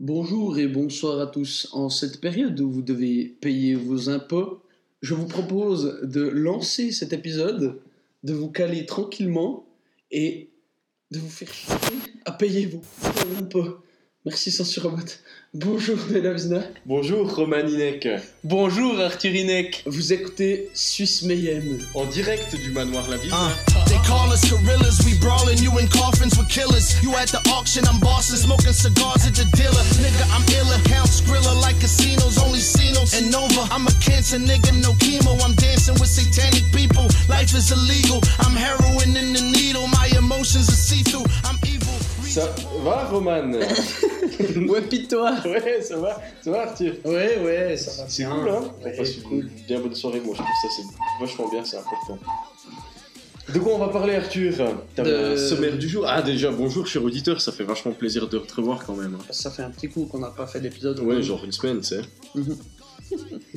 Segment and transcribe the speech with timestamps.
[0.00, 1.68] Bonjour et bonsoir à tous.
[1.72, 4.60] En cette période où vous devez payer vos impôts,
[5.02, 7.80] je vous propose de lancer cet épisode,
[8.24, 9.64] de vous caler tranquillement
[10.10, 10.50] et
[11.12, 11.76] de vous faire chier
[12.24, 12.82] à payer vos
[13.38, 13.78] impôts.
[14.24, 15.04] Merci Censurobot.
[15.52, 16.64] Bonjour Delavzna.
[16.86, 18.08] Bonjour Roman Inek,
[18.42, 19.84] Bonjour Arthur Inek.
[19.86, 21.78] Vous écoutez Suisse Mayhem.
[21.94, 23.32] en direct du manoir La Ville.
[24.06, 26.94] Call us gorillas, we brawling you in coffins with killers.
[27.02, 29.84] You at the auction, I'm bossing, smoking cigars at the dealer.
[30.00, 33.66] Nigga, I'm iller, count skrilla like casinos, only Cinos and Nova.
[33.72, 35.32] I'm a cancer nigga, no chemo.
[35.44, 37.04] I'm dancing with satanic people.
[37.28, 38.20] Life is illegal.
[38.40, 39.86] I'm heroin in the needle.
[39.88, 41.24] My emotions are see through.
[41.44, 41.92] I'm evil.
[42.34, 42.48] Ça
[42.82, 43.52] va Roman
[44.68, 48.08] Ouais, pis toi Ouais, ça va, ça va Arthur Ouais, ouais, ça va.
[48.08, 49.50] C'est cool hein On Ouais, passe une cool.
[49.68, 52.18] bien bonne soirée, moi je trouve ça c'est vachement bien, c'est important.
[53.52, 54.54] De quoi on va parler Arthur
[54.94, 58.38] T'as De- sommaire du jour Ah déjà, bonjour cher auditeur, ça fait vachement plaisir de
[58.38, 59.14] te revoir quand même.
[59.14, 59.24] hein.
[59.30, 60.98] Ça fait un petit coup qu'on n'a pas fait d'épisode.
[61.00, 62.00] Ouais, genre une semaine, tu sais.
[62.34, 62.56] Mhm.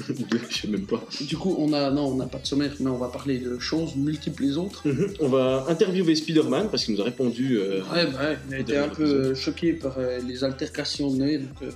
[0.09, 1.01] Deux, je sais même pas.
[1.21, 3.57] Du coup, on a, non, on n'a pas de sommaire, mais on va parler de
[3.59, 4.85] choses multiples les autres.
[4.87, 5.13] Mhm.
[5.21, 7.57] On va interviewer Spider-Man parce qu'il nous a répondu.
[7.57, 11.17] euh, Ouais, bah ouais, il a été un peu choqué par euh, les altercations de
[11.17, 11.71] donc euh,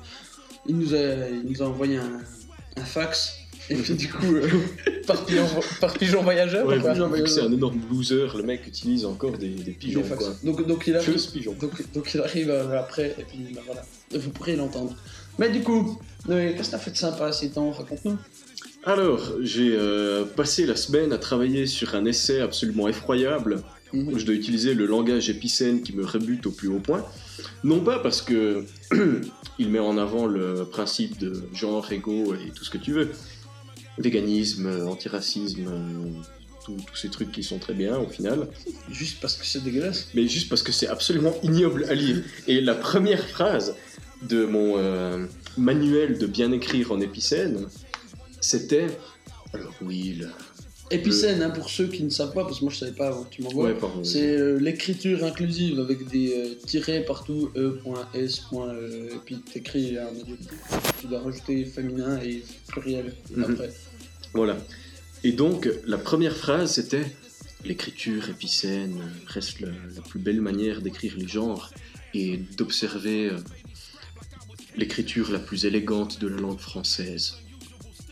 [0.68, 0.98] il, nous a,
[1.30, 2.20] il nous a envoyé un,
[2.76, 3.38] un fax.
[3.72, 4.48] Et puis du coup, euh,
[5.08, 5.48] Par pigeon,
[5.80, 6.80] par pigeon voyageur Ouais,
[7.26, 10.30] c'est un énorme loser, le mec utilise encore des, des pigeons des quoi.
[10.44, 11.56] Donc, donc, il arrive, Chose pigeon.
[11.60, 13.84] donc, donc il arrive euh, après, et puis bah, voilà,
[14.14, 14.96] vous pourrez l'entendre.
[15.40, 18.18] Mais du coup, Noé, qu'est-ce que t'as fait de sympa ces temps Raconte-nous.
[18.84, 24.14] Alors, j'ai euh, passé la semaine à travailler sur un essai absolument effroyable Mhm.
[24.14, 27.06] où je dois utiliser le langage épicène qui me rebute au plus haut point.
[27.64, 28.64] Non pas parce que
[29.60, 33.10] il met en avant le principe de genre, égaux et tout ce que tu veux.
[34.02, 35.70] Véganisme, antiracisme,
[36.66, 38.48] tous ces trucs qui sont très bien au final.
[38.92, 40.08] Juste parce que c'est dégueulasse.
[40.14, 42.18] mais juste parce que c'est absolument ignoble à lire.
[42.48, 43.76] Et la première phrase
[44.22, 45.26] de mon euh,
[45.58, 47.66] manuel de bien écrire en épicène,
[48.40, 48.88] c'était...
[49.54, 50.28] Alors oui, le...
[50.92, 53.24] Épicène, hein, pour ceux qui ne savent pas, parce que moi je savais pas avant
[53.24, 53.70] que tu m'envoies.
[53.72, 53.78] Ouais.
[54.04, 58.42] C'est euh, l'écriture inclusive avec des euh, tirets partout, E.S.
[58.52, 60.38] et puis t'écris un majuscule.
[61.00, 63.44] Tu dois rajouter féminin et pluriel Mhm.
[63.52, 63.70] après.
[64.34, 64.58] Voilà.
[65.24, 67.06] Et donc, la première phrase, c'était...
[67.64, 71.70] L'écriture épicène reste la, la plus belle manière d'écrire les genres
[72.16, 73.38] et d'observer euh,
[74.76, 77.38] l'écriture la plus élégante de la langue française.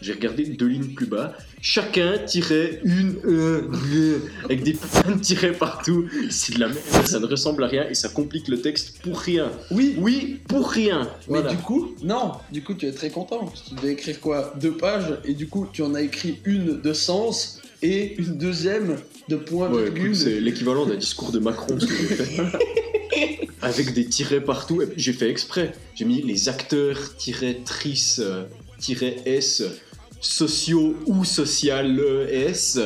[0.01, 5.19] J'ai regardé deux lignes plus bas, chacun tirait une euh, euh, avec des putains de
[5.19, 6.05] tirets partout.
[6.29, 9.19] C'est de la merde, ça ne ressemble à rien et ça complique le texte pour
[9.19, 9.51] rien.
[9.71, 11.01] Oui, Oui, pour rien.
[11.27, 11.49] mais Voilà.
[11.51, 13.45] du coup, non, du coup tu es très content.
[13.45, 14.53] Parce que tu devais écrire quoi?
[14.59, 18.95] Deux pages, et du coup tu en as écrit une de sens et une deuxième
[19.27, 20.15] de point Ouais, virgule.
[20.15, 22.41] c'est l'équivalent d'un discours de Macron ce que j'ai fait.
[23.61, 24.81] Avec des tirets partout.
[24.95, 25.73] J'ai fait exprès.
[25.95, 28.45] J'ai mis les acteurs tirets tris euh,
[28.79, 29.63] tirets S
[30.21, 32.79] sociaux ou social euh, S.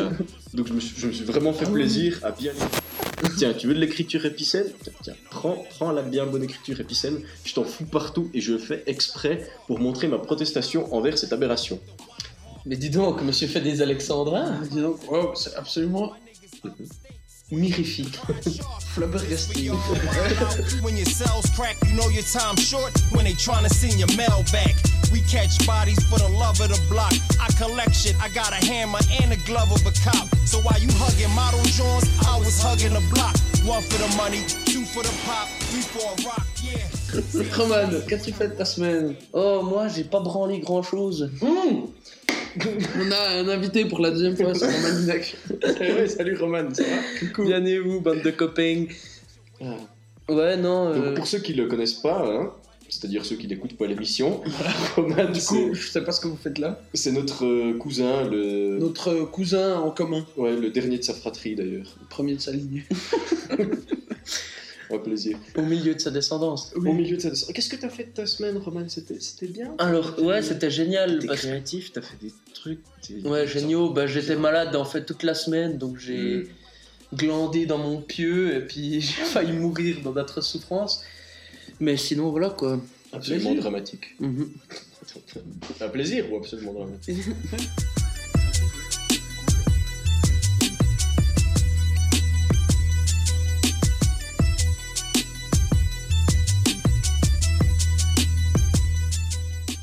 [0.54, 2.52] Donc je me suis, je me suis vraiment fait Ah plaisir à bien
[3.38, 4.66] Tiens, tu veux de l'écriture épicène?
[4.84, 7.22] Tiens, Tiens, prends, prends la bien bonne écriture épicène.
[7.46, 11.32] Je t'en fous partout et je le fais exprès pour montrer ma protestation envers cette
[11.32, 11.80] aberration.
[12.66, 14.60] Mais dis donc, monsieur fait des alexandrins.
[14.62, 16.14] Ah, dis donc, wow, c'est absolument
[17.52, 18.20] Mirifique.
[18.94, 19.70] flabbergasté.
[25.14, 27.14] We catch bodies for the love of the block.
[27.40, 30.26] I collect shit, I got a hammer and a glove of a cop.
[30.50, 33.38] So while you hugging model Johns, I was hugging the block.
[33.64, 36.90] One for the money, two for the pop, three for a rock, yeah.
[37.56, 39.16] Roman, qu'as-tu fait de ta semaine?
[39.34, 41.30] Oh, moi, j'ai pas branlé grand chose.
[41.42, 41.86] Mmh.
[43.00, 45.38] On a un invité pour la deuxième fois, c'est Roman Inek.
[45.80, 47.44] ouais, salut Roman, ça va?
[47.44, 48.86] Bien et vous, bande de copains?
[49.62, 49.76] Ah.
[50.28, 50.94] Ouais, non.
[50.94, 52.52] Donc euh, pour ceux qui le connaissent pas, hein,
[53.00, 54.42] c'est-à-dire ceux qui n'écoutent pas l'émission,
[54.96, 56.82] Roman, Du coup, je sais pas ce que vous faites là.
[56.94, 58.78] c'est notre euh, cousin, le...
[58.80, 61.96] Notre cousin en commun, Ouais, le dernier de sa fratrie d'ailleurs.
[62.02, 62.84] le premier de sa ligne.
[64.92, 65.38] Un plaisir.
[65.58, 66.72] Au milieu de sa descendance.
[66.76, 67.54] Au milieu de sa descente.
[67.54, 69.74] Qu'est-ce que t'as fait de ta semaine, Roman C'était c'était bien?
[69.80, 71.18] Alors, ouais, c'était génial.
[71.20, 72.80] T'es parce- créatif, t'as fait des trucs.
[73.26, 73.90] Ouais, géniaux.
[73.90, 76.48] Bah, j'étais malade en fait toute la semaine, donc j'ai
[77.14, 81.02] glandé dans mon pieu et puis j'ai failli mourir dans d'atroces souffrances.
[81.80, 82.80] Mais sinon, voilà quoi.
[83.12, 83.62] Absolument plaisir.
[83.62, 84.16] dramatique.
[84.20, 84.50] Mhm.
[85.82, 87.18] Un plaisir ou absolument dramatique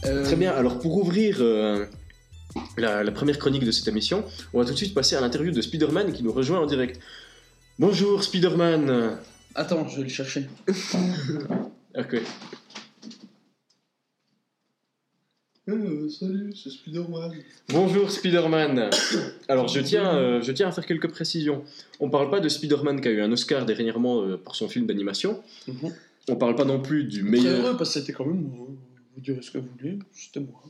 [0.07, 1.85] Euh, Très bien, alors pour ouvrir euh,
[2.79, 5.53] la, la première chronique de cette émission, on va tout de suite passer à l'interview
[5.53, 6.99] de Spider-Man qui nous rejoint en direct.
[7.79, 9.17] Bonjour Spider-Man
[9.55, 10.49] Attends, je vais le chercher.
[12.01, 12.23] Ok.
[15.69, 17.33] Euh, salut, c'est Spider-Man.
[17.69, 18.89] Bonjour Spider-Man.
[19.49, 21.63] Alors je tiens, euh, je tiens à faire quelques précisions.
[22.01, 24.87] On parle pas de Spider-Man qui a eu un Oscar dernièrement euh, pour son film
[24.87, 25.43] d'animation.
[25.69, 25.93] Mhm.
[26.31, 27.67] On parle pas non plus du meilleur.
[27.67, 28.49] heureux parce que c'était quand même.
[28.49, 28.79] Vous
[29.19, 30.63] direz ce que vous voulez, c'était moi.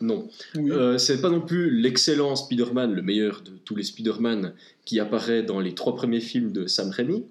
[0.00, 0.72] Non, Oui.
[0.72, 4.52] Euh, c'est pas non plus l'excellent Spider-Man, le meilleur de tous les Spider-Man
[4.84, 7.24] qui apparaît dans les trois premiers films de Sam Raimi.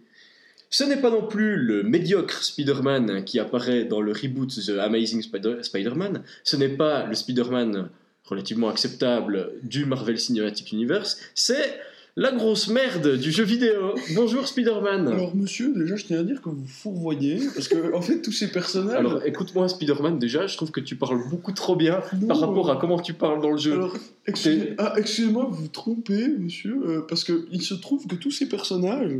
[0.70, 5.22] Ce n'est pas non plus le médiocre Spider-Man qui apparaît dans le reboot The Amazing
[5.22, 6.24] Spider- Spider-Man.
[6.44, 7.90] Ce n'est pas le Spider-Man
[8.26, 11.20] relativement acceptable du Marvel Cinematic Universe.
[11.36, 11.80] C'est
[12.18, 13.94] la grosse merde du jeu vidéo.
[14.16, 15.10] Bonjour Spider-Man.
[15.10, 18.32] Alors, monsieur, déjà, je tiens à dire que vous fourvoyez, parce que, en fait, tous
[18.32, 18.96] ces personnages.
[18.98, 22.28] Alors écoute-moi Spider-Man déjà, je trouve que tu parles beaucoup trop bien Non.
[22.28, 23.74] par rapport à comment tu parles dans le jeu.
[23.74, 23.96] Alors,
[24.28, 28.32] excusez- ah, excusez-moi, vous vous trompez, monsieur, euh, parce que il se trouve que tous
[28.32, 29.12] ces personnages,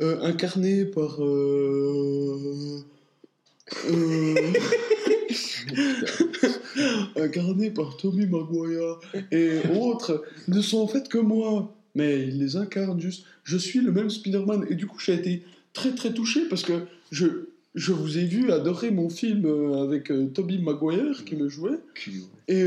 [0.00, 1.22] euh, incarnés par.
[1.22, 2.84] euh,
[3.90, 4.34] euh,
[7.16, 9.00] incarnés par Tommy Maguire
[9.32, 11.74] et autres, ne sont en fait que moi.
[11.94, 13.24] Mais ils les incarnent juste.
[13.42, 14.66] Je suis le même Spider-Man.
[14.70, 15.42] Et du coup, j'ai été
[15.72, 17.26] très très touché parce que je,
[17.74, 19.46] je vous ai vu adorer mon film
[19.82, 21.80] avec Tobey Maguire qui me jouait.
[22.46, 22.64] Et,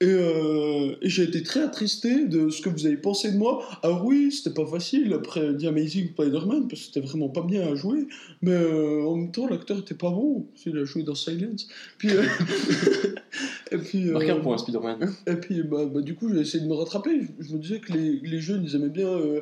[0.00, 3.64] et, euh, et j'ai été très attristé de ce que vous avez pensé de moi.
[3.82, 7.66] Ah oui, c'était pas facile après The Amazing Spider-Man, parce que c'était vraiment pas bien
[7.66, 8.06] à jouer.
[8.40, 10.46] Mais euh, en même temps, l'acteur était pas bon.
[10.66, 11.66] Il a joué dans Silence.
[11.98, 12.22] Puis, euh,
[13.72, 15.12] et puis, Marque un euh, point Spider-Man.
[15.26, 17.20] et puis, bah, bah, du coup, j'ai essayé de me rattraper.
[17.20, 19.40] Je, je me disais que les, les jeunes, ils aimaient bien euh,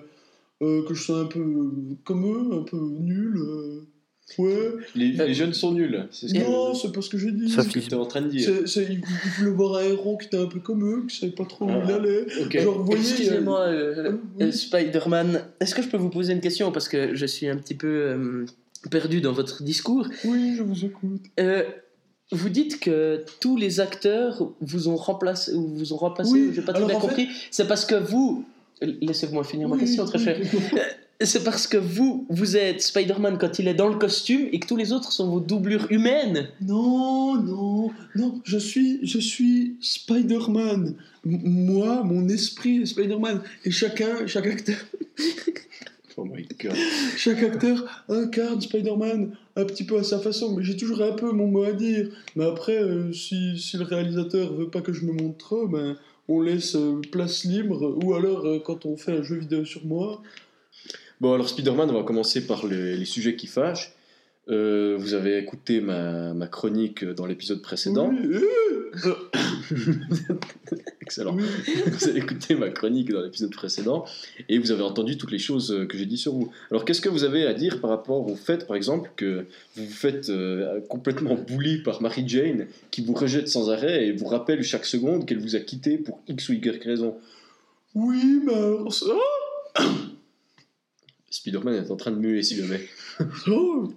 [0.62, 1.44] euh, que je sois un peu
[2.04, 3.38] comme eux, un peu nul.
[4.38, 4.42] Euh.
[4.42, 4.84] Ouais.
[4.94, 6.06] Les, les jeunes sont nuls.
[6.10, 7.48] C'est ce que, Non, c'est pas ce que j'ai dit.
[7.48, 8.42] c'est ce que tu es en train de dire.
[8.44, 11.16] C'est, c'est, il, il voulait voir un héros qui était un peu comme eux, qui
[11.16, 11.82] savait pas trop où Ah.
[11.86, 12.26] il allait.
[12.42, 12.58] Ok.
[12.58, 14.46] Genre, vous voyez, il y a- Excusez-moi, euh, Oui.
[14.46, 17.56] euh, Spider-Man, est-ce que je peux vous poser une question parce que je suis un
[17.56, 18.46] petit peu euh,
[18.90, 21.22] perdu dans votre discours Oui, je vous écoute.
[21.40, 21.62] Euh,
[22.32, 26.62] Vous dites que tous les acteurs vous ont remplacé, ou vous ont remplacé, Oui, j'ai
[26.62, 27.28] pas très bien fait- compris.
[27.52, 28.44] C'est parce que vous,
[28.82, 30.24] laissez-moi finir ma Oui, question, très oui.
[30.24, 30.36] cher.
[31.22, 34.66] C'est parce que vous, vous êtes Spider-Man quand il est dans le costume et que
[34.66, 36.48] tous les autres sont vos doublures humaines.
[36.60, 40.94] Non, non, non, je suis, je suis Spider-Man.
[41.24, 43.40] M- moi, mon esprit est Spider-Man.
[43.64, 44.76] Et chacun, chaque acteur,
[46.18, 46.74] Oh my god.
[47.16, 50.54] chaque acteur incarne Spider-Man un petit peu à sa façon.
[50.56, 52.08] Mais j'ai toujours un peu mon mot à dire.
[52.36, 55.96] Mais après, euh, si, si le réalisateur veut pas que je me montre trop, ben,
[56.28, 57.98] on laisse euh, place libre.
[58.02, 60.22] Ou alors, euh, quand on fait un jeu vidéo sur moi,
[61.20, 63.92] Bon, alors Spider-Man, on va commencer par le- les sujets qui fâchent.
[64.48, 68.12] Euh, vous avez écouté ma, ma chronique dans l'épisode précédent.
[68.12, 68.38] Oui,
[71.00, 71.34] Excellent.
[71.36, 71.42] oui.
[71.86, 74.04] vous avez écouté ma chronique dans l'épisode précédent
[74.48, 76.52] et vous avez entendu toutes les choses que j'ai dit sur vous.
[76.70, 79.84] Alors, qu'est-ce que vous avez à dire par rapport au fait, par exemple, que vous
[79.86, 84.26] vous faites euh, complètement bully par Mary Jane qui vous rejette sans arrêt et vous
[84.26, 87.16] rappelle chaque seconde qu'elle vous a quitté pour X ou Y raison?
[87.96, 88.52] Oui, mais.
[91.36, 92.80] Spider-Man est en train de muer, si jamais.
[93.48, 93.92] Oh,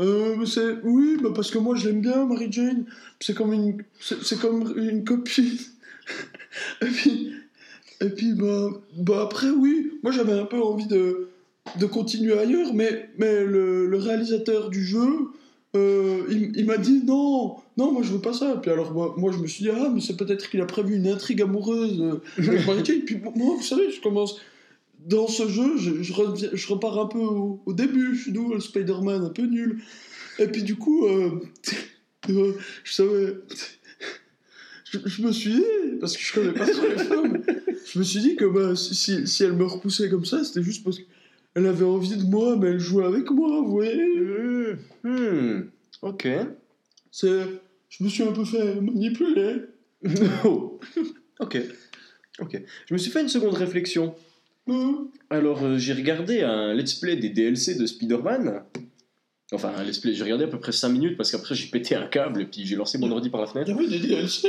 [0.00, 2.86] Euh, c'est oui, bah parce que moi je l'aime bien, Mary Jane.
[3.20, 5.58] C'est comme une, c'est c'est comme une copine.
[6.82, 7.32] et puis,
[8.00, 11.28] et puis bah, bah après oui, moi j'avais un peu envie de,
[11.78, 15.28] de continuer ailleurs, mais mais le, le réalisateur du jeu,
[15.76, 18.56] euh, il, il m'a dit non, non, moi je veux pas ça.
[18.62, 20.96] Puis alors moi, moi je me suis dit ah mais c'est peut-être qu'il a prévu
[20.96, 23.02] une intrigue amoureuse euh, avec Mary Jane.
[23.02, 24.40] Puis moi vous savez, je commence
[25.06, 28.32] dans ce jeu, je, je, reviens- je repars un peu au, au début, je suis
[28.32, 29.80] d'où le Spider-Man un peu nul.
[30.38, 31.40] Et puis du coup, euh,
[32.30, 32.52] euh,
[32.84, 33.34] je savais.
[34.92, 35.62] Je, je me suis dit,
[36.00, 37.40] parce que je connais pas trop les femmes,
[37.92, 40.64] je me suis dit que bah, si, si, si elle me repoussait comme ça, c'était
[40.64, 45.60] juste parce qu'elle avait envie de moi, mais elle jouait avec moi, vous voyez Hmm,
[46.02, 46.26] ok.
[47.12, 47.40] C'est,
[47.88, 49.62] Je me suis un peu fait manipuler.
[50.44, 50.80] Oh.
[51.38, 51.58] ok.
[52.40, 52.60] Ok.
[52.88, 54.12] Je me suis fait une seconde réflexion.
[54.68, 58.62] Hein Alors, euh, j'ai regardé un let's play des DLC de Spider-Man.
[59.52, 61.96] Enfin, un let's play, j'ai regardé à peu près 5 minutes parce qu'après j'ai pété
[61.96, 63.70] un câble et puis j'ai lancé mon ordi par la Il fenêtre.
[63.70, 64.48] y avait des DLC.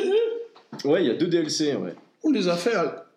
[0.86, 1.96] Ouais, il y a deux DLC, ouais.
[2.24, 3.08] On les a fait à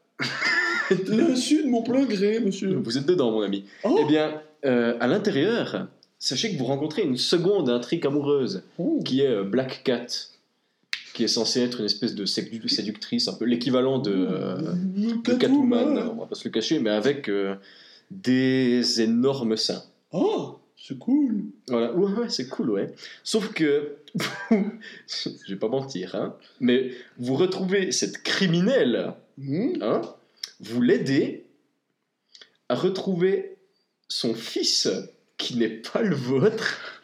[1.08, 2.74] l'insu de mon plein gré, monsieur.
[2.76, 3.64] Vous êtes dedans, mon ami.
[3.84, 3.98] Oh.
[4.00, 9.00] Eh bien, euh, à l'intérieur, sachez que vous rencontrez une seconde intrigue amoureuse Oh.
[9.04, 10.06] qui est euh, Black Cat,
[11.14, 14.56] qui est censée être une espèce de sédu- séductrice, un peu l'équivalent de, euh,
[15.24, 17.54] de Catwoman, on va pas se le cacher, mais avec euh,
[18.10, 19.82] des énormes seins.
[20.12, 21.44] Oh, c'est cool.
[21.68, 22.92] Voilà, ouais, ouais, c'est cool, ouais.
[23.22, 23.94] Sauf que,
[24.50, 29.72] je vais pas mentir, hein, mais vous retrouvez cette criminelle, Hmm.
[29.82, 30.02] hein,
[30.60, 31.44] vous l'aidez
[32.68, 33.56] à retrouver
[34.08, 34.88] son fils
[35.38, 37.02] qui n'est pas le vôtre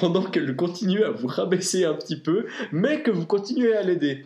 [0.00, 4.24] pendant qu'elle continue à vous rabaisser un petit peu, mais que vous continuez à l'aider.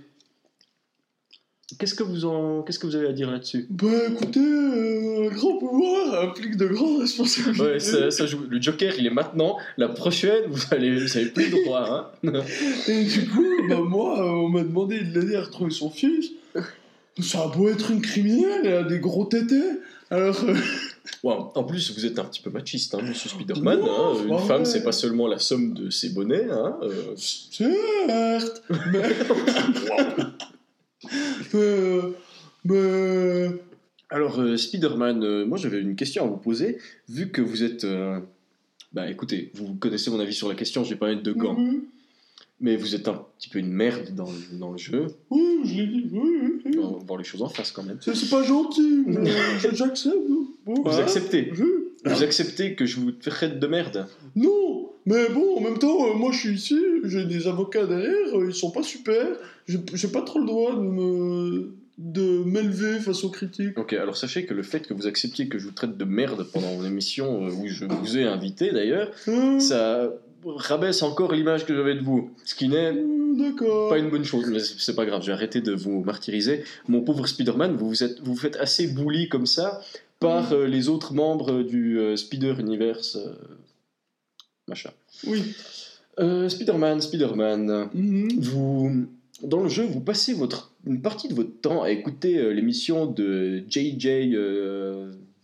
[1.78, 3.66] Qu'est-ce que vous en, qu'est-ce que vous avez à dire là-dessus?
[3.70, 7.62] Bah écoutez, euh, un grand pouvoir implique de grandes responsabilités.
[7.62, 8.40] Ouais, ça, ça joue.
[8.48, 9.56] Le Joker, il est maintenant.
[9.78, 12.12] La prochaine, vous allez, vous avez plus le droit.
[12.24, 12.32] Hein
[12.88, 16.32] Et du coup, bah moi, on m'a demandé de l'aider à retrouver son fils.
[17.20, 19.62] Ça a beau être une criminelle, elle a des gros tétés.
[20.10, 20.54] Alors, euh,
[21.22, 21.52] Wow.
[21.54, 23.80] En plus, vous êtes un petit peu machiste, hein, Monsieur Spider-Man.
[23.80, 24.24] Non, hein.
[24.28, 26.48] Une femme, c'est pas seulement la somme de ses bonnets.
[26.50, 26.78] Hein.
[26.82, 27.14] euh.
[27.16, 29.02] certes, mais...
[31.52, 31.52] mais...
[32.64, 33.48] mais...
[34.12, 36.78] Alors, euh, Spider-Man, euh, moi j'avais une question à vous poser.
[37.08, 37.84] Vu que vous êtes.
[37.84, 38.20] euh,
[38.92, 41.56] Bah écoutez, vous connaissez mon avis sur la question, je vais pas mettre de gants.
[41.58, 41.88] Oui,
[42.62, 45.06] Mais vous êtes un petit peu une merde dans le, dans le jeu.
[45.30, 46.78] oui, je l'ai dit, oui, oui.
[46.78, 47.98] On va voir les choses en face quand même.
[48.00, 49.04] C'est pas gentil,
[49.74, 50.08] j'accepte.
[50.64, 55.60] Vous acceptez Je- Vous acceptez que je vous traite de merde Non, mais bon, en
[55.60, 58.82] même temps, euh, moi je suis ici, j'ai des avocats derrière, euh, ils sont pas
[58.84, 59.26] super,
[59.66, 63.78] j'ai pas trop le droit de me de m'élever face aux critiques.
[63.78, 66.46] Ok, alors sachez que le fait que vous acceptiez que je vous traite de merde
[66.52, 69.60] pendant une émission euh, où je vous ai invité d'ailleurs, Hein?
[69.60, 70.10] ça
[70.44, 72.30] rabaisse encore l'image que j'avais de vous.
[72.44, 72.92] Ce qui n'est
[73.38, 73.88] D'accord.
[73.90, 76.64] pas une bonne chose, mais c'est pas grave, j'ai arrêté de vous martyriser.
[76.88, 79.80] Mon pauvre Spider-Man, vous vous, êtes, vous vous faites assez bully comme ça
[80.20, 83.16] par euh, les autres membres du euh, Spider Universe.
[83.16, 83.32] euh,
[84.68, 84.90] machin.
[85.26, 85.42] Oui.
[86.48, 88.28] Spider-Man, Spider-Man, Mhm.
[88.38, 89.06] vous,
[89.42, 93.64] dans le jeu, vous passez votre, une partie de votre temps à écouter l'émission de
[93.68, 94.36] J.J.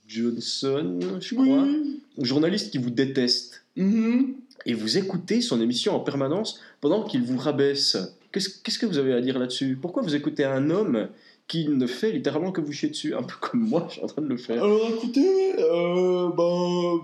[0.06, 2.00] Johnson, je crois, Oui.
[2.18, 3.62] journaliste qui vous déteste.
[3.76, 4.34] Mhm.
[4.66, 7.96] Et vous écoutez son émission en permanence pendant qu'il vous rabaisse.
[8.32, 9.78] Qu'est-ce qu'est-ce que vous avez à dire là-dessus?
[9.80, 11.08] Pourquoi vous écoutez un homme
[11.46, 14.06] qui ne fait littéralement que vous chier dessus Un peu comme moi, je suis en
[14.08, 14.62] train de le faire?
[14.62, 17.00] Alors écoutez, euh, ben,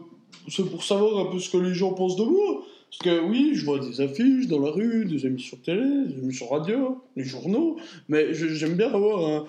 [0.48, 2.64] c'est pour savoir un peu ce que les gens pensent de moi.
[2.90, 6.46] Parce que oui, je vois des affiches dans la rue, des émissions télé, des émissions
[6.48, 7.76] radio, les journaux,
[8.08, 9.46] mais je- j'aime bien avoir un,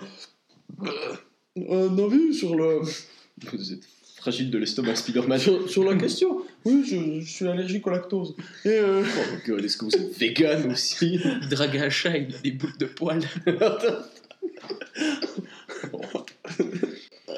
[1.70, 2.80] un avis sur, le,
[3.54, 3.84] Vous êtes
[4.18, 5.38] fragile de l'estomac, Spider-Man.
[5.40, 6.42] sur, sur la question.
[6.66, 8.36] Oui, je, je suis allergique au lactose.
[8.66, 12.18] Et euh, Oh my god, est-ce que vous êtes vegan aussi Il drague un chat,
[12.18, 13.22] il a des boules de poils.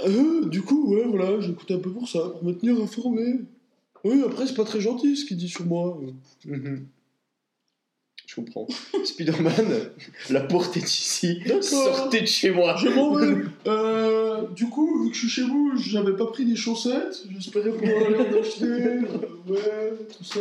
[0.07, 3.41] euh, du coup, ouais, voilà, j'écoute un peu pour ça, pour me tenir informé.
[4.03, 6.00] Oui, après, c'est pas très gentil ce qu'il dit sur moi.
[6.46, 6.88] Mhm.
[8.27, 8.67] Je comprends.
[9.05, 9.89] Spider-Man,
[10.29, 11.39] la porte est ici.
[11.46, 11.63] D'accord.
[11.63, 12.75] Sortez de chez moi.
[12.77, 13.43] Je m'en vais.
[13.67, 17.24] Euh, du coup, vu que je suis chez vous, j'avais pas pris des chaussettes.
[17.39, 18.65] J'espérais pouvoir aller en acheter.
[18.65, 19.01] Euh,
[19.48, 20.39] ouais, tout ça.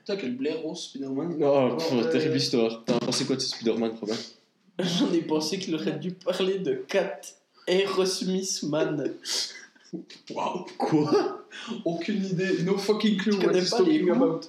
[0.00, 1.38] Putain, quel blaireau, Spider-Man.
[1.42, 2.10] Oh, pff, Ouais.
[2.10, 2.82] terrible histoire.
[2.84, 4.16] T'as pensé quoi de ce Spider-Man, Robin?
[4.80, 7.20] J'en ai pensé qu'il aurait dû parler de Cat
[7.66, 9.12] Aerosmith Man.
[10.30, 11.46] Waouh, quoi?
[11.84, 12.62] Aucune idée.
[12.64, 13.38] No fucking clue.
[13.38, 14.40] Connais what pas les talking Who about.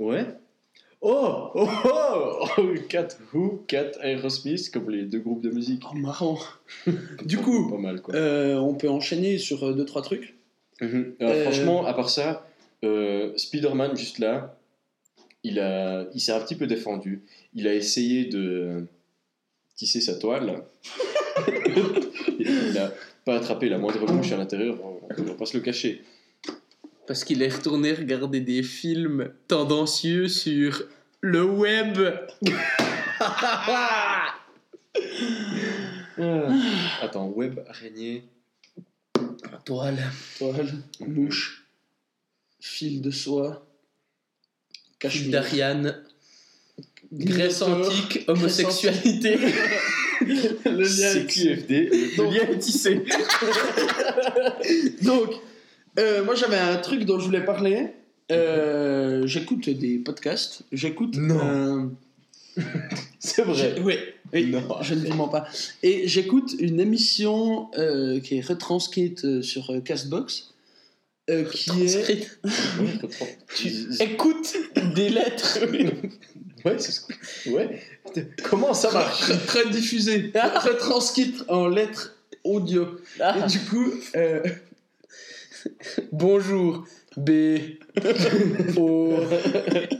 [0.00, 0.26] Ouais.
[1.06, 1.68] Oh, oh,
[2.56, 5.82] oh, Cat Who, Cat Aerosmith, comme les deux groupes de musique.
[5.90, 6.38] Oh, marrant.
[7.26, 8.14] Du coup, Pas mal, quoi.
[8.14, 10.34] euh, on peut enchaîner sur 2-3 trucs.
[10.80, 11.14] Mhm.
[11.20, 12.46] Alors, euh, Franchement, à part ça,
[12.84, 14.58] euh, Spider-Man, juste là,
[15.42, 17.22] il, a, il s'est un petit peu défendu.
[17.54, 18.86] Il a essayé de
[19.76, 20.64] tisser sa toile.
[22.38, 22.92] il n'a
[23.26, 26.02] pas attrapé la moindre mouche à l'intérieur, on ne va pas se le cacher.
[27.06, 30.82] Parce qu'il est retourné regarder des films tendancieux sur
[31.20, 31.98] le web.
[37.02, 38.24] Attends, web, araignée.
[39.64, 39.98] Toile.
[40.38, 41.66] Toile, mouche,
[42.60, 43.66] fil de soie,
[44.98, 45.30] cachemire.
[45.30, 46.02] d'Ariane.
[47.12, 49.38] Grèce antique, homosexualité.
[50.20, 51.90] Le lien est CQFD.
[52.16, 53.04] Le lien est tissé.
[55.02, 55.32] Donc,
[55.98, 57.88] euh, moi j'avais un truc dont je voulais parler.
[58.32, 60.62] Euh, j'écoute des podcasts.
[60.72, 61.16] J'écoute.
[61.16, 61.40] Non.
[61.40, 61.92] un-
[63.18, 63.74] C'est vrai.
[63.82, 63.96] Oui,
[64.32, 64.62] oui, Non.
[64.80, 65.46] je ne vous mens pas.
[65.82, 70.52] Et j'écoute une émission euh, qui est retranscrite euh, sur euh, Castbox.
[71.30, 71.86] euh, qui est.
[71.88, 72.38] Transcrite.
[73.56, 73.68] Tu
[74.00, 74.56] écoutes
[74.94, 75.58] des lettres.
[76.64, 77.82] Ouais, c'est ce que- Ouais.
[78.42, 82.86] Comment ça marche Rediffusée, retranscrite en lettres audio.
[83.20, 84.40] Ah, Et du coup, euh,
[86.12, 86.84] bonjour.
[87.16, 87.30] B.
[88.76, 89.14] O.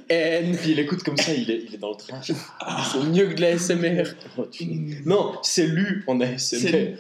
[0.09, 0.56] N.
[0.56, 2.21] Puis il écoute comme ça, il est, il est dans le train.
[2.23, 4.04] C'est mieux que de la SMR.
[4.37, 4.66] Oh, tu-
[5.06, 6.97] Non, c'est lu en ASMR.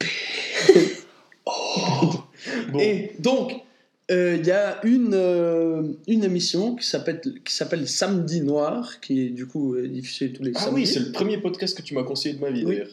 [2.72, 2.78] Bon.
[2.80, 3.52] Et donc,
[4.10, 9.46] euh, il y a une, euh, une émission qui s'appelle, Samedi Noir, qui est du
[9.46, 10.74] coup euh, diffusée tous les Ah samedis.
[10.74, 12.76] oui, c'est le premier podcast que tu m'as conseillé de ma vie Oui.
[12.76, 12.88] d'ailleurs.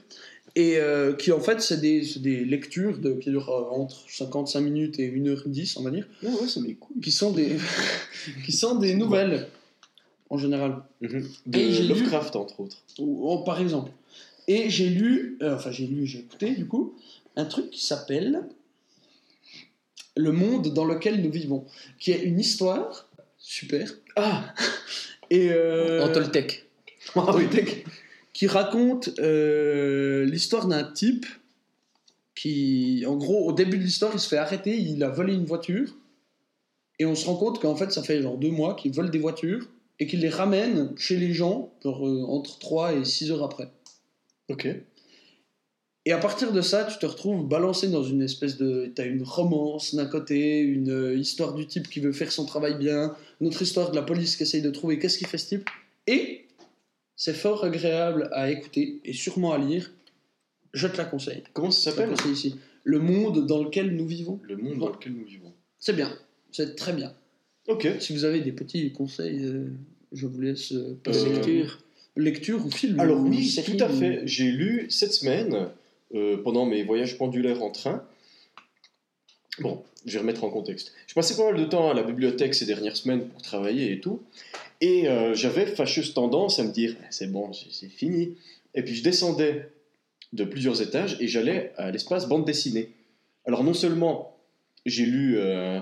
[0.55, 2.01] Et euh, qui en fait, c'est des,
[2.45, 6.47] lectures de, qui durent euh, entre 55 minutes et 1h10, on va dire, Ouais, ouais,
[6.47, 6.99] ça cool.
[7.01, 7.57] qui sont des,
[8.45, 9.47] qui sont des nouvelles,
[10.29, 10.81] en général.
[11.01, 11.07] De
[11.57, 12.77] Et j'ai lu- Lovecraft, entre autres.
[12.97, 13.91] Ou- ou par exemple.
[14.47, 16.95] Et j'ai lu, euh, enfin j'ai lu, j'ai écouté du coup,
[17.35, 18.41] un truc qui s'appelle
[20.17, 21.65] Le monde dans lequel nous vivons,
[21.99, 23.93] qui est une histoire super.
[24.15, 24.53] Ah
[25.29, 26.65] Et euh, En Toltec.
[27.15, 27.85] en Toltec,
[28.39, 31.25] qui raconte euh, l'histoire d'un type
[32.35, 35.43] qui, en gros, au début de l'histoire, il se fait arrêter, il a volé une
[35.43, 35.93] voiture,
[36.99, 39.19] et on se rend compte qu'en fait, ça fait genre deux mois qu'il vole des
[39.19, 39.67] voitures
[39.99, 43.73] et qu'il les ramène chez les gens, genre euh, entre 3 et 6 heures après.
[44.47, 44.69] Ok.
[46.05, 48.89] Et à partir de ça, tu te retrouves balancé dans une espèce de.
[48.95, 52.77] T'as une romance d'un côté, une euh, histoire du type qui veut faire son travail
[52.77, 55.47] bien, une autre histoire de la police qui essaye de trouver qu'est-ce qu'il fait ce
[55.49, 55.69] type.
[56.07, 56.45] Et
[57.19, 59.91] c'est fort agréable à écouter et sûrement à lire.
[60.73, 61.43] Je te la conseille.
[61.51, 62.55] Comment ça s'appelle ici.
[62.85, 64.39] Le monde dans lequel nous vivons.
[64.43, 65.51] Le monde dans lequel nous vivons.
[65.79, 66.11] C'est bien.
[66.51, 67.13] C'est très bien.
[67.67, 67.87] Ok.
[67.99, 69.65] Si vous avez des petits conseils, euh,
[70.13, 71.27] je vous laisse euh, passer.
[71.27, 71.79] Euh, lecture.
[72.15, 74.21] Lecture ou film Alors ou oui, série, tout à ou- fait.
[74.25, 75.67] J'ai lu cette semaine,
[76.15, 78.03] euh, pendant mes voyages pendulaires en train.
[79.59, 80.93] Bon, je vais remettre en contexte.
[81.07, 83.99] Je passais pas mal de temps à la bibliothèque ces dernières semaines pour travailler et
[83.99, 84.21] tout.
[84.81, 88.35] Et euh, j'avais fâcheuse tendance à me dire, c'est bon, c'est fini.
[88.75, 89.69] Et puis je descendais
[90.31, 92.89] de plusieurs étages et j'allais à l'espace bande dessinée.
[93.45, 94.37] Alors non seulement
[94.85, 95.81] j'ai lu euh,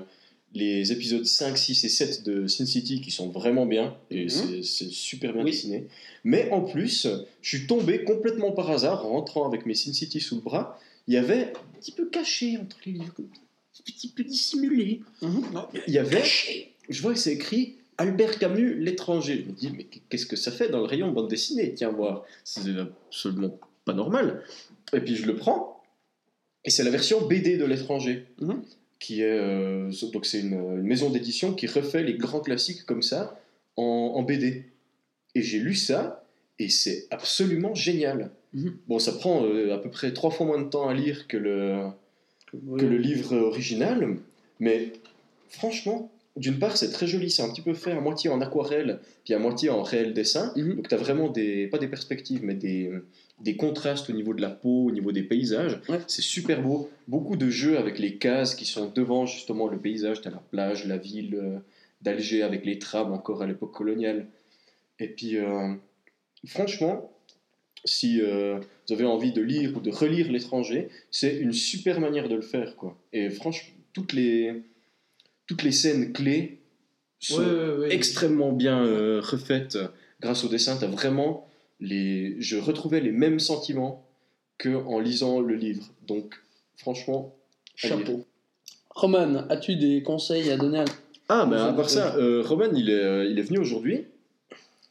[0.54, 4.64] les épisodes 5, 6 et 7 de Sin City qui sont vraiment bien, et Mhm.
[4.64, 5.52] c'est- super bien Oui.
[5.52, 5.88] dessiné,
[6.24, 7.08] mais en plus,
[7.42, 10.80] je suis tombé complètement par hasard en rentrant avec mes Sin City sous le bras.
[11.08, 15.02] Il y avait un petit peu caché entre les livres, un petit peu dissimulé.
[15.22, 15.44] Mhm.
[15.88, 16.24] Il y avait,
[16.90, 19.44] je vois que c'est écrit Albert Camus, l'étranger.
[19.46, 21.74] Je me dis, mais qu'est-ce que ça fait dans le rayon bande dessinée?
[21.74, 24.44] Tiens, voir, c'est absolument pas normal.
[24.94, 25.82] Et puis je le prends,
[26.64, 28.62] et c'est la version BD de l'étranger, Mhm.
[29.00, 33.02] qui est euh, donc c'est une, une maison d'édition qui refait les grands classiques comme
[33.02, 33.40] ça
[33.76, 33.84] en,
[34.16, 34.66] en BD.
[35.36, 36.24] Et j'ai lu ça,
[36.60, 38.32] et c'est absolument génial.
[38.54, 38.78] Mhm.
[38.88, 41.38] Bon, ça prend euh, à peu près trois fois moins de temps à lire que
[41.38, 41.88] le,
[42.52, 44.18] que le livre original,
[44.60, 44.94] mais
[45.50, 49.00] franchement, d'une part, c'est très joli, c'est un petit peu fait à moitié en aquarelle,
[49.26, 50.54] puis à moitié en réel dessin.
[50.56, 50.76] Mhm.
[50.76, 52.92] Donc, tu as vraiment des, pas des perspectives, mais des,
[53.40, 55.80] des contrastes au niveau de la peau, au niveau des paysages.
[55.90, 56.00] Ouais.
[56.08, 56.90] C'est super beau.
[57.08, 60.22] Beaucoup de jeux avec les cases qui sont devant justement le paysage.
[60.22, 61.60] Tu as la plage, la ville euh,
[62.02, 64.28] d'Alger avec les trams encore à l'époque coloniale.
[65.00, 65.74] Et puis, euh,
[66.46, 67.12] franchement,
[67.86, 72.30] si euh, vous avez envie de lire ou de relire l'étranger, c'est une super manière
[72.30, 72.76] de le faire.
[72.76, 72.98] Quoi.
[73.14, 74.64] Et franchement, toutes les,
[75.48, 76.60] toutes les scènes clés
[77.20, 77.94] sont Ouais, ouais, ouais.
[77.96, 79.78] extrêmement bien euh, refaites
[80.22, 80.78] grâce au dessin.
[80.80, 81.48] T'as vraiment
[81.80, 82.36] les...
[82.40, 84.06] Je retrouvais les mêmes sentiments
[84.58, 85.84] que en lisant le livre.
[86.08, 86.36] Donc,
[86.78, 87.36] franchement.
[87.76, 88.26] Chapeau.
[88.92, 90.86] Roman, as-tu des conseils à donner à...
[91.30, 94.06] Ah, mais Aux à part ça, euh, Roman, il est, euh, il est venu aujourd'hui,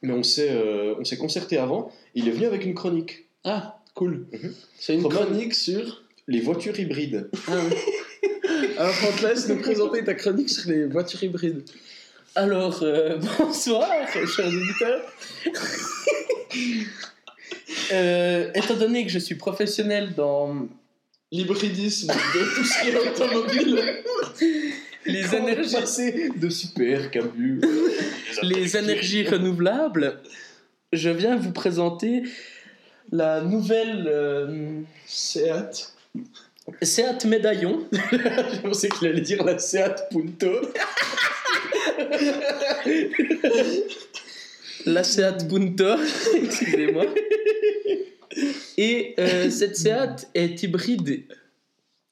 [0.02, 1.90] mais on s'est euh, on s'est concerté avant.
[2.14, 3.24] Il est venu avec une chronique.
[3.42, 4.26] Ah, cool.
[4.32, 4.54] Mhm.
[4.78, 5.20] C'est une Roman.
[5.24, 6.02] chronique sur...
[6.28, 7.30] Les voitures hybrides.
[7.46, 7.76] Ah, oui.
[8.78, 11.62] Alors, on te laisse nous présenter ta chronique sur les voitures hybrides.
[12.34, 15.02] Alors, euh, bonsoir, chers auditeurs.
[17.92, 20.66] Euh, étant donné que je suis professionnel dans
[21.30, 24.02] L'hybridisme de tout ce qui est automobile.
[25.06, 27.60] les Comment énergies, passer de super Camus
[28.42, 30.20] les énergies renouvelables,
[30.92, 32.22] je viens vous présenter
[33.12, 35.94] la nouvelle euh, Seat.
[36.82, 37.86] Seat Médaillon.
[37.92, 40.46] Je pensais qu'il allait dire la Seat Punto.
[44.86, 45.96] la Seat Punto,
[46.42, 47.06] excusez-moi.
[48.76, 51.24] Et euh, cette Seat est hybride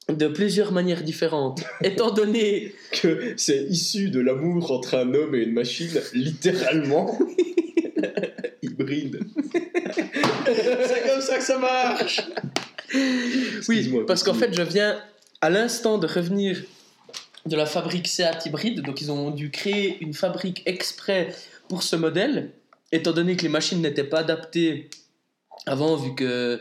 [0.09, 1.63] de plusieurs manières différentes.
[1.83, 7.19] Étant donné que c'est issu de l'amour entre un homme et une machine, littéralement.
[8.63, 9.21] Hybride.
[10.47, 12.21] C'est comme ça que ça marche.
[13.69, 15.01] Oui, parce qu'en fait, je viens
[15.41, 16.63] à l'instant de revenir
[17.47, 18.83] de la fabrique Seat hybride.
[18.83, 21.35] Donc, ils ont dû créer une fabrique exprès
[21.69, 22.53] pour ce modèle,
[22.93, 24.91] étant donné que les machines n'étaient pas adaptées
[25.67, 26.61] avant, vu que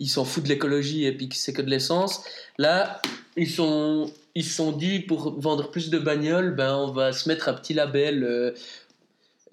[0.00, 2.24] ils s'en foutent de l'écologie et puis que c'est que de l'essence.
[2.58, 3.00] Là,
[3.36, 7.28] ils sont ils se sont dit pour vendre plus de bagnoles, ben on va se
[7.28, 8.52] mettre un petit label euh,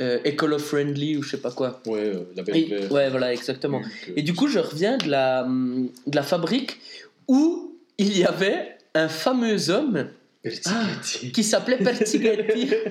[0.02, 1.82] euh, écolo-friendly ou je sais pas quoi.
[1.86, 3.80] Ouais, euh, la belle Et- ouais, voilà, exactement.
[3.82, 6.80] Donc, euh, Et du coup, je reviens de la, hum, de la fabrique
[7.28, 10.08] où il y avait un fameux homme
[10.44, 11.32] Bertigati.
[11.32, 12.72] qui s'appelait Pertighetti.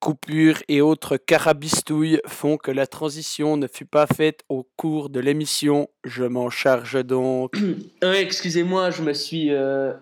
[0.00, 5.20] Coupures et autres carabistouilles font que la transition ne fut pas faite au cours de
[5.20, 5.90] l'émission.
[6.04, 7.52] Je m'en charge donc.
[8.02, 9.92] Ouais, excusez-moi, je me suis euh,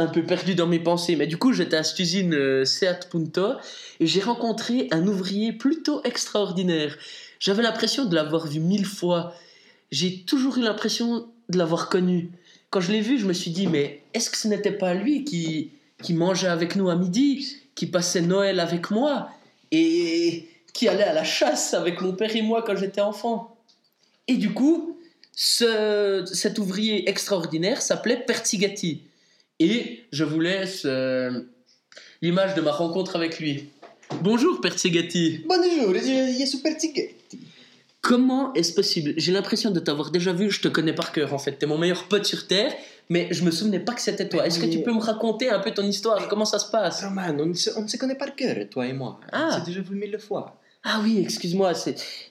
[0.00, 1.14] un peu perdu dans mes pensées.
[1.16, 3.52] Mais du coup, j'étais à cette usine euh, Seat Punto
[4.00, 6.96] et j'ai rencontré un ouvrier plutôt extraordinaire.
[7.38, 9.34] J'avais l'impression de l'avoir vu mille fois.
[9.90, 12.30] J'ai toujours eu l'impression de l'avoir connu.
[12.70, 15.24] Quand je l'ai vu, je me suis dit, mais est-ce que ce n'était pas lui
[15.24, 15.72] qui,
[16.10, 19.28] mangeait avec nous à midi, qui passait Noël avec moi
[19.70, 23.56] et qui allait à la chasse avec mon père et moi quand j'étais enfant?
[24.28, 24.98] Et du coup,
[25.34, 29.02] ce, cet ouvrier extraordinaire s'appelait Pertigati.
[29.62, 31.42] Et je vous laisse euh,
[32.22, 33.68] l'image de ma rencontre avec lui.
[34.22, 35.44] Bonjour Pertigati.
[35.46, 37.38] Bonjour, je, suis Pertighetti.
[38.00, 39.12] Comment est-ce possible?
[39.18, 41.52] J'ai l'impression de t'avoir déjà vu, je te connais par cœur en fait.
[41.52, 42.72] T'es mon meilleur pote sur Terre,
[43.10, 44.46] mais je me souvenais pas que c'était toi.
[44.46, 46.26] Est-ce que tu peux me raconter un peu ton histoire?
[46.28, 47.04] Comment ça se passe?
[47.04, 49.20] Roman, on, se- on se connaît par cœur, toi et moi.
[49.30, 49.50] Ah.
[49.52, 50.56] On s'est déjà vu mille fois.
[50.82, 51.74] Ah oui, excuse-moi,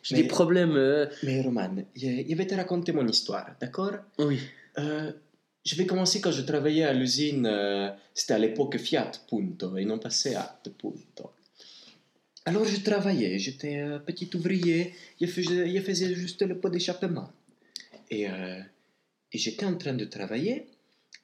[0.02, 0.76] j'ai des problèmes.
[0.76, 3.92] euh, Mais Roman, je, je vais te raconter mon histoire, d'accord?
[4.18, 4.40] Oui.
[4.80, 5.12] Euh,
[5.66, 9.86] Je vais commencer quand je travaillais à l'usine, euh, c'était à l'époque Fiat Punto et
[9.86, 11.32] non pas Seat Punto.
[12.46, 17.32] Alors je travaillais, j'étais euh, petit ouvrier, je faisais, juste le pot d'échappement.
[18.10, 18.62] Et, euh,
[19.32, 20.66] et j'étais en train de travailler,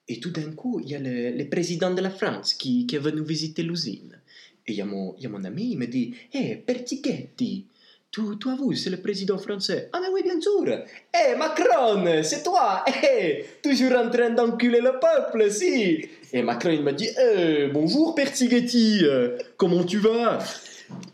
[0.07, 2.99] et tout d'un coup, il y a le, président de la France qui, qui est
[2.99, 4.19] venu visiter l'usine.
[4.67, 7.74] Et il y, a mon, y a mon ami, il me dit Hé, Pertighetti, tu,
[8.39, 9.89] tu as vu, c'est le président français.
[9.93, 10.63] Ah, mais oui, bien sûr.
[10.67, 12.83] Hé, Macron, c'est toi.
[12.87, 16.05] Hé, toujours en train d'enculer le peuple, si.
[16.33, 19.03] Et Macron, il m'a dit Hé, bonjour, Pertighetti,
[19.57, 20.39] comment tu vas?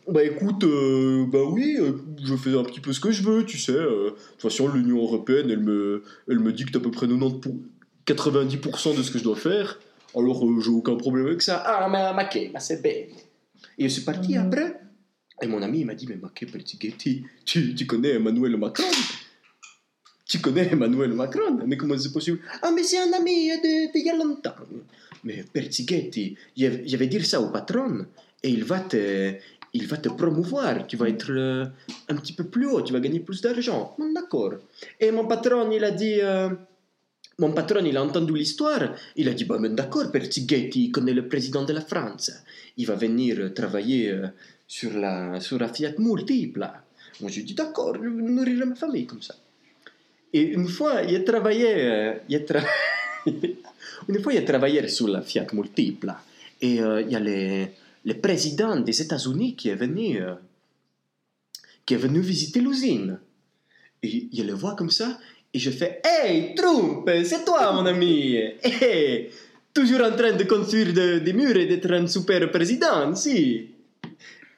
[0.07, 3.45] Bah écoute, euh, bah oui, euh, je fais un petit peu ce que je veux,
[3.45, 3.71] tu sais.
[3.71, 7.39] euh, de toute façon, l'Union Européenne, elle me, elle me dicte à peu près 90
[7.39, 7.55] pour-
[8.05, 9.79] 90% de ce que je dois faire.
[10.13, 11.63] Alors, j'ai aucun problème avec ça.
[11.65, 12.91] Ah, mais bah c'est bien.
[13.77, 14.80] Et je suis parti après?
[15.41, 18.83] Et mon ami, il m'a dit, mais Maké Pertighetti, tu, tu connais Emmanuel Macron?
[20.25, 21.59] Tu connais Emmanuel Macron?
[21.65, 22.39] Mais comment c'est possible?
[22.61, 24.55] Ah, mais c'est un ami de, de il y a longtemps.
[25.23, 28.05] Mais Pertighetti, je, vais dire ça au patron
[28.43, 29.33] et il va te,
[29.73, 30.87] il va te promouvoir.
[30.87, 31.65] Tu vas être euh,
[32.07, 33.95] un petit peu plus haut, tu vas gagner plus d'argent.
[34.15, 34.53] D'accord.
[34.99, 36.19] Et mon patron, il a dit.
[36.21, 36.49] euh,
[37.39, 38.93] mon patron, il a entendu l'histoire.
[39.15, 42.31] Il a dit Bah, d'accord, Pertighetti, connaît le président de la France.
[42.77, 44.27] Il va venir travailler euh,
[44.71, 46.65] sur, la, sur la Fiat Multiple.
[47.19, 49.35] Moi, j'ai dit D'accord, je nourrirai ma famille comme ça.
[50.31, 51.67] Et une fois, il a travaillé.
[51.75, 52.45] euh, il
[54.07, 56.13] une fois, il a travaillé sur la Fiat Multiple.
[56.61, 60.21] Et euh, il y a le, président des États-Unis qui est venu.
[60.21, 60.35] euh,
[61.85, 63.19] qui est venu visiter l'usine.
[64.03, 65.19] Et je le vois comme ça,
[65.53, 69.29] et je fais Hey, Trump, c'est toi, mon ami Hey,
[69.73, 73.70] Toujours en train de construire de- des murs et d'être un super président, si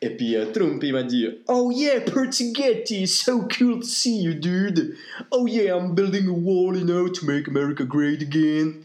[0.06, 4.98] Euh, Trump, il m'a dit Oh yeah, Pertighetti, so cool to see you, dude
[5.32, 8.84] Oh yeah, I'm building a wall, you know, to make America great again.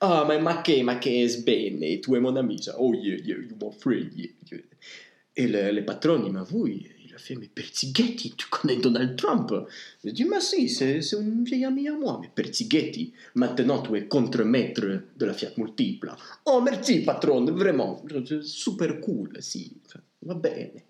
[0.00, 2.74] Ah, ma, ma che, ma che è bene, tu es mon ami, ça.
[2.78, 4.60] Oh yeah, yeah, you my friend, yeah, yeah.
[5.36, 8.76] Et le, le patron, il m'a vu, il, il a fait, mais Pertighetti, tu connais
[8.76, 9.52] Donald Trump
[10.04, 12.20] J'ai dit, mais si, c'est c'est un vieil ami à moi.
[12.22, 14.82] Mais Pertighetti, maintenant tu es contre-maître
[15.16, 16.12] de la Fiat Multiple.
[16.46, 18.04] Oh, merci, patron, vraiment,
[18.42, 19.72] super cool, si,
[20.24, 20.82] va bene.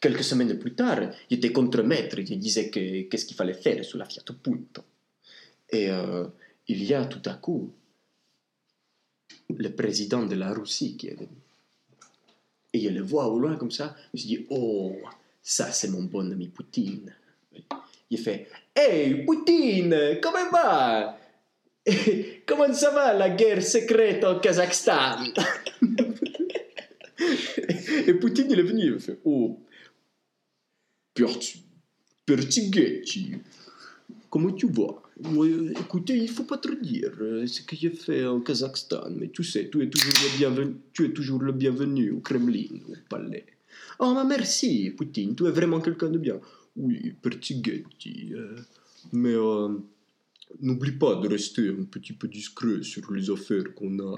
[0.00, 3.98] Quelques semaines plus tard, il était contre-maître, il disait que- qu'est-ce qu'il fallait faire sur
[3.98, 4.82] la Fiat Punto.
[5.70, 6.26] Et euh,
[6.68, 7.72] il y a tout à coup
[9.50, 11.28] le président de la Russie qui est venu.
[12.72, 14.94] Et je le vois au loin comme ça, me suis dit, oh,
[15.42, 17.12] ça c'est mon bon ami Poutine.
[18.10, 21.18] Il fait, hey Poutine, comment va
[22.46, 25.24] Comment ça va la guerre secrète au Kazakhstan
[28.06, 29.60] Et Poutine il est venu, il me fait, oh,
[34.30, 35.02] comment tu vas
[35.80, 39.42] écoutez, il faut pas te dire euh, ce que j'ai fait au Kazakhstan, mais tu
[39.42, 43.46] sais, tu es toujours le bienvenu, tu es toujours le bienvenu au Kremlin, au palais.
[43.98, 46.40] Oh, mais merci, Poutine, tu es vraiment quelqu'un de bien.
[46.76, 48.56] Oui, Pertighetti, euh,
[49.12, 49.76] mais euh,
[50.60, 54.16] n'oublie pas de rester un petit peu discret sur les affaires qu'on a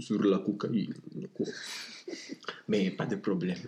[0.00, 1.48] sur la cocaïne, d'accord
[2.68, 3.58] Mais pas de problème.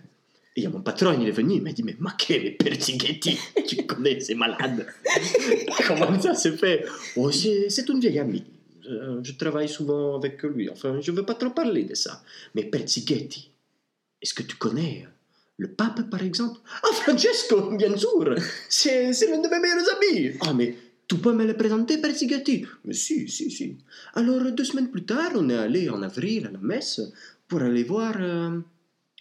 [0.56, 2.56] Et il y a mon patron, il est venu, il m'a dit, mais ma quel
[2.56, 4.86] Pertighetti, tu connais, c'est malade.
[5.86, 6.86] Comment ça se fait?
[7.16, 8.44] Oh, c'est une vieille amie.
[8.88, 10.70] Euh, je travaille souvent avec lui.
[10.70, 12.22] Enfin, je ne veux pas trop parler de ça.
[12.54, 13.50] Mais Pertighetti,
[14.22, 15.10] est-ce que tu connais euh,
[15.58, 16.58] le pape, par exemple?
[16.82, 18.34] Ah, Francesco, bien sûr
[18.68, 20.74] C'est l'un de mes meilleurs amis Ah, mais
[21.08, 23.76] tu peux me le présenter, Persighetti Mais si, si, si.
[24.14, 27.00] Alors, deux semaines plus tard, on est allé en avril à la messe
[27.48, 28.58] pour aller voir euh,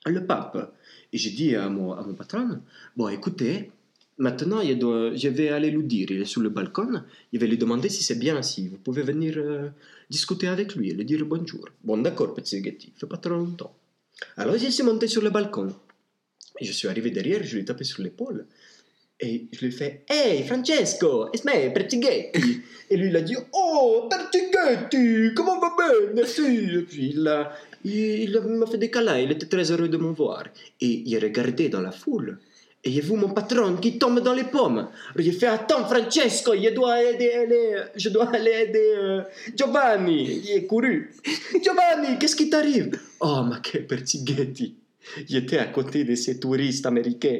[0.05, 0.73] le pape.
[1.13, 2.61] Et j'ai dit à mon, à mon patron,
[2.95, 3.71] bon, écoutez,
[4.17, 7.89] maintenant, je vais aller lui dire, il est sur le balcon, je vais lui demander
[7.89, 9.69] si c'est bien si vous pouvez venir euh,
[10.09, 11.69] discuter avec lui et lui dire bonjour.
[11.83, 13.75] Bon, d'accord, petit Ghetti, fait pas trop longtemps.
[14.37, 15.73] Alors, je suis monté sur le balcon.
[16.61, 18.45] Je suis arrivé derrière, je lui ai tapé sur l'épaule.
[19.19, 22.61] Et je lui ai fait Hey Francesco, it's me, Pertighetti.
[22.89, 26.85] Et lui il a dit Oh Pertighetti, comment va bien Merci.
[26.99, 30.43] Et il il m'a fait des câlins, il était très heureux de me voir.
[30.81, 32.37] Et il regardait dans la foule.
[32.87, 34.87] Et j'ai vu mon patron qui tombe dans les pommes?
[35.17, 39.21] J'ai fait Attends Francesco, je dois aider, aller- je dois aller aider euh,
[39.57, 40.41] Giovanni.
[40.45, 41.09] Il est couru.
[41.63, 42.91] Giovanni, qu'est-ce qui t'arrive?
[43.21, 44.75] Oh, ma che Pertighetti.
[45.27, 47.39] J'étais à côté de ces touristes américains.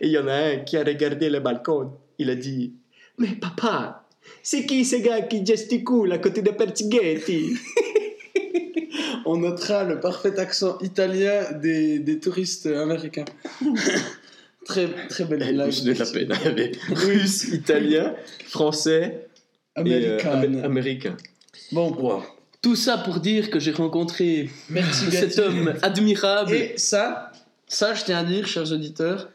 [0.00, 1.92] Et il y en a un qui a regardé le balcon.
[2.18, 2.72] Il a dit
[3.18, 4.06] Mais papa,
[4.42, 7.54] c'est qui ce gars qui gesticule à côté de Pertighetti
[9.24, 13.24] On notera le parfait accent italien des, des touristes américains.
[14.64, 15.68] très, très belle blague.
[15.68, 16.32] Plus de la peine.
[16.40, 18.14] Il y avait russe, italien,
[18.46, 19.28] français
[19.76, 20.40] et euh, Américain.
[20.40, 21.16] amé- américain.
[21.72, 22.22] Bon,
[22.60, 26.52] Tout ça pour dire que j'ai rencontré merci cet homme admirable.
[26.54, 27.32] Et ça,
[27.66, 29.30] ça, je tiens à dire, chers auditeurs,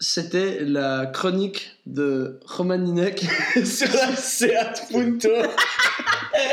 [0.00, 3.24] c'était la chronique de Roman Ninek
[3.64, 5.28] sur la Seat Punto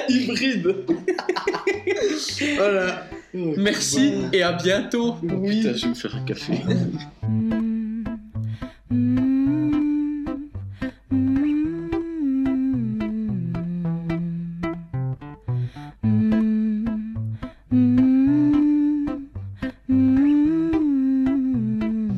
[0.07, 0.75] hybride.
[2.55, 3.07] Voilà.
[3.33, 5.15] Merci et à bientôt.
[5.23, 5.61] Oui.
[5.61, 6.53] Putain, je vais me faire un café.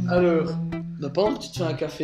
[0.09, 0.57] Alors,
[0.99, 2.03] bah, pendant que tu te fais un café,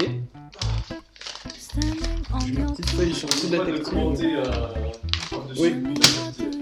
[2.48, 3.98] une petite feuille sur le détective.
[5.60, 5.76] Oui,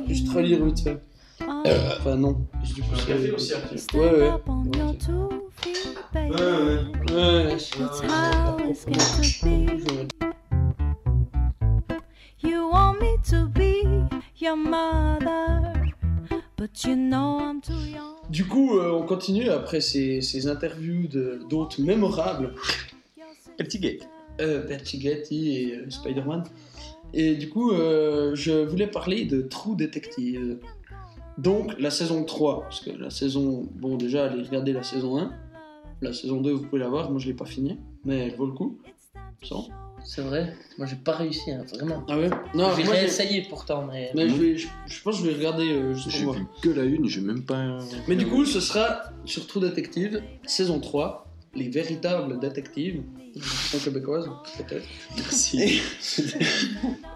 [0.08, 0.98] juste relire vite fait.
[2.00, 2.46] Enfin, non.
[2.76, 4.32] Du coup, c'est- Ouais, ouais.
[6.30, 7.58] Ouais, ouais.
[12.44, 13.84] You want me to be
[14.40, 15.74] your mother,
[16.58, 18.16] but you know I'm too young.
[18.30, 21.08] Du coup, euh, on continue après ces, ces interviews
[21.50, 22.54] d'hôtes mémorables.
[23.58, 24.06] Pertighetti.
[24.42, 24.68] euh,
[25.32, 26.44] et euh, Spider-Man.
[27.14, 30.58] Et du coup, euh, je voulais parler de True Detective.
[31.38, 33.68] Donc, la saison 3, parce que la saison...
[33.76, 35.32] Bon, déjà, allez regarder la saison 1.
[36.02, 38.46] La saison 2, vous pouvez la voir, moi je l'ai pas finie, mais elle vaut
[38.46, 38.78] le coup.
[39.44, 39.68] Sans.
[40.04, 42.04] C'est vrai, moi j'ai pas réussi, hein, vraiment.
[42.08, 42.30] Ah ouais?
[42.54, 44.12] Non, j'ai réessayé pourtant, mais.
[44.14, 46.70] mais je, vais- je, je pense que je vais regarder euh, juste J'ai vu que
[46.70, 47.80] la une, j'ai même pas.
[48.08, 53.02] Mais du coup, ce sera sur True Detective, saison 3, les véritables détectives,
[53.36, 54.86] version québécoise, peut-être.
[55.16, 55.82] Merci.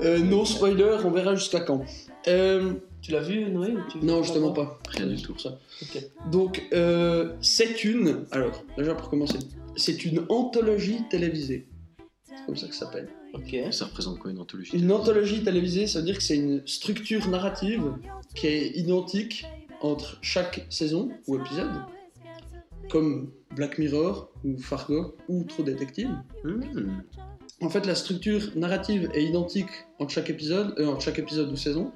[0.02, 1.84] Euh, non spoiler, on verra jusqu'à quand.
[2.28, 4.78] Euh, Tu l'as vu, Noé ou tu- non, justement pas.
[4.90, 5.32] Rien du tout.
[5.32, 5.58] Pour ça.
[6.30, 8.26] Donc, euh, c'est une.
[8.32, 9.40] Alors, déjà pour commencer,
[9.78, 11.70] c'est une anthologie télévisée.
[12.26, 13.08] C'est comme ça que ça s'appelle.
[13.34, 13.56] Ok.
[13.72, 17.28] Ça représente quoi une anthologie Une anthologie télévisée, ça veut dire que c'est une structure
[17.30, 17.94] narrative
[18.36, 19.46] qui est identique
[19.82, 21.72] entre chaque saison ou épisode,
[22.90, 26.10] comme Black Mirror ou Fargo ou True Detective.
[26.44, 26.62] Hmm.
[27.62, 31.56] En fait, la structure narrative est identique entre chaque épisode, euh, entre chaque épisode ou
[31.56, 31.92] saison,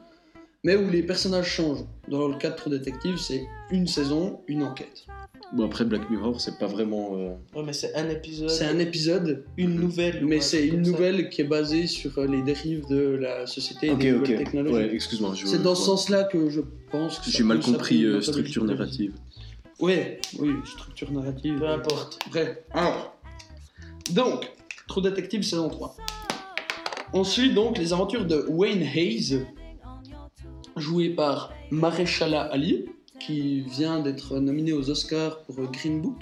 [0.64, 1.84] mais où les personnages changent.
[2.08, 5.06] Dans le cas de True Detective, c'est une saison, une enquête.
[5.52, 7.12] Bon, après Black Mirror, c'est pas vraiment.
[7.16, 8.50] euh, Ouais, mais c'est un épisode.
[8.50, 10.24] C'est un épisode, Une nouvelle.
[10.24, 10.92] ou mais c'est une ça.
[10.92, 14.20] nouvelle qui est basée sur euh, les dérives de la société et Ok, des ok.
[14.22, 14.76] nouvelles technologies.
[14.76, 15.34] Ouais, excuse-moi.
[15.36, 15.86] je- C'est dans ce ouais.
[15.88, 19.14] sens-là que je pense que ça J'ai mal compris euh, structure narrative.
[19.80, 21.60] Ouais, oui, structure narrative.
[21.60, 22.18] Peu importe.
[22.32, 23.16] Bref, alors.
[24.12, 24.52] Donc,
[24.88, 25.96] True Detective saison 3.
[27.14, 29.46] Ensuite, donc, les aventures de Wayne Hayes,
[30.78, 32.86] joué par Maréchala Ali,
[33.20, 36.22] qui vient d'être nominé aux Oscars pour Green Book.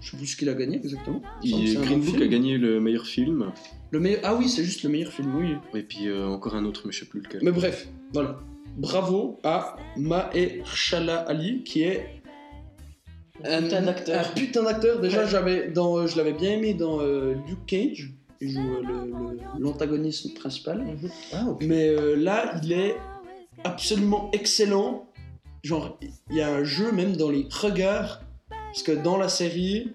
[0.00, 1.20] Je sais plus ce qu'il a gagné exactement.
[1.42, 2.22] Il Green Book film.
[2.22, 3.52] a gagné le meilleur film.
[3.90, 4.20] Le meilleur...
[4.24, 5.54] Ah oui, c'est juste le meilleur film, oui.
[5.78, 7.40] Et puis euh, encore un autre, mais je sais plus lequel.
[7.44, 8.38] Mais bref, voilà.
[8.78, 12.06] Bravo à Mahershala Ali, qui est
[13.44, 14.26] Un putain d'acteur.
[14.26, 15.00] Un putain d'acteur.
[15.00, 15.28] Déjà, Ouais.
[15.28, 18.10] j'avais dans, euh, je l'avais bien aimé dans euh, Luke Cage.
[18.40, 20.82] Il joue euh, l'antagonisme principal.
[21.34, 21.62] Ah, ok.
[21.66, 22.96] Mais euh, là, il est
[23.64, 25.08] absolument excellent.
[25.62, 25.98] Genre,
[26.30, 28.22] il y a un jeu même dans les regards.
[28.48, 29.92] Parce que dans la série,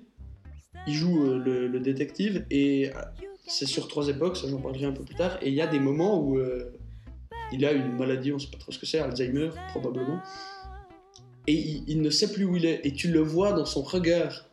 [0.86, 2.99] il joue euh, le, le détective et euh,
[3.47, 5.38] c'est sur trois époques, ça j'en parlerai un peu plus tard.
[5.41, 6.73] Et il y a des moments où euh,
[7.54, 10.19] il a une maladie, on sait pas trop ce que c'est, Alzheimer probablement.
[11.47, 12.82] Et il, il ne sait plus où il est.
[12.84, 14.45] Et tu le vois dans son regard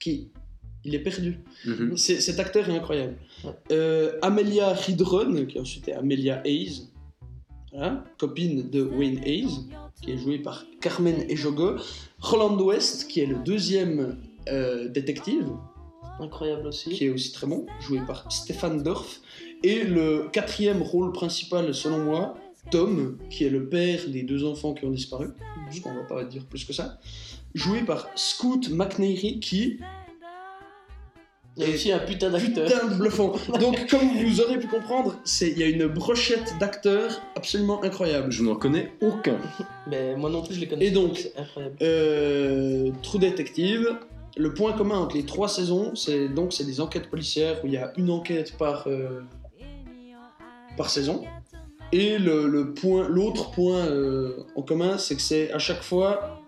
[0.00, 0.30] qui
[0.84, 1.38] il est perdu.
[1.66, 1.96] Mhm.
[1.96, 3.16] C'est- Cet acteur est incroyable.
[3.44, 3.50] Ouais.
[3.72, 6.88] Euh, Amelia Ridron, qui ensuite est Amelia Hayes,
[7.72, 9.68] voilà, copine de Wayne Hayes,
[10.02, 11.76] qui est jouée par Carmen Ejogo.
[12.20, 15.46] Roland West, qui est le deuxième euh, détective,
[16.20, 16.90] Incroyable aussi.
[16.90, 19.20] qui est aussi très bon, joué par Stéphane Dorff.
[19.62, 22.36] Et le quatrième rôle principal, selon moi,
[22.70, 25.28] Tom, qui est le père des deux enfants qui ont disparu,
[25.64, 26.98] parce qu'on va pas dire plus que ça,
[27.54, 29.78] joué par Scoot McNairy, qui
[31.58, 32.66] Il y a aussi un putain d'acteur.
[32.66, 33.32] putain de bluffant.
[33.60, 38.30] Donc, comme vous aurez pu comprendre, c'est il y a une brochette d'acteurs absolument incroyable.
[38.30, 39.38] Je n'en connais aucun.
[39.88, 40.86] Mais moi non plus, je les connais.
[40.86, 41.76] Et donc, incroyable.
[41.82, 43.96] Euh, True Detective.
[44.36, 47.72] Le point commun entre les trois saisons, c'est donc c'est des enquêtes policières où il
[47.72, 49.22] y a une enquête par euh,
[50.76, 51.24] par saison.
[51.90, 56.38] Et le, le point, l'autre point euh, en commun, c'est que c'est à chaque fois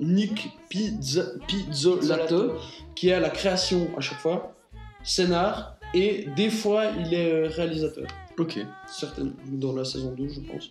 [0.00, 2.54] Nick Pizza, Pizzolato
[2.98, 4.56] qui est à la création à chaque fois,
[5.04, 8.58] scénar et des fois il est euh, réalisateur Ok.
[8.88, 10.70] certaines, dans la saison 2, je pense.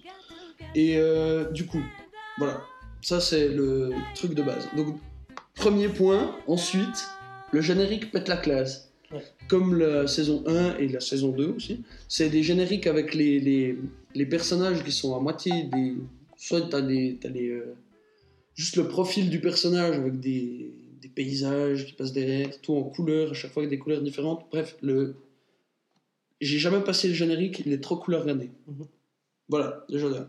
[0.76, 1.82] Et euh, du coup,
[2.38, 2.62] voilà,
[3.02, 4.68] ça c'est le truc de base.
[4.76, 4.98] Donc,
[5.56, 7.08] premier point, ensuite,
[7.54, 8.92] le générique pète la classe.
[9.10, 9.24] Ouais.
[9.48, 11.82] Comme la saison 1 et la saison 2 aussi.
[12.10, 13.78] C'est des génériques avec les, les,
[14.16, 15.96] les personnages qui sont à moitié des.
[16.36, 17.18] Soit t'as des.
[17.22, 17.74] T'as les, euh,
[18.56, 23.32] juste le profil du personnage avec des, des paysages qui passent derrière, tout en couleurs,
[23.32, 24.46] à chaque fois avec des couleurs différentes.
[24.52, 25.16] Bref, le,
[26.42, 28.50] j'ai jamais passé le générique, il est trop cool à regarder.
[28.68, 28.88] Mhm.
[29.50, 30.28] Voilà, déjà là.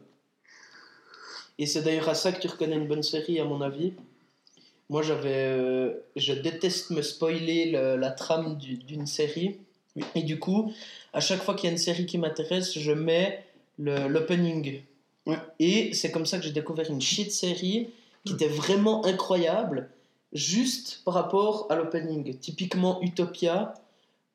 [1.58, 3.92] Et c'est d'ailleurs à ça que tu reconnais une bonne série, à mon avis.
[4.90, 9.56] Moi, j'avais, euh, je déteste me spoiler le- la trame du- d'une série.
[10.14, 10.72] Et du coup,
[11.12, 13.44] à chaque fois qu'il y a une série qui m'intéresse, je mets
[13.78, 14.80] l'opening.
[15.26, 15.36] Ouais.
[15.58, 17.90] Et c'est comme ça que j'ai découvert une shit série
[18.24, 19.90] qui était vraiment incroyable,
[20.32, 22.36] juste par rapport à l'opening.
[22.38, 23.74] Typiquement Utopia,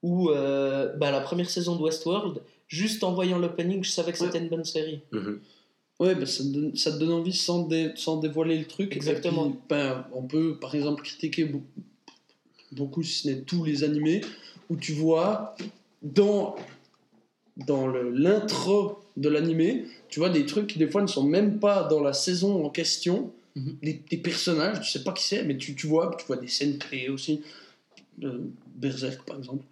[0.02, 4.18] ou euh, bah, la première saison de Westworld, juste en voyant l'opening, je savais que
[4.18, 5.02] c'était une bonne série.
[5.12, 5.40] Mhm.
[6.00, 8.96] Ouais, bah, ça, te donne, ça te donne envie sans, dé- sans dévoiler le truc.
[8.96, 9.50] Exactement.
[9.52, 11.66] Puis, ben, on peut par exemple critiquer beaucoup,
[12.72, 14.22] beaucoup, si ce n'est tous les animés,
[14.70, 15.56] où tu vois
[16.02, 16.56] dans,
[17.58, 21.84] dans l'intro de l'animé, tu vois des trucs qui des fois ne sont même pas
[21.84, 23.32] dans la saison en question.
[23.56, 23.78] Mhm.
[23.84, 26.48] des, des personnages, tu sais pas qui c'est, mais tu, tu vois, tu vois des
[26.48, 27.42] scènes clés aussi.
[28.24, 28.40] Euh,
[28.76, 29.64] Berserk par exemple.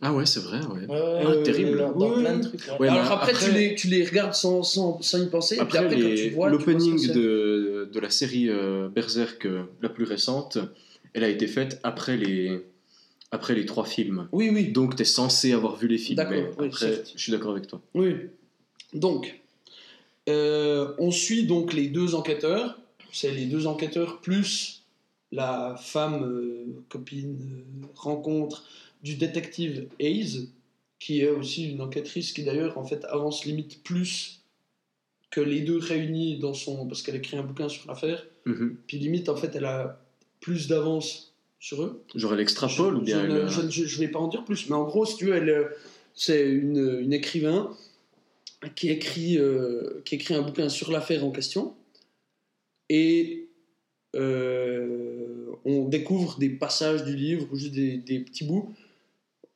[0.00, 0.86] Ah ouais, c'est vrai, ouais.
[0.88, 1.78] Ah, terrible.
[1.96, 2.60] Dans, plein de trucs.
[2.66, 2.78] ouais.
[2.80, 5.64] Ouais, Alors après, après- tu, les, tu les regardes sans, sans, sans y penser, et
[5.64, 10.04] puis Après, quand tu vois, l'opening de, de la série euh, Berserk, euh, la plus
[10.04, 10.58] récente,
[11.14, 12.60] elle a été faite après les,
[13.32, 14.28] après les trois films.
[14.32, 14.72] Oui, oui.
[14.72, 16.16] Donc, tu es censé avoir vu les films.
[16.16, 17.80] D'accord, mais oui, après, je suis d'accord avec toi.
[17.94, 18.14] Oui.
[18.94, 19.40] Donc,
[20.28, 22.79] euh, on suit donc les deux enquêteurs.
[23.12, 24.82] C'est les deux enquêteurs plus
[25.32, 27.38] la femme, euh, copine,
[27.82, 28.64] euh, rencontre
[29.02, 30.48] du détective Hayes,
[30.98, 34.40] qui est aussi une enquêtrice qui d'ailleurs en fait avance limite plus
[35.30, 36.86] que les deux réunis dans son...
[36.88, 38.26] parce qu'elle écrit un bouquin sur l'affaire.
[38.44, 38.76] Mhm.
[38.86, 40.00] Puis limite en fait elle a
[40.40, 42.02] plus d'avance sur eux.
[42.14, 44.28] Genre, elle extrapole ou Je- bien je, elle, ne- je, je- je vais pas en
[44.28, 45.64] dire plus, mais en gros, si tu veux, elle, euh,
[46.14, 47.76] c'est une, une écrivain
[48.74, 51.74] qui écrit, euh, qui écrit un bouquin sur l'affaire en question.
[52.90, 53.48] Et
[54.16, 58.74] euh, on découvre des passages du livre, ou juste des, des petits bouts,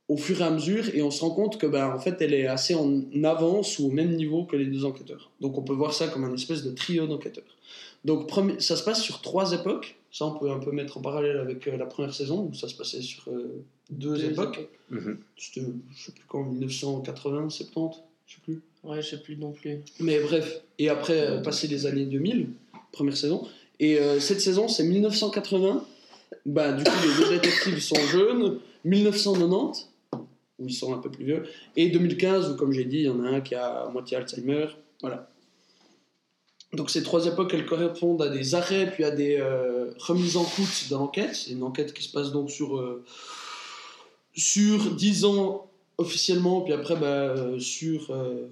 [0.08, 2.34] au fur et à mesure, et on se rend compte que, ben, en fait, elle
[2.34, 5.30] est assez en avance ou au même niveau que les deux enquêteurs.
[5.40, 7.44] Donc on peut voir ça comme un espèce de trio d'enquêteurs.
[8.04, 9.96] Donc premier- ça se passe sur trois époques.
[10.12, 12.68] Ça, on peut un peu mettre en parallèle avec euh, la première saison, où ça
[12.68, 14.58] se passait sur euh, deux, Deux époques.
[14.58, 14.70] époques.
[14.90, 15.18] Mhm.
[15.36, 15.62] C'était,
[15.96, 18.60] je sais plus quand, 1980, 70, je sais plus.
[18.84, 19.78] Ouais, je sais plus non plus.
[20.00, 22.48] Mais bref, et après, euh, passer les années 2000,
[22.94, 23.46] première saison.
[23.80, 25.85] Et euh, cette saison, c'est 1980.
[26.46, 28.61] Bah, du coup, les deux détectives sont jeunes.
[28.85, 29.90] 1990,
[30.59, 31.44] où ils sont un peu plus vieux.
[31.76, 34.66] Et 2015, où, comme j'ai dit, il y en a un qui a moitié Alzheimer.
[35.00, 35.30] Voilà.
[36.74, 40.42] Donc, ces trois époques, elles correspondent à des arrêts, puis à des euh, remises en
[40.42, 41.35] route de l'enquête.
[41.35, 43.04] C'est une enquête qui se passe donc sur, euh,
[44.35, 48.11] sur 10 ans officiellement, puis après, bah, sur.
[48.11, 48.48] euh,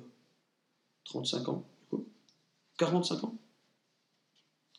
[1.05, 2.07] 35 ans, du coup.
[2.79, 3.35] 45 ans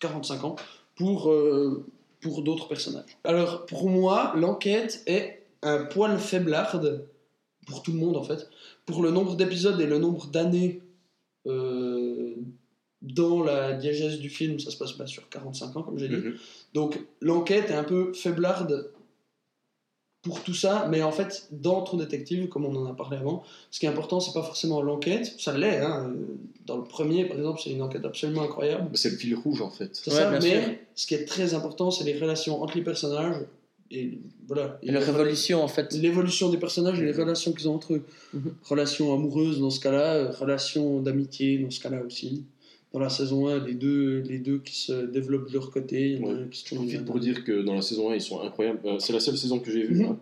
[0.03, 0.55] 45 ans
[0.95, 1.85] pour, euh,
[2.21, 3.17] pour d'autres personnages.
[3.23, 7.07] Alors, pour moi, l'enquête est un poil faiblarde,
[7.65, 8.49] pour tout le monde en fait,
[8.85, 10.81] pour le nombre d'épisodes et le nombre d'années
[11.47, 12.35] euh,
[13.01, 16.15] dans la diégèse du film, ça se passe pas sur 45 ans, comme j'ai dit.
[16.15, 16.35] Mhm.
[16.73, 18.91] Donc l'enquête est un peu faiblarde
[20.23, 23.43] pour tout ça, mais en fait, dans True Detective, comme on en a parlé avant,
[23.69, 26.13] ce qui est important, c'est pas forcément l'enquête, ça l'est, hein.
[26.65, 29.69] dans le premier par exemple, c'est une enquête absolument incroyable, C'est le fil rouge en
[29.69, 29.89] fait.
[29.93, 30.71] c'est Ouais, ça, mais sûr.
[30.95, 33.35] ce qui est très important, c'est les relations entre les personnages,
[33.91, 34.17] et
[34.47, 34.79] voilà.
[34.81, 35.93] Et la révolution, en fait.
[35.93, 38.03] L'évolution des personnages et les relations qu'ils ont entre eux.
[38.33, 38.55] Mhm.
[38.63, 42.43] Relations amoureuses dans ce cas-là, euh, relations d'amitié dans ce cas-là aussi.
[42.93, 46.11] Dans la saison 1, les deux, les deux qui se développent de leur côté.
[46.11, 46.33] Il y en Ouais.
[46.43, 48.39] un qui se Je tourne profite pour dire que dans la saison 1, ils sont
[48.41, 48.79] incroyables.
[48.85, 49.95] Euh, C'est la seule saison que j'ai vue.
[49.95, 50.05] Mhm.
[50.05, 50.19] hein.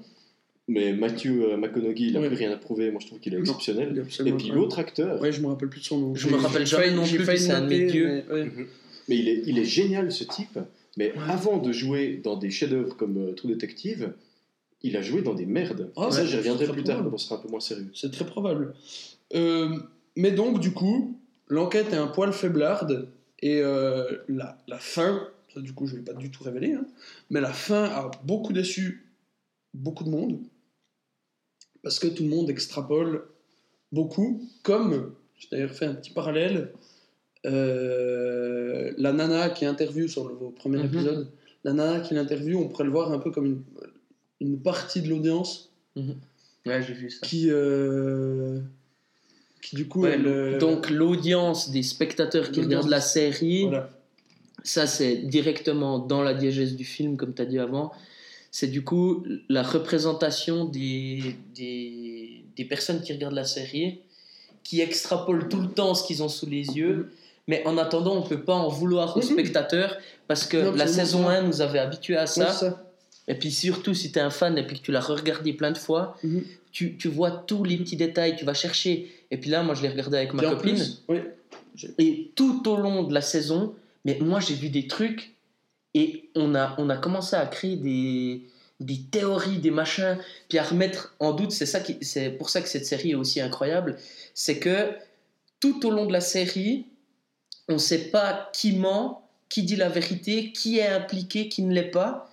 [0.69, 2.27] Mais Matthew euh, McConaughey, il n'a Ouais.
[2.27, 2.89] plus rien à prouver.
[2.91, 3.89] Moi, je trouve qu'il est Non, exceptionnel.
[3.93, 6.15] Il est Et puis l'autre acteur, Ouais, je me rappelle plus de son nom.
[6.15, 8.23] Je me J'ai- rappelle jamais non plus, c'est un de mes noter, dieux.
[8.29, 8.45] mais ouais.
[8.45, 8.67] Mhm.
[9.09, 10.57] mais il est, il est génial ce type.
[10.97, 14.13] Mais avant de jouer dans des chefs-d'œuvre comme euh, True Detective,
[14.81, 15.89] il a joué dans des merdes.
[15.97, 17.09] Ah Et ça, j'y reviendrai plus tard probable.
[17.09, 17.87] quand on sera un peu moins sérieux.
[17.93, 18.73] C'est très probable.
[19.35, 19.69] Euh,
[20.15, 21.17] mais donc, du coup,
[21.51, 25.99] l'enquête est un poil faiblarde et euh, la, la fin, ça, du coup, je ne
[25.99, 26.85] vais pas du tout révéler, hein,
[27.29, 29.07] mais la fin a beaucoup déçu
[29.73, 30.39] beaucoup de monde
[31.83, 33.23] parce que tout le monde extrapole
[33.91, 36.71] beaucoup, comme, j'ai d'ailleurs fait un petit parallèle,
[37.45, 40.85] euh, la nana qui interviewe sur le premier Mhm.
[40.85, 41.31] épisode,
[41.63, 43.63] la nana qui l'interviewe, on pourrait le voir un peu comme une,
[44.39, 45.71] une partie de l'audience
[46.65, 47.25] Ouais, j'ai vu ça.
[47.25, 48.59] qui, euh,
[49.61, 53.89] qui du coup, Ouais, elle, euh, Donc, l'audience des spectateurs qui regardent la série, voilà.
[54.63, 57.91] ça, c'est directement dans la diégèse du film, comme tu as dit avant.
[58.51, 63.99] C'est du coup la représentation des, des, des personnes qui regardent la série,
[64.63, 66.95] qui extrapolent tout le temps ce qu'ils ont sous les yeux.
[66.95, 67.09] Mhm.
[67.47, 69.25] Mais en attendant, on peut pas en vouloir aux Mhm.
[69.25, 69.97] spectateurs
[70.27, 71.31] parce que Non, la saison pas.
[71.39, 72.83] 1 nous avait habitués à ça.
[73.27, 75.71] Et puis surtout, si tu es un fan et puis que tu l'as regardé plein
[75.71, 76.43] de fois, Mhm.
[76.71, 79.11] Tu, tu vois tous les petits détails, tu vas chercher.
[79.29, 80.75] Et puis là, moi, je l'ai regardé avec ma copine.
[80.75, 81.19] plus, oui,
[81.97, 85.35] Et tout au long de la saison, mais moi, j'ai vu des trucs
[85.93, 88.43] et on a, on a commencé à créer des,
[88.79, 90.17] des théories, des machins,
[90.49, 91.51] puis à remettre en doute.
[91.51, 93.97] C'est ça qui, c'est pour ça que cette série est aussi incroyable.
[94.33, 94.91] C'est que
[95.59, 96.85] tout au long de la série,
[97.67, 101.73] on ne sait pas qui ment, qui dit la vérité, qui est impliqué, qui ne
[101.73, 102.29] l'est pas.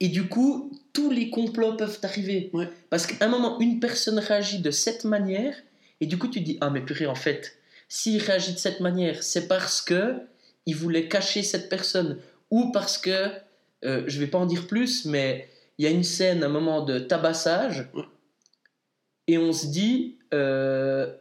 [0.00, 2.48] Et du coup, tous les complots peuvent arriver.
[2.54, 2.68] Ouais.
[2.88, 5.54] Parce qu'à un moment, une personne réagit de cette manière,
[6.00, 9.22] et du coup, tu dis Ah, mais purée, en fait, s'il réagit de cette manière,
[9.22, 10.14] c'est parce que
[10.64, 12.18] il voulait cacher cette personne,
[12.50, 13.30] ou parce que,
[13.84, 16.80] euh, je vais pas en dire plus, mais il y a une scène, un moment
[16.82, 18.02] de tabassage, Ouais.
[19.28, 21.12] et on se dit euh,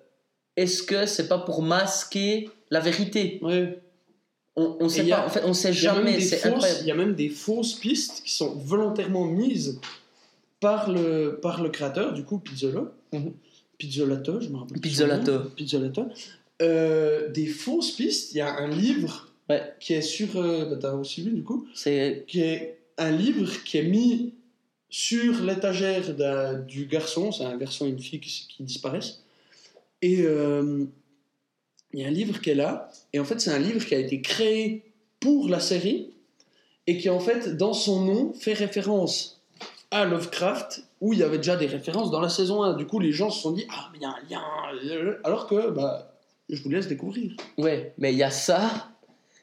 [0.55, 3.39] Est-ce que c'est pas pour masquer la vérité?
[3.41, 3.77] Ouais.
[4.55, 6.17] On, on sait a- pas, en fait, on sait jamais.
[6.21, 9.79] Il y a même des fausses pistes qui sont volontairement mises
[10.59, 12.89] par le, par le créateur, du coup, Pizzolo.
[13.11, 13.33] Mhm.
[13.77, 14.79] Pizzolato, je me rappelle.
[14.79, 15.39] Pizzolato.
[15.55, 16.05] Pizzolato.
[16.61, 18.33] Euh, des fausses pistes.
[18.33, 19.61] Il y a un livre Ouais.
[19.79, 20.37] qui est sur.
[20.37, 24.33] Euh, T'as aussi vu, du coup C'est qui est un livre qui est mis
[24.89, 26.15] sur l'étagère
[26.65, 29.21] du garçon, c'est un garçon et une fille qui, qui disparaissent.
[30.01, 30.85] Et euh,
[31.95, 33.95] il y a un livre qui est là, et en fait c'est un livre qui
[33.95, 34.83] a été créé
[35.19, 36.13] pour la série,
[36.87, 39.41] et qui en fait dans son nom fait référence
[39.91, 42.73] à Lovecraft, où il y avait déjà des références dans la saison 1.
[42.73, 45.47] Du coup les gens se sont dit, ah mais il y a un lien, alors
[45.47, 46.13] que bah,
[46.49, 47.31] je vous laisse découvrir.
[47.57, 48.89] Ouais, mais il y a ça.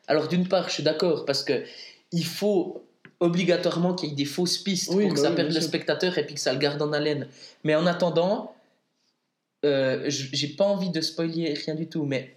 [0.07, 1.65] Alors d'une part, je suis d'accord parce que
[2.13, 2.83] il faut
[3.21, 5.55] obligatoirement qu'il y ait des fausses pistes Oui, pour que bah ça oui, perde le
[5.55, 5.63] sûr.
[5.63, 7.29] spectateur et puis que ça le garde en haleine.
[7.65, 8.55] Mais en attendant,
[9.65, 12.37] euh, j'ai pas envie de spoiler rien du tout, mais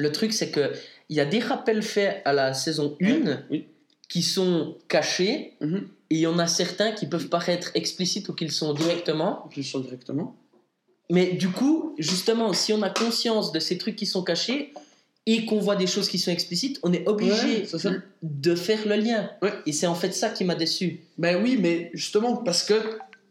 [0.00, 0.72] le truc c'est que
[1.08, 3.66] il y a des rappels faits à la saison 1 oui.
[4.08, 5.88] qui sont cachés Mhm.
[6.10, 9.48] et il y en a certains qui peuvent paraître explicites ou qui le sont directement.
[9.56, 10.36] Le sens directement.
[11.10, 14.72] Mais du coup, justement, si on a conscience de ces trucs qui sont cachés
[15.26, 17.90] et qu'on voit des choses qui sont explicites, on est obligé Ouais,
[18.22, 19.30] de faire le lien.
[19.42, 19.52] Ouais.
[19.66, 21.00] Et c'est en fait ça qui m'a déçu.
[21.18, 22.74] Ben oui, mais justement parce que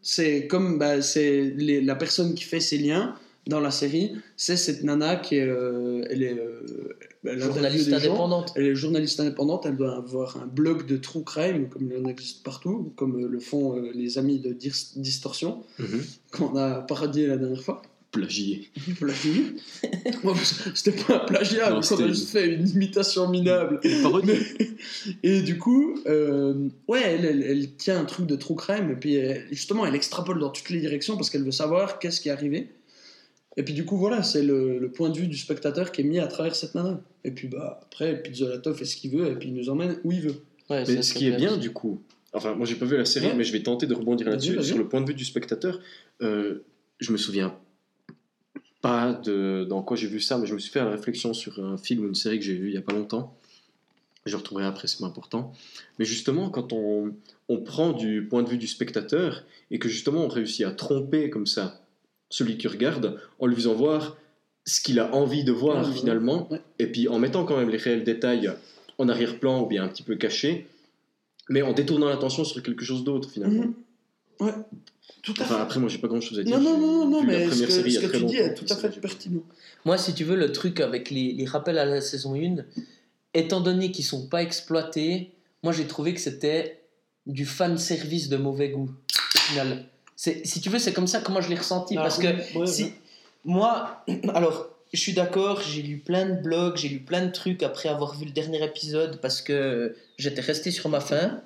[0.02, 3.16] c'est comme bah, c'est la personne qui fait ces liens
[3.50, 6.94] dans la série, c'est cette nana qui est, euh, elle est euh,
[7.26, 7.98] elle Journaliste gens.
[7.98, 8.54] indépendante.
[8.56, 12.08] Elle est journaliste indépendante, elle doit avoir un blog de true crime, comme il en
[12.08, 15.64] existe partout, comme euh, le font euh, les amis de Dis- Distorsion,
[16.32, 17.82] qu'on a parodié la dernière fois.
[18.12, 18.70] Plagié.
[19.00, 19.44] Plagié.
[20.74, 23.80] C'était pas un plagiat, Non, on a juste fait une imitation minable.
[25.24, 28.96] Et du coup, euh, ouais, elle, elle- elle tient un truc de true crime, et
[28.96, 32.30] puis elle- justement, elle extrapole dans toutes les directions parce qu'elle veut savoir qu'est-ce qui
[32.30, 32.70] est arrivé.
[33.60, 36.06] Et puis du coup, voilà, c'est le, le point de vue du spectateur qui est
[36.06, 37.02] mis à travers cette nana.
[37.26, 40.14] Et puis bah, après, Pizzolato fait ce qu'il veut, et puis il nous emmène où
[40.14, 40.36] il veut.
[40.70, 42.02] Ouais, Mais ce qui est bien, du coup,
[42.32, 43.34] enfin, moi j'ai pas vu la série, Ouais.
[43.36, 44.64] mais je vais tenter de rebondir là-dessus.
[44.64, 45.80] Sur le point de vue du spectateur,
[46.22, 46.64] euh,
[47.00, 47.54] je me souviens
[48.82, 51.60] pas de dans quoi j'ai vu ça, mais je me suis fait la réflexion sur
[51.64, 53.36] un film ou une série que j'ai vu il y a pas longtemps.
[54.26, 55.52] Je retrouverai après, c'est pas important.
[55.98, 57.14] Mais justement, quand on,
[57.50, 61.30] on prend du point de vue du spectateur et que justement on réussit à tromper
[61.30, 61.79] comme ça
[62.30, 64.18] celui qui regarde en lui faisant voir
[64.66, 66.62] ce qu'il a envie de voir finalement, Ouais.
[66.78, 68.52] et puis en mettant quand même les réels détails
[68.98, 70.68] en arrière-plan ou bien un petit peu cachés,
[71.52, 73.64] Mais en détournant l'attention sur quelque chose d'autre, finalement.
[73.64, 73.74] Mhm.
[74.42, 74.54] Ouais,
[75.24, 75.62] tout à Enfin, fait.
[75.62, 76.60] après, moi, j'ai pas grand chose à dire.
[76.60, 78.46] Non, non, non, non, la mais ce première que, série ce que tu dis longtemps,
[78.52, 79.42] est tout à fait pertinent.
[79.84, 82.58] Moi, si tu veux, le truc avec les, les rappels à la saison 1,
[83.34, 85.32] étant donné qu'ils sont pas exploités,
[85.64, 86.82] moi j'ai trouvé que c'était
[87.26, 88.92] du fan service de mauvais goût.
[88.92, 89.86] Au final,
[90.44, 91.96] si tu veux, c'est comme ça que moi je l'ai ressenti.
[91.98, 92.94] Ah, parce que ouais, si, ouais.
[93.46, 94.04] moi,
[94.34, 97.90] alors, je suis d'accord, j'ai lu plein de blogs, j'ai lu plein de trucs après
[97.90, 101.42] avoir vu le dernier épisode parce que j'étais resté sur ma faim.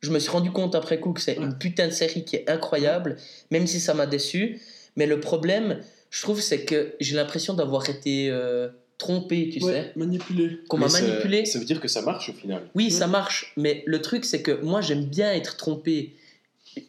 [0.00, 2.50] Je me suis rendu compte après coup que c'est une putain de série qui est
[2.50, 3.16] incroyable,
[3.50, 4.60] même si ça m'a déçu.
[4.96, 8.68] Mais le problème, je trouve, c'est que j'ai l'impression d'avoir été euh,
[8.98, 10.58] trompé, tu Ouais, sais, manipulé.
[10.68, 11.44] qu'on m'a manipulé.
[11.44, 12.62] Ça veut dire que ça marche au final.
[12.74, 16.14] Oui, ça marche, mais le truc, c'est que moi, j'aime bien être trompé.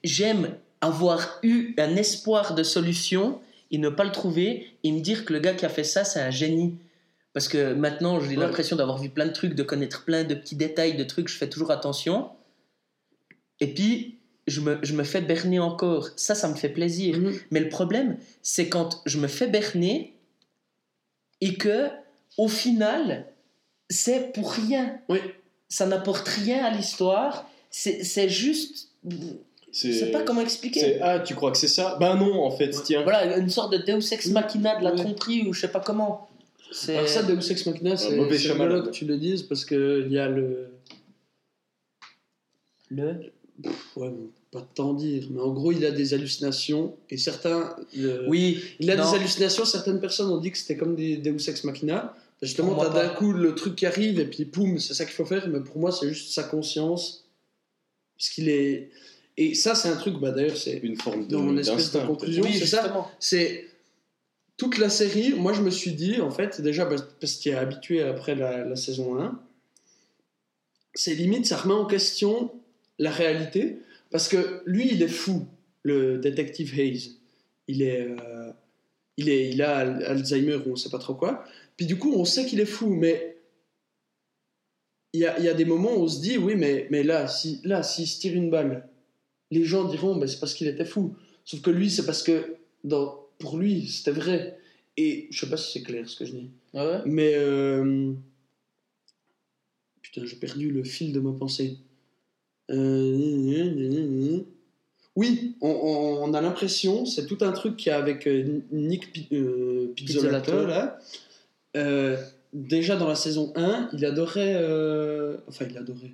[0.04, 3.40] J'aime avoir eu un espoir de solution
[3.72, 6.04] et ne pas le trouver et me dire que le gars qui a fait ça,
[6.04, 6.76] c'est un génie.
[7.34, 8.36] Parce que maintenant, j'ai Ouais.
[8.46, 11.36] l'impression d'avoir vu plein de trucs, de connaître plein de petits détails, de trucs, je
[11.38, 12.30] fais toujours attention.
[13.60, 14.18] Et puis,
[14.48, 16.10] je me, je me fais berner encore.
[16.16, 17.18] Ça, ça me fait plaisir.
[17.20, 17.38] Mhm.
[17.52, 20.14] Mais le problème, c'est quand je me fais berner
[21.42, 21.90] et que,
[22.38, 23.26] au final,
[23.90, 25.00] c'est pour rien.
[25.10, 25.20] Oui.
[25.70, 27.50] Ça n'apporte rien à l'histoire.
[27.70, 28.90] C'est juste.
[29.84, 31.00] Je sais pas comment expliquer.
[31.02, 31.98] Ah, tu crois que c'est ça?
[32.00, 33.04] Ben non, en fait, tiens.
[33.04, 34.98] Voilà, une sorte de Deus Ex Machina de la Ouais.
[34.98, 36.28] tromperie ou je sais pas comment.
[36.72, 40.18] C'est- Alors ça, Deus Ex Machina, c'est rigolo que tu le dises parce qu'il y
[40.20, 40.70] a le...
[42.90, 43.32] Le...
[43.96, 47.76] Ouais, bon, pas tant dire, mais en gros, il a des hallucinations et certains...
[47.96, 49.10] le- Oui, Il a non.
[49.10, 52.16] des hallucinations, certaines personnes ont dit que c'était comme des Deus Ex Machina.
[52.42, 55.26] Justement, t'as d'un coup le truc qui arrive et puis poum, c'est ça qu'il faut
[55.26, 57.26] faire, mais pour moi, c'est juste sa conscience.
[58.18, 58.90] Parce qu'il est...
[59.38, 61.32] Et ça, c'est un truc, bah d'ailleurs, c'est Une forme de.
[61.34, 63.08] dans mon espèce de conclusion, Oui, c'est ça.
[63.20, 63.68] c'est
[64.58, 65.34] toute la série.
[65.34, 68.66] Moi, je me suis dit, en fait, déjà parce parce qu'il est habitué après la,
[68.66, 69.40] la saison 1,
[70.96, 72.52] c'est limite, ça remet en question
[72.98, 73.78] la réalité.
[74.10, 75.46] Parce que lui, il est fou,
[75.84, 77.18] le détective Hayes.
[77.68, 78.02] Il est.
[78.10, 78.52] euh,
[79.18, 81.44] il, est, il a Al- Alzheimer ou on sait pas trop quoi.
[81.76, 83.38] Puis du coup, on sait qu'il est fou, mais
[85.14, 87.04] il y a, il y a des moments où on se dit, oui, mais, mais
[87.04, 88.88] là, si, là, s'il se tire une balle,
[89.52, 91.16] les gens diront, bah, c'est parce qu'il était fou.
[91.46, 94.58] Sauf que lui, c'est parce que dans, pour lui, c'était vrai.
[94.98, 96.50] Et je sais pas si c'est clair ce que je dis.
[96.74, 97.02] Ah ouais?
[97.06, 97.34] Mais.
[97.36, 98.12] euh,
[100.02, 101.78] Putain, j'ai perdu le fil de ma pensée.
[102.70, 104.40] Euh,
[105.16, 108.60] Oui, on, on- on a l'impression, c'est tout un truc qu'il y a avec euh,
[108.72, 110.68] Nick Pi- euh, Pizzolatto, Pizzolatto.
[110.68, 111.00] là.
[111.76, 112.18] Euh,
[112.54, 114.56] déjà dans la saison 1, il adorait.
[115.48, 116.14] Enfin, il adorait.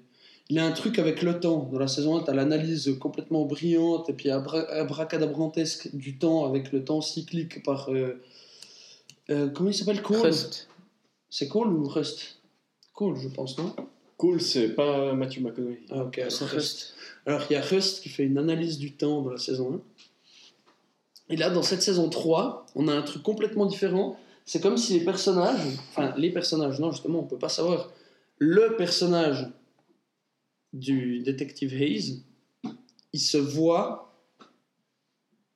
[0.54, 1.68] Il a un truc avec le temps.
[1.72, 6.46] Dans la saison 1, tu as l'analyse complètement brillante et puis abra- abracadabrantesque du temps
[6.46, 7.92] avec le temps cyclique par.
[7.92, 8.22] euh,
[9.32, 10.04] euh, comment il s'appelle?
[10.04, 10.22] Cole?
[10.28, 10.68] Rust.
[11.28, 12.40] C'est Cole ou Rust?
[12.94, 13.74] Cole, je pense, non?
[14.18, 15.82] Cool, c'est pas Matthew McConaughey.
[15.90, 16.54] Ah, ok, C'est Rust.
[16.54, 16.94] Rust.
[17.26, 19.82] Alors, il y a Rust qui fait une analyse du temps dans la saison
[21.30, 21.34] 1.
[21.34, 24.20] Et là, dans cette saison 3, on a un truc complètement différent.
[24.46, 27.90] C'est comme si les personnages, enfin, les personnages, non, justement, on peut pas savoir.
[28.38, 29.48] Le personnage
[30.74, 32.24] du détective Hayes,
[33.14, 34.14] il se voit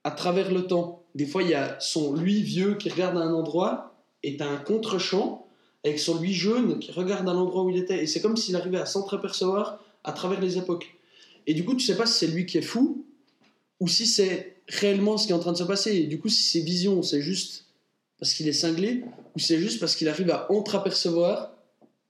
[0.03, 1.05] à travers le temps.
[1.15, 4.47] Des fois, il y a son lui vieux qui regarde à un endroit et t'as
[4.47, 5.47] un contre-champ
[5.83, 8.03] avec son lui jeune qui regarde à l'endroit où il était.
[8.03, 10.95] Et c'est comme s'il arrivait à s'entreapercevoir à travers les époques.
[11.47, 13.05] Et du coup, tu sais pas si c'est lui qui est fou
[13.79, 15.95] ou si c'est réellement ce qui est en train de se passer.
[15.95, 17.65] Et du coup, si ses visions, c'est juste
[18.19, 19.03] parce qu'il est cinglé
[19.35, 21.53] ou c'est juste parce qu'il arrive à entreapercevoir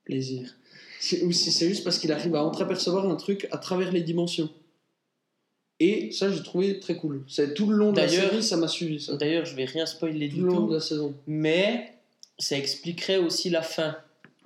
[0.04, 0.57] plaisir.
[1.00, 4.00] C'est- Ou si c'est juste parce qu'il arrive à entreapercevoir un truc à travers les
[4.02, 4.50] dimensions.
[5.80, 7.22] Et ça, j'ai trouvé très cool.
[7.28, 9.00] C'est tout le long de la série, ça m'a suivi.
[9.00, 9.16] Ça.
[9.16, 11.14] D'ailleurs, je vais rien spoiler Tout du le long tout, de la saison.
[11.28, 11.92] mais
[12.38, 13.96] ça expliquerait aussi la fin.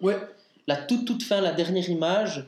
[0.03, 0.17] Ouais.
[0.67, 2.45] La toute toute fin, la dernière image,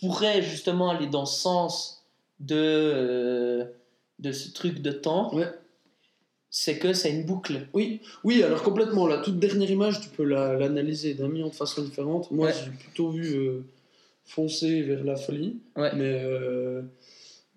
[0.00, 2.04] pourrait justement aller dans ce sens
[2.40, 3.64] de, euh,
[4.18, 5.32] de ce truc de temps.
[5.32, 5.46] Ouais.
[6.54, 7.66] C'est que c'est une boucle.
[7.72, 9.06] Oui, oui, alors complètement.
[9.06, 12.30] La toute dernière image, tu peux la- l'analyser d'un million de façons différentes.
[12.30, 12.52] Moi, Ouais.
[12.52, 13.62] j'ai plutôt vu euh,
[14.26, 15.60] foncer vers la folie.
[15.76, 15.90] Ouais.
[15.96, 16.82] Mais, euh,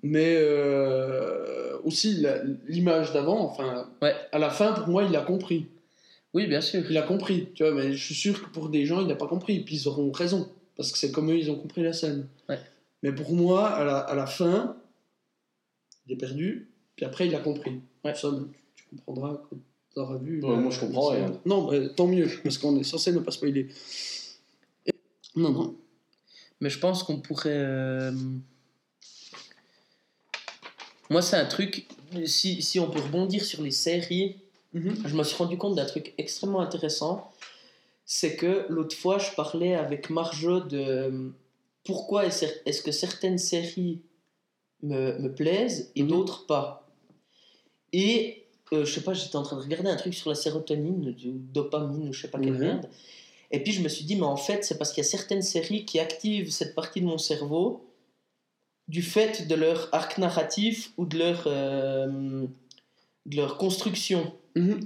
[0.02, 2.26] mais euh, aussi
[2.70, 4.14] l'image d'avant, enfin, Ouais.
[4.32, 5.66] à la fin, pour moi, il a compris.
[6.34, 6.84] Oui, bien sûr.
[6.90, 9.16] Il a compris, tu vois, mais je suis sûr que pour des gens, il n'a
[9.16, 9.60] pas compris.
[9.60, 12.28] Puis ils auront raison, parce que c'est comme eux, ils ont compris la scène.
[12.48, 12.60] Ouais.
[13.04, 14.78] Mais pour moi, à la, à la fin,
[16.08, 17.82] il est perdu, puis après, il a compris.
[18.16, 18.48] Ça, ben,
[18.90, 19.58] tu, comprendras quand
[19.94, 20.42] tu auras vu.
[20.44, 21.40] Ouais, moi, je comprends rien.
[21.46, 23.68] Non, bah, tant mieux, parce qu'on est censé ne pas spoiler.
[24.86, 24.94] Et-
[25.36, 25.76] Non, non.
[26.62, 27.50] Mais je pense qu'on pourrait.
[27.54, 28.12] euh,
[31.10, 31.88] Moi, c'est un truc.
[32.26, 34.38] Si, si on peut rebondir sur les séries,
[34.74, 35.04] Mhm.
[35.06, 37.32] je me suis rendu compte d'un truc extrêmement intéressant.
[38.06, 41.32] C'est que l'autre fois, je parlais avec Marjo de,
[41.84, 44.02] pourquoi est-ce est-ce que certaines séries
[44.84, 46.10] me, me plaisent et Mhm.
[46.10, 46.88] d'autres pas.
[47.94, 51.12] Et euh, je sais pas, j'étais en train de regarder un truc sur la sérotonine,
[51.12, 52.60] du dopamine ou je sais pas quelle Mhm.
[52.60, 52.90] merde.
[53.52, 55.44] Et puis je me suis dit, mais en fait, c'est parce qu'il y a certaines
[55.44, 57.86] séries qui activent cette partie de mon cerveau
[58.88, 62.46] du fait de leur arc narratif ou de leur, euh,
[63.26, 64.34] de leur construction.
[64.56, 64.80] Mhm.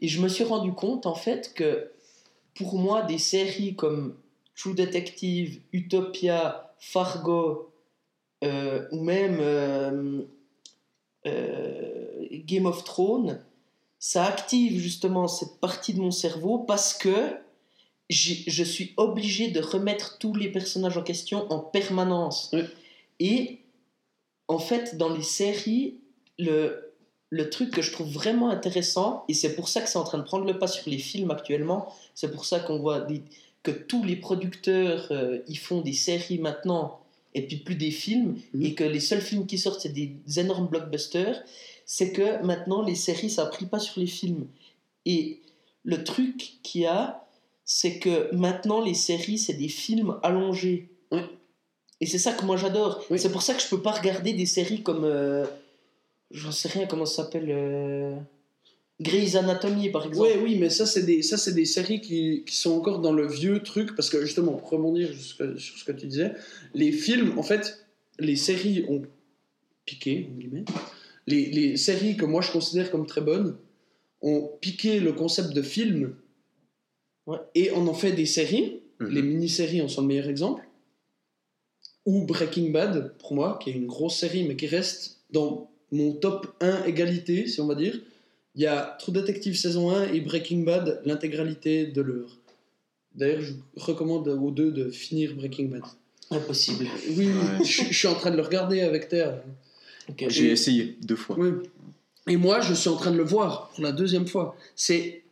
[0.00, 1.90] Et je me suis rendu compte, en fait, que
[2.54, 4.16] pour moi, des séries comme
[4.56, 7.72] True Detective, Utopia, Fargo,
[8.44, 10.22] euh, ou même euh,
[12.30, 13.40] Game of Thrones,
[13.98, 17.36] ça active justement cette partie de mon cerveau parce que
[18.08, 22.50] je suis obligé de remettre tous les personnages en question en permanence.
[23.20, 23.58] Et
[24.48, 25.94] en fait, dans les séries,
[26.38, 26.92] le,
[27.28, 30.18] le truc que je trouve vraiment intéressant, et c'est pour ça que c'est en train
[30.18, 33.22] de prendre le pas sur les films actuellement, c'est pour ça qu'on voit des-
[33.62, 36.98] que tous les producteurs euh, ils font des séries maintenant
[37.34, 38.62] et puis plus des films, Mhm.
[38.64, 41.40] et que les seuls films qui sortent c'est des énormes blockbusters,
[41.92, 44.46] c'est que maintenant les séries ça a pris pas sur les films.
[45.06, 45.40] Et
[45.82, 47.26] le truc qu'il y a,
[47.64, 50.88] c'est que maintenant les séries c'est des films allongés.
[52.00, 53.04] Et c'est ça que moi j'adore.
[53.10, 53.18] Oui.
[53.18, 55.04] C'est pour ça que je peux pas regarder des séries comme.
[55.04, 55.44] euh,
[56.30, 57.48] J'en sais rien comment ça s'appelle.
[57.50, 58.14] euh,
[59.00, 60.28] Grey's Anatomy par exemple.
[60.28, 63.12] Ouais, oui, mais ça, c'est des, ça, c'est des séries qui, qui sont encore dans
[63.12, 66.32] le vieux truc, parce que justement, pour rebondir sur ce que tu disais,
[66.74, 67.84] les films, en fait,
[68.18, 69.02] les séries ont
[69.86, 70.64] piqué, en guillemets.
[71.30, 73.56] Les, les séries que moi je considère comme très bonnes
[74.22, 76.14] ont piqué le concept de film
[77.26, 77.38] Ouais.
[77.54, 78.80] et on en fait des séries.
[78.98, 79.08] Mhm.
[79.14, 80.62] Les mini-séries en sont le meilleur exemple.
[82.06, 86.12] Ou Breaking Bad, pour moi, qui est une grosse série, mais qui reste dans mon
[86.12, 88.00] top 1 égalité, si on va dire.
[88.56, 92.36] Il y a True Detective saison 1 et Breaking Bad, l'intégralité de l'œuvre.
[93.14, 95.82] D'ailleurs, je recommande aux deux de finir Breaking Bad.
[96.30, 96.86] Impossible.
[97.16, 97.64] Oui, Ouais.
[97.64, 99.42] je, je suis en train de le regarder avec Terre.
[100.28, 101.36] J'ai Et- essayé deux fois.
[101.38, 101.50] Oui.
[102.28, 104.56] Et moi, je suis en train de le voir pour la deuxième fois.
[104.76, 105.22] C'est.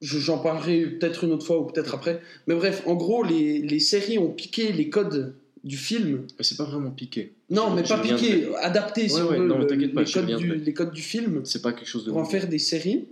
[0.00, 2.20] je- J'en parlerai peut-être une autre fois ou peut-être après.
[2.46, 6.26] Mais bref, en gros, les, les séries ont piqué les codes du film.
[6.38, 7.32] Mais C'est pas vraiment piqué.
[7.50, 10.02] Non, mais je pas piqué, adapté si Ouais, on ouais, veut, non, le- t'inquiète pas,
[10.02, 12.10] les, codes du, les codes du film C'est pas quelque chose de.
[12.10, 13.04] pour en faire des séries.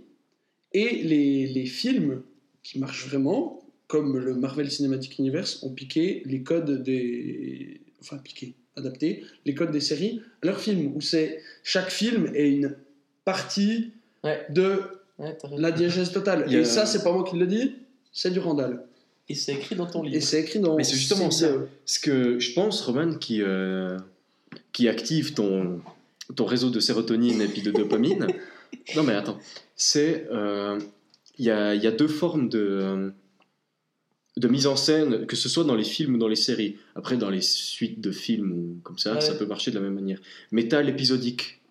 [0.73, 2.21] Et les, les films
[2.63, 7.79] qui marchent vraiment, comme le Marvel Cinematic Universe, ont piqué les codes des.
[8.01, 12.49] Enfin, piqué, adapté les codes des séries à leurs films, où c'est chaque film est
[12.49, 12.75] une
[13.25, 13.91] partie
[14.23, 14.45] Ouais.
[14.49, 14.81] de
[15.19, 16.51] Ouais, la diégèse totale.
[16.53, 17.75] Et ça, c'est pas moi qui le dis,
[18.11, 18.83] c'est du Randall.
[19.29, 20.15] Et c'est écrit dans ton livre.
[20.15, 20.75] Et c'est écrit dans.
[20.75, 21.47] Mais c'est justement ça.
[21.51, 23.97] de- Ce que je pense, Roman, qui, euh,
[24.73, 25.79] qui active ton,
[26.35, 28.25] ton réseau de sérotonine et puis de dopamine.
[28.95, 29.37] non, mais attends.
[29.75, 30.27] C'est.
[30.31, 30.79] euh,
[31.37, 33.09] Il y, a, il y a deux formes de, euh,
[34.37, 36.77] de mise en scène, que ce soit dans les films ou dans les séries.
[36.95, 39.21] Après, dans les suites de films ou comme ça, Ouais.
[39.21, 40.19] ça peut marcher de la même manière.
[40.51, 41.61] Mais t'as l'épisodique.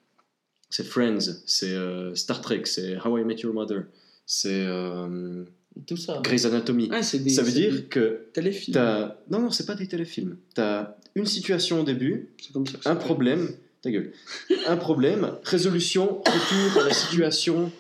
[0.68, 3.84] C'est Friends, c'est euh, Star Trek, c'est How I Met Your Mother,
[4.24, 5.44] c'est euh,
[5.86, 6.20] Tout ça.
[6.22, 6.88] Grey's Anatomy.
[6.90, 8.76] Ouais, c'est des, ça veut c'est des dire que téléfilms.
[9.30, 10.36] Non, non, c'est pas des téléfilms.
[10.54, 13.48] T'as une situation au début, comme ça un problème,
[13.82, 14.12] ta gueule,
[14.68, 17.72] un problème, résolution, retour à la situation,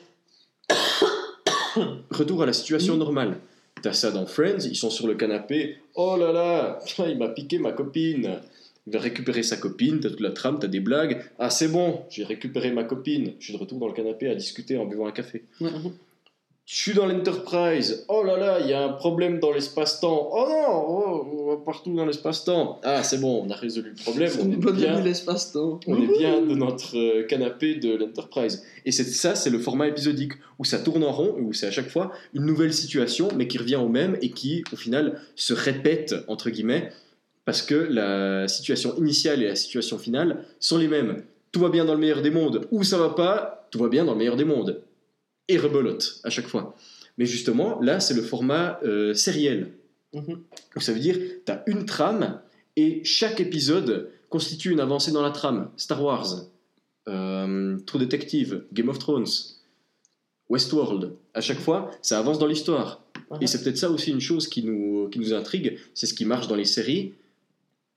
[2.10, 3.38] retour à la situation normale.
[3.82, 6.78] T'as ça dans Friends, ils sont sur le canapé, oh là là,
[7.08, 8.40] il m'a piqué ma copine.
[8.86, 11.22] Il va récupérer sa copine, t'as toute la trame, t'as des blagues.
[11.38, 13.34] Ah, c'est bon, j'ai récupéré ma copine.
[13.38, 15.44] Je suis de retour dans le canapé à discuter en buvant un café.
[16.72, 18.04] Je suis dans l'Enterprise.
[18.06, 20.30] Oh là là, il y a un problème dans l'espace-temps.
[20.32, 22.78] Oh non, oh, on va partout dans l'espace-temps.
[22.84, 24.30] Ah, c'est bon, on a résolu le problème.
[24.40, 25.80] On est bien, l'espace-temps.
[25.88, 28.62] on est bien de notre euh, canapé de l'Enterprise.
[28.86, 31.72] Et c'est ça, c'est le format épisodique où ça tourne en rond, où c'est à
[31.72, 35.54] chaque fois une nouvelle situation, mais qui revient au même et qui, au final, se
[35.54, 36.92] répète entre guillemets,
[37.46, 41.24] parce que la situation initiale et la situation finale sont les mêmes.
[41.50, 44.04] Tout va bien dans le meilleur des mondes, ou ça va pas, tout va bien
[44.04, 44.80] dans le meilleur des mondes.
[45.50, 46.76] Et rebelote à chaque fois.
[47.18, 49.72] Mais justement, là, c'est le format euh, sériel.
[50.14, 50.24] Mhm.
[50.26, 52.40] Donc ça veut dire, tu as une trame
[52.76, 55.70] et chaque épisode constitue une avancée dans la trame.
[55.76, 56.46] Star Wars,
[57.08, 59.26] euh, True Detective, Game of Thrones,
[60.48, 61.12] Westworld.
[61.34, 63.02] À chaque fois, ça avance dans l'histoire.
[63.40, 66.24] Et c'est peut-être ça aussi une chose qui nous, qui nous intrigue, c'est ce qui
[66.24, 67.14] marche dans les séries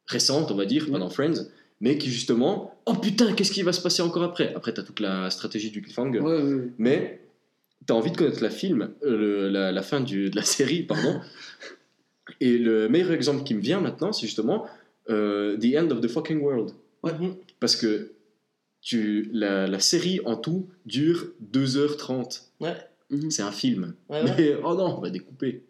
[0.06, 1.46] récentes, on va dire, pas dans Friends,
[1.82, 4.54] mais qui justement, oh putain, qu'est-ce qui va se passer encore après?
[4.54, 6.20] Après, tu as toute la stratégie du cliffhanger.
[6.20, 6.70] Ouais, ouais, ouais.
[6.78, 7.23] Mais
[7.86, 10.44] tu as envie de connaître la film, euh, le- la, la fin du- de la
[10.44, 11.20] série, pardon.
[12.40, 14.66] Et le meilleur exemple qui me vient maintenant, c'est justement
[15.10, 16.72] euh, The End of the Fucking World.
[17.04, 17.36] Mhm.
[17.60, 18.12] Parce que
[18.82, 22.44] tu, la, la série en tout dure 2h30.
[22.62, 22.76] Ouais.
[23.10, 23.30] Mhm.
[23.32, 23.94] C'est un film.
[24.10, 24.34] Ouais, ouais.
[24.38, 25.64] Mais oh non, on va découper.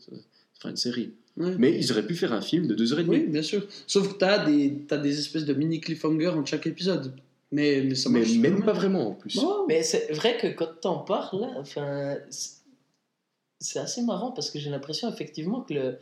[0.59, 1.13] Fera une série.
[1.37, 1.55] Ouais.
[1.57, 3.05] Mais ils auraient pu faire un film de 2h30.
[3.07, 3.65] Oui, bien sûr.
[3.87, 7.13] Sauf que t'as des, t'as des espèces de mini cliffhangers entre chaque épisode.
[7.53, 9.35] Mais, mais ça mais marche même pas vraiment en plus.
[9.35, 9.65] Non.
[9.67, 15.09] Mais c'est vrai que quand t'en parles, enfin, c'est- assez marrant parce que j'ai l'impression
[15.11, 15.97] effectivement que le,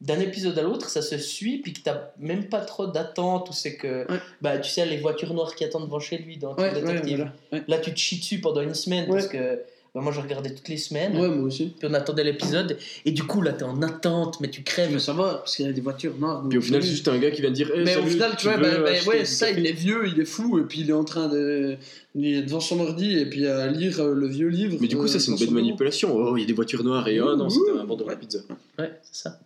[0.00, 3.52] d'un épisode à l'autre, ça se suit, puis que t'as même pas trop d'attente, ou
[3.52, 4.18] c'est que, Ouais.
[4.42, 6.80] bah, tu sais, les voitures noires qui attendent devant chez lui dans True Ouais, ouais,
[6.82, 7.16] Detective.
[7.16, 7.32] voilà.
[7.52, 7.62] Ouais.
[7.68, 9.18] Là, tu te chies dessus pendant une semaine Ouais.
[9.18, 9.62] parce que
[9.94, 11.18] bah, moi, je regardais toutes les semaines.
[11.18, 11.72] Ouais, moi aussi.
[11.78, 14.90] Puis on attendait l'épisode, et du coup, là, t'es en attente, mais tu crèves.
[14.92, 16.44] Mais ça va, parce qu'il y a des voitures noires.
[16.48, 18.36] Puis au final, c'est juste un gars qui vient de dire Eh, Mais au final,
[18.36, 20.80] tu vois, bah, veux bah, ouais, ça, il est vieux, il est fou, et puis
[20.80, 21.76] il est en train de.
[22.14, 24.76] Il est devant son ordi, et puis à lire euh, le vieux livre.
[24.80, 26.14] Mais du coup, euh, ça, c'est une belle manipulation.
[26.14, 28.38] Oh, il y a des voitures noires et oh non, c'était un vendeur de pizza.
[28.78, 29.40] Ouais, c'est ça.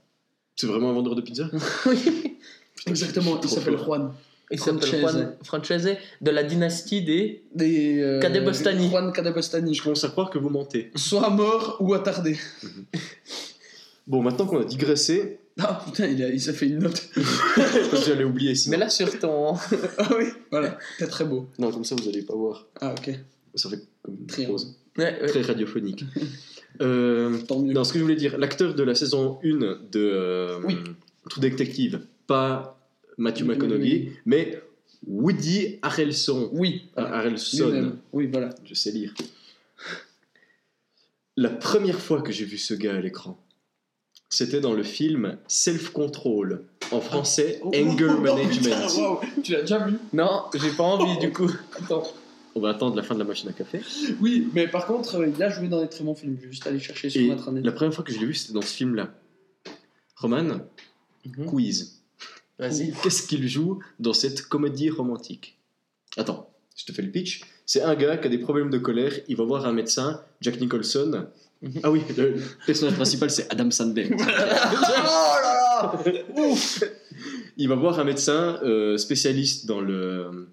[0.57, 1.51] C'est vraiment un vendeur de pizza
[2.86, 3.78] Exactement, il s'appelle.
[3.78, 4.12] Juan.
[4.53, 5.00] Il s'appelle.
[5.00, 7.42] Juan Francese de la dynastie des.
[7.55, 8.00] Des.
[8.00, 8.88] euh, Cadebostani.
[8.90, 9.74] Juan Cadebostani.
[9.74, 10.90] Je commence à croire que vous mentez.
[10.94, 12.36] Soit mort ou attardé.
[14.07, 17.09] Bon, maintenant qu'on a digressé, Ah putain, il, a- il s'est fait une note.
[18.05, 18.72] j'allais oublier sinon.
[18.72, 19.55] Mais là, sur ton.
[19.98, 21.48] ah oui, voilà, c'est très beau.
[21.59, 22.66] Non, comme ça, vous allez pas voir.
[22.80, 23.14] Ah ok,
[23.55, 24.46] Ça fait comme une Très.
[24.48, 24.57] Ouais,
[24.98, 25.26] ouais.
[25.28, 26.05] Très radiophonique.
[26.80, 27.72] Euh, tant mieux.
[27.72, 30.76] non, ce que je voulais dire, l'acteur de la saison 1 de euh, Oui.
[31.30, 32.82] True Detective, pas
[33.18, 34.12] Matthew McConaughey, oui.
[34.24, 34.62] mais
[35.06, 36.48] Woody Harrelson.
[36.52, 37.16] Oui, Ah, voilà.
[37.18, 37.96] Harrelson.
[38.12, 38.50] Oui, voilà.
[38.64, 39.12] je sais lire.
[41.36, 43.38] La première fois que j'ai vu ce gars à l'écran,
[44.28, 48.86] c'était dans le film Self Control, en français Oh, Anger oh, oh, Management.
[48.88, 49.20] putain, wow.
[49.42, 49.94] Tu l'as déjà vu?
[50.12, 51.50] Non, j'ai pas envie du coup.
[51.78, 52.02] Attends.
[52.54, 53.80] On va attendre la fin de la machine à café.
[54.20, 56.36] Oui, mais par contre, euh, il a joué dans des très bons films.
[56.38, 57.64] Je vais juste aller chercher sur Et Internet.
[57.64, 59.14] la première fois que je l'ai vu, c'était dans ce film-là.
[60.16, 60.58] Roman,
[61.24, 61.46] Mhm.
[61.46, 62.01] quiz.
[62.62, 62.92] Vas-y.
[63.02, 65.58] Qu'est-ce qu'il joue dans cette comédie romantique?
[66.16, 67.42] Attends, je te fais le pitch.
[67.66, 70.60] C'est un gars qui a des problèmes de colère, il va voir un médecin, Jack
[70.60, 71.26] Nicholson.
[71.60, 71.80] Mhm.
[71.82, 74.10] Ah oui, le personnage principal c'est Adam Sandler.
[74.12, 76.84] oh là là Ouf
[77.56, 80.48] Il va voir un médecin euh, spécialiste dans le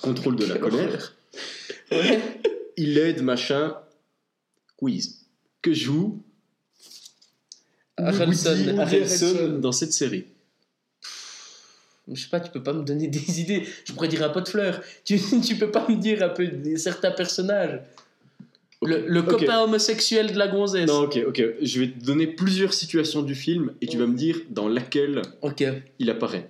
[0.00, 1.14] contrôle de la colère.
[2.76, 3.74] Il aide, machin.
[4.76, 5.26] Quiz.
[5.60, 6.22] Que joue
[7.96, 9.58] Harrelson.
[9.60, 10.26] dans cette série
[12.12, 13.66] Je sais pas, tu peux pas me donner des idées.
[13.84, 14.80] Je pourrais dire un pot de fleurs.
[15.04, 17.80] Tu, tu peux pas me dire un peu des, certains personnages.
[18.82, 20.86] Le, le copain homosexuel de la gonzesse.
[20.86, 21.42] Non, ok, ok.
[21.62, 25.22] Je vais te donner plusieurs situations du film et tu vas me dire dans laquelle
[25.42, 25.64] Ok.
[25.98, 26.48] il apparaît.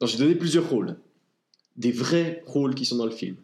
[0.00, 0.96] Alors, je vais donner plusieurs rôles.
[1.76, 3.34] Des vrais rôles qui sont dans le film.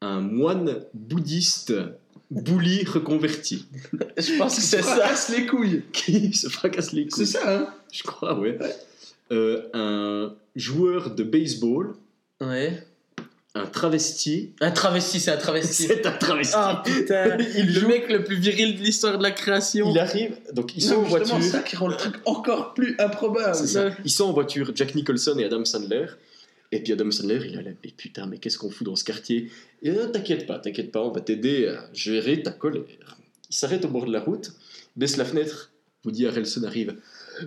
[0.00, 1.72] Un moine bouddhiste
[2.30, 3.66] bully reconverti
[4.18, 4.96] Je pense que c'est ça.
[4.96, 7.26] Fracasse les couilles qui se fracasse les C'est couilles.
[7.26, 8.58] ça, hein Je crois, ouais.
[9.32, 11.94] Euh, un joueur de baseball,
[12.40, 12.82] Ouais.
[13.54, 14.52] un travesti.
[14.60, 15.82] Un travesti, c'est un travesti.
[15.88, 16.54] C'est un travesti.
[16.56, 19.90] Ah putain, Il le joue- mec le plus viril de l'histoire de la création.
[19.90, 21.42] Il arrive, donc ils sont en voiture.
[21.42, 23.54] ça qui rend le truc encore plus improbable.
[23.54, 23.90] C'est ça.
[24.04, 26.06] Ils sont en voiture, Jack Nicholson et Adam Sandler.
[26.72, 29.04] Et puis Adam Sandler, il a là, mais putain, mais qu'est-ce qu'on fout dans ce
[29.04, 29.50] quartier?
[29.82, 33.16] Et euh, t'inquiète pas, t'inquiète pas, on va t'aider à gérer ta colère.
[33.50, 34.50] Il s'arrête au bord de la route,
[34.96, 35.70] baisse la fenêtre,
[36.04, 36.96] vous dit Harrelson arrive.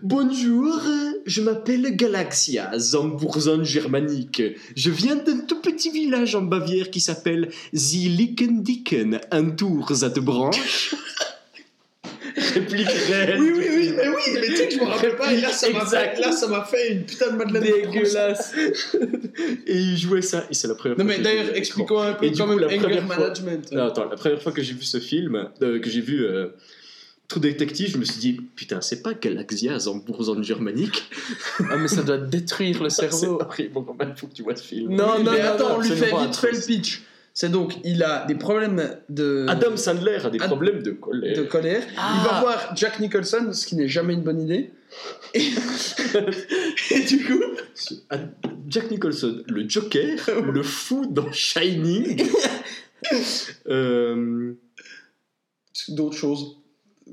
[0.03, 0.79] Bonjour,
[1.25, 4.41] je m'appelle Galaxia, Zamburzon germanique.
[4.75, 10.19] Je viens d'un tout petit village en Bavière qui s'appelle Zilikendiken, un tour à te
[10.19, 10.95] branche?
[12.53, 13.39] Réplique réelle.
[13.41, 15.51] Oui, oui, oui, mais oui, mais tu sais que je me rappelle pas, et là
[15.51, 17.63] ça m'a fait, là, ça m'a fait une putain de Madeleine.
[17.91, 18.53] Dégueulasse.
[19.67, 21.99] Et il jouait ça, et c'est la première Non fois mais l'ai vu d'ailleurs, expliquons
[22.01, 23.71] un peu quand même la anger fois- management.
[23.71, 26.47] Non, attends, la première fois que j'ai vu ce film, euh, que j'ai vu euh,
[27.29, 31.09] True Detective, je me suis dit, putain, c'est pas Galaxia Zamburzon germanique.
[31.69, 33.39] Ah mais ça doit détruire le cerveau.
[33.71, 34.95] bon, il faut que tu vois ce film.
[34.95, 37.03] Non, non, mais non, attends, non, on lui fait vite fait le pitch.
[37.35, 41.37] C'est donc, il a des problèmes de, Adam Sandler a des Ad- problèmes de colère.
[41.37, 41.83] de colère.
[41.95, 42.15] Ah.
[42.17, 44.71] Il va voir Jack Nicholson, ce qui n'est jamais une bonne idée.
[45.35, 45.41] Et,
[46.91, 47.41] et du coup,
[48.67, 50.17] Jack Nicholson, le Joker,
[50.51, 52.27] le fou dans Shining.
[53.67, 54.53] Euh,
[55.89, 56.57] d'autres choses.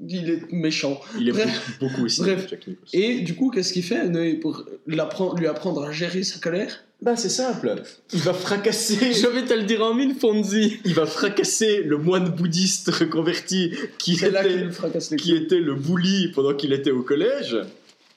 [0.08, 1.00] Il est méchant.
[1.18, 1.76] il est Bref.
[1.80, 2.46] beaucoup, aussi, Bref.
[2.50, 2.90] Jack Nicholson.
[2.98, 6.82] Et du coup, qu'est-ce qu'il fait Noé, pour l'apprendre- lui apprendre à gérer sa colère?
[7.02, 7.82] Bah, c'est simple.
[8.12, 9.12] Il va fracasser.
[9.12, 10.78] Je vais te le dire en mille, Fonzie.
[10.84, 15.16] Il va fracasser le moine bouddhiste reconverti qui C'est là qu'il était, lui fracasse les
[15.18, 15.42] qui couilles.
[15.44, 17.56] était le bully pendant qu'il était au collège.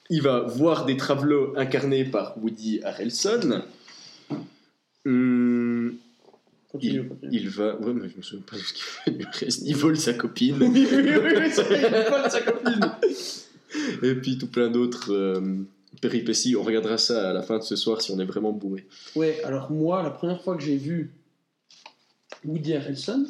[0.08, 3.62] Il va voir des travelots incarnés par Woody Harrelson.
[5.06, 5.94] Hum,
[6.70, 7.30] Continue, il, continue.
[7.32, 7.76] il va.
[7.80, 9.62] Ouais, mais je me souviens pas de ce qu'il fait du reste.
[9.66, 10.56] Il vole sa copine.
[10.60, 12.80] Oui, il vole sa copine.
[14.02, 15.40] Et puis tout plein d'autres euh,
[16.00, 16.56] péripéties.
[16.56, 18.86] On regardera ça à la fin de ce soir si on est vraiment bourré.
[19.16, 21.12] Ouais, alors moi, la première fois que j'ai vu
[22.44, 23.26] Woody Harrelson,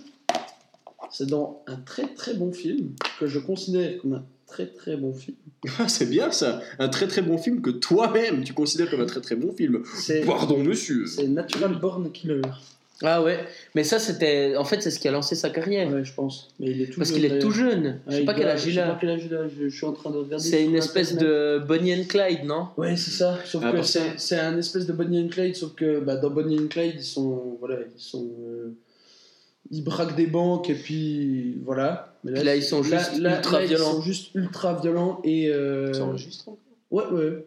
[1.11, 5.13] c'est dans un très très bon film que je considère comme un très très bon
[5.15, 5.37] film.
[5.79, 6.63] Ah, c'est bien ça.
[6.79, 9.83] Un très très bon film que toi-même tu considères comme un très très bon film.
[10.27, 11.07] Pardon, monsieur.
[11.07, 12.43] c'est Natural Born Killer.
[13.03, 13.39] Ah ouais,
[13.75, 14.57] mais ça c'était.
[14.57, 15.91] En fait, c'est ce qui a lancé sa carrière.
[15.91, 16.49] Ouais, je pense.
[16.61, 17.87] Mais il est tout Parce jeune, qu'il est tout jeune.
[17.87, 18.99] Ouais, je sais pas quel âge je il sais pas a.
[19.01, 19.49] quel âge il a.
[19.49, 20.45] Je, suis en train de regarder.
[20.45, 22.69] C'est une espèce de Bonnie and Clyde, non?
[22.77, 23.39] Ouais, c'est ça.
[23.47, 26.29] Sauf Ah, que c'est c'est un espèce de Bonnie and Clyde, sauf que bah, dans
[26.31, 27.57] Bonnie and Clyde, ils sont.
[27.59, 28.29] Voilà, ils sont.
[28.47, 28.75] euh,
[29.71, 32.15] ils braquent des banques et puis voilà.
[32.23, 33.93] Mais là, ils sont juste ultra ils violents.
[33.93, 35.49] sont juste ultra violents et.
[35.49, 36.51] euh, Ça enregistre
[36.91, 37.47] Ouais, ouais.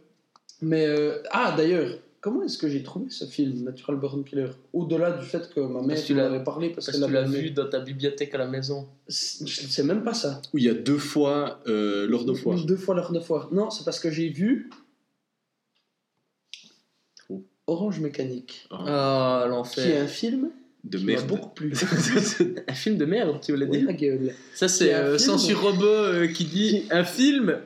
[0.63, 0.85] Mais.
[0.87, 1.89] euh, Ah, d'ailleurs,
[2.23, 4.47] comment est-ce que j'ai trouvé ce film, Natural Born Killer?
[4.71, 7.07] Au-delà du fait que ma mère tu m'en l'as- avait parlé parce, que tu l'as
[7.07, 8.87] l'avait vu dans ta bibliothèque à la maison.
[9.09, 10.41] C'est- même pas ça.
[10.53, 12.65] Où il y a deux fois euh, Lord of War.
[12.65, 13.49] Deux fois l'heure de foire.
[13.53, 14.69] Non, c'est parce que j'ai vu.
[17.29, 17.43] Oh.
[17.67, 18.67] Orange Mécanique.
[18.71, 20.03] Ah, Qui est l'enfer.
[20.03, 20.49] un film
[20.85, 21.27] De merde.
[21.27, 21.73] beaucoup plu.
[22.67, 23.85] un film de merde, tu voulais Oui, dire?
[23.85, 24.33] ma gueule.
[24.55, 25.31] Ça, c'est euh, film.
[25.31, 27.57] Censure Robot euh, qui dit un film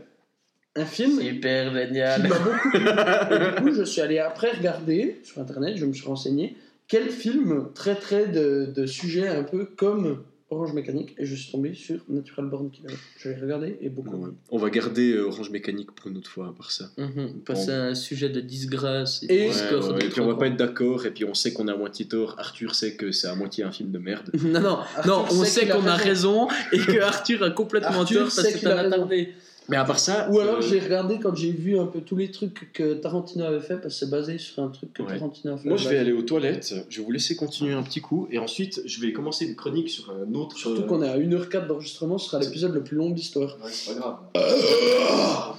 [0.78, 2.22] Un film Super qui génial.
[2.28, 2.80] m'a beaucoup plu.
[2.80, 6.56] Et du coup, je suis allé après regarder sur internet, je me suis renseigné
[6.88, 11.74] quel film traiterait de, de sujets un peu comme Orange Mécanique et je suis tombé
[11.74, 12.94] sur Natural Born Killer.
[13.18, 14.16] Je l'ai regardé et beaucoup.
[14.16, 14.30] Ouais.
[14.50, 16.86] On va garder euh, Orange Mécanique pour une autre fois, à part ça.
[16.98, 20.36] Mhm, Passer à un sujet de disgrâce et, Et- de Ouais, et puis on va
[20.36, 22.36] pas être d'accord, et puis on sait qu'on a à moitié tort.
[22.38, 24.30] Arthur sait que c'est à moitié un film de merde.
[24.42, 26.48] Non, non, non, on sait a qu'on a raison.
[26.72, 28.94] et que Arthur a complètement Arthur tort parce que raison.
[28.94, 29.34] attardé.
[29.70, 30.30] Mais à part ça.
[30.32, 33.44] Ou alors euh, j'ai regardé quand j'ai vu un peu tous les trucs que Tarantino
[33.44, 35.14] avait fait parce que c'est basé sur un truc que Ouais.
[35.14, 35.68] Tarantino a fait.
[35.68, 38.40] Moi, je vais aller aux toilettes, je vais vous laisser continuer un petit coup, et
[38.40, 40.58] ensuite, je vais commencer une chronique sur un autre.
[40.58, 43.58] Surtout euh, qu'on est à 1h04 d'enregistrement, ce sera l'épisode le plus long de l'histoire.
[43.64, 45.56] Ouais, c'est pas grave.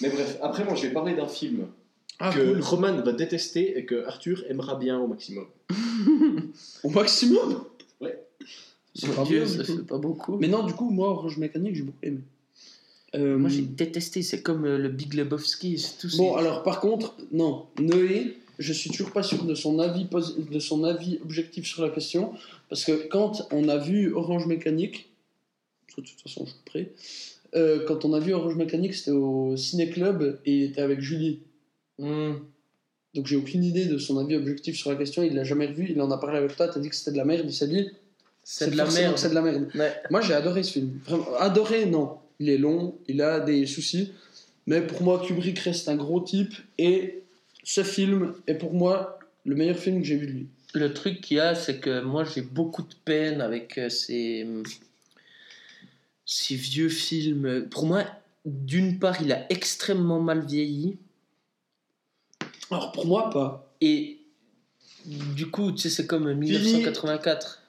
[0.00, 1.66] Mais bref, après, moi, je vais parler d'un film
[2.18, 2.60] Ah, que cool.
[2.62, 5.46] Roman va détester et que Arthur aimera bien au maximum.
[6.84, 7.64] Au maximum?
[8.00, 8.18] Ouais.
[8.94, 9.24] C'est pas
[9.88, 10.36] pas beaucoup.
[10.38, 12.20] Mais non, du coup, moi, Orange Mécanique, j'ai beaucoup aimé.
[13.14, 17.16] Euh, Moi j'ai détesté, c'est comme euh, le Big Lebowski, tout Bon, alors par contre,
[17.30, 21.82] non, Noé, je suis toujours pas sûr de son avis, de son avis objectif sur
[21.82, 22.32] la question,
[22.68, 25.10] parce que quand on a vu Orange Mécanique,
[25.96, 26.92] de toute façon je suis prêt,
[27.54, 31.00] euh, quand on a vu Orange Mécanique, c'était au Ciné Club et il était avec
[31.00, 31.40] Julie.
[31.98, 32.34] Hmm.
[33.14, 35.86] Donc j'ai aucune idée de son avis objectif sur la question, il l'a jamais revu,
[35.90, 37.68] il en a parlé avec toi, t'as dit que c'était de la merde, il s'est
[37.68, 37.88] dit
[38.42, 39.16] C'est de la merde.
[39.16, 39.68] C'est de la merde.
[39.74, 39.92] Ouais.
[40.10, 40.98] Moi j'ai adoré ce film.
[41.06, 42.18] Vraiment, adoré, non.
[42.38, 44.12] Il est long, il a des soucis.
[44.66, 46.54] Mais pour moi, Kubrick reste un gros type.
[46.78, 47.22] Et
[47.62, 50.46] ce film est pour moi le meilleur film que j'ai vu de lui.
[50.74, 54.46] Le truc qu'il y a, c'est que moi j'ai beaucoup de peine avec euh, ces,
[56.26, 57.66] ces vieux films.
[57.70, 58.04] Pour moi,
[58.44, 60.98] d'une part, il a extrêmement mal vieilli.
[62.70, 63.72] Alors pour moi, pas.
[63.80, 64.18] Et
[65.06, 67.62] du coup, tu sais, c'est comme 1984.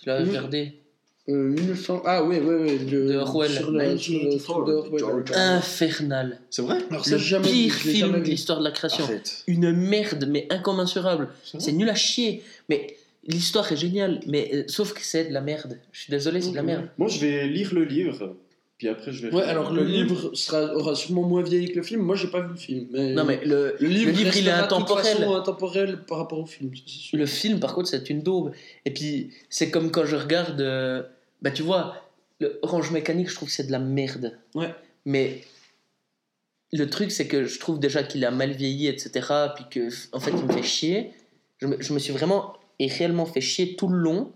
[0.00, 0.81] Tu l'as regardé
[1.28, 2.02] Euh, 1900...
[2.04, 2.78] Ah oui, oui, oui.
[2.90, 3.06] Le...
[3.06, 3.50] De Orwell.
[3.50, 4.12] Sur le, sur
[4.60, 5.24] le truc de Orwell.
[5.34, 6.40] Infernal.
[6.50, 9.04] C'est vrai Alors, Le jamais pire film de l'histoire de la création.
[9.04, 9.44] Arrête.
[9.46, 11.28] Une merde, mais incommensurable.
[11.42, 12.42] C'est nul à chier.
[12.68, 12.96] Mais
[13.26, 14.20] l'histoire est géniale.
[14.26, 15.78] Mais euh, sauf que c'est de la merde.
[15.92, 16.88] Je suis désolé, c'est de la merde.
[16.98, 18.34] Moi, je vais lire le livre,
[18.82, 19.32] puis après, je vais.
[19.32, 22.00] Ouais, faire- alors le livre sera, aura sûrement moins vieilli que le film.
[22.02, 22.88] Moi, j'ai pas vu le film.
[22.90, 25.16] Mais Non, mais le, le livre, le livre, il est restera de toute intemporel.
[25.18, 26.74] façon intemporel par rapport au film.
[26.74, 27.16] ça, c'est sûr.
[27.18, 28.50] Le film, par contre, c'est une daube.
[28.84, 30.60] Et puis, c'est comme quand je regarde.
[30.60, 31.04] euh,
[31.42, 31.94] bah, tu vois,
[32.40, 34.36] le Orange Mécanique, je trouve que c'est de la merde.
[34.56, 34.74] Ouais.
[35.04, 35.42] Mais
[36.72, 39.28] le truc, c'est que je trouve déjà qu'il a mal vieilli, etc.
[39.54, 41.12] Puis que, en fait, il me fait chier.
[41.58, 44.32] Je me, je me suis vraiment et réellement fait chier tout le long.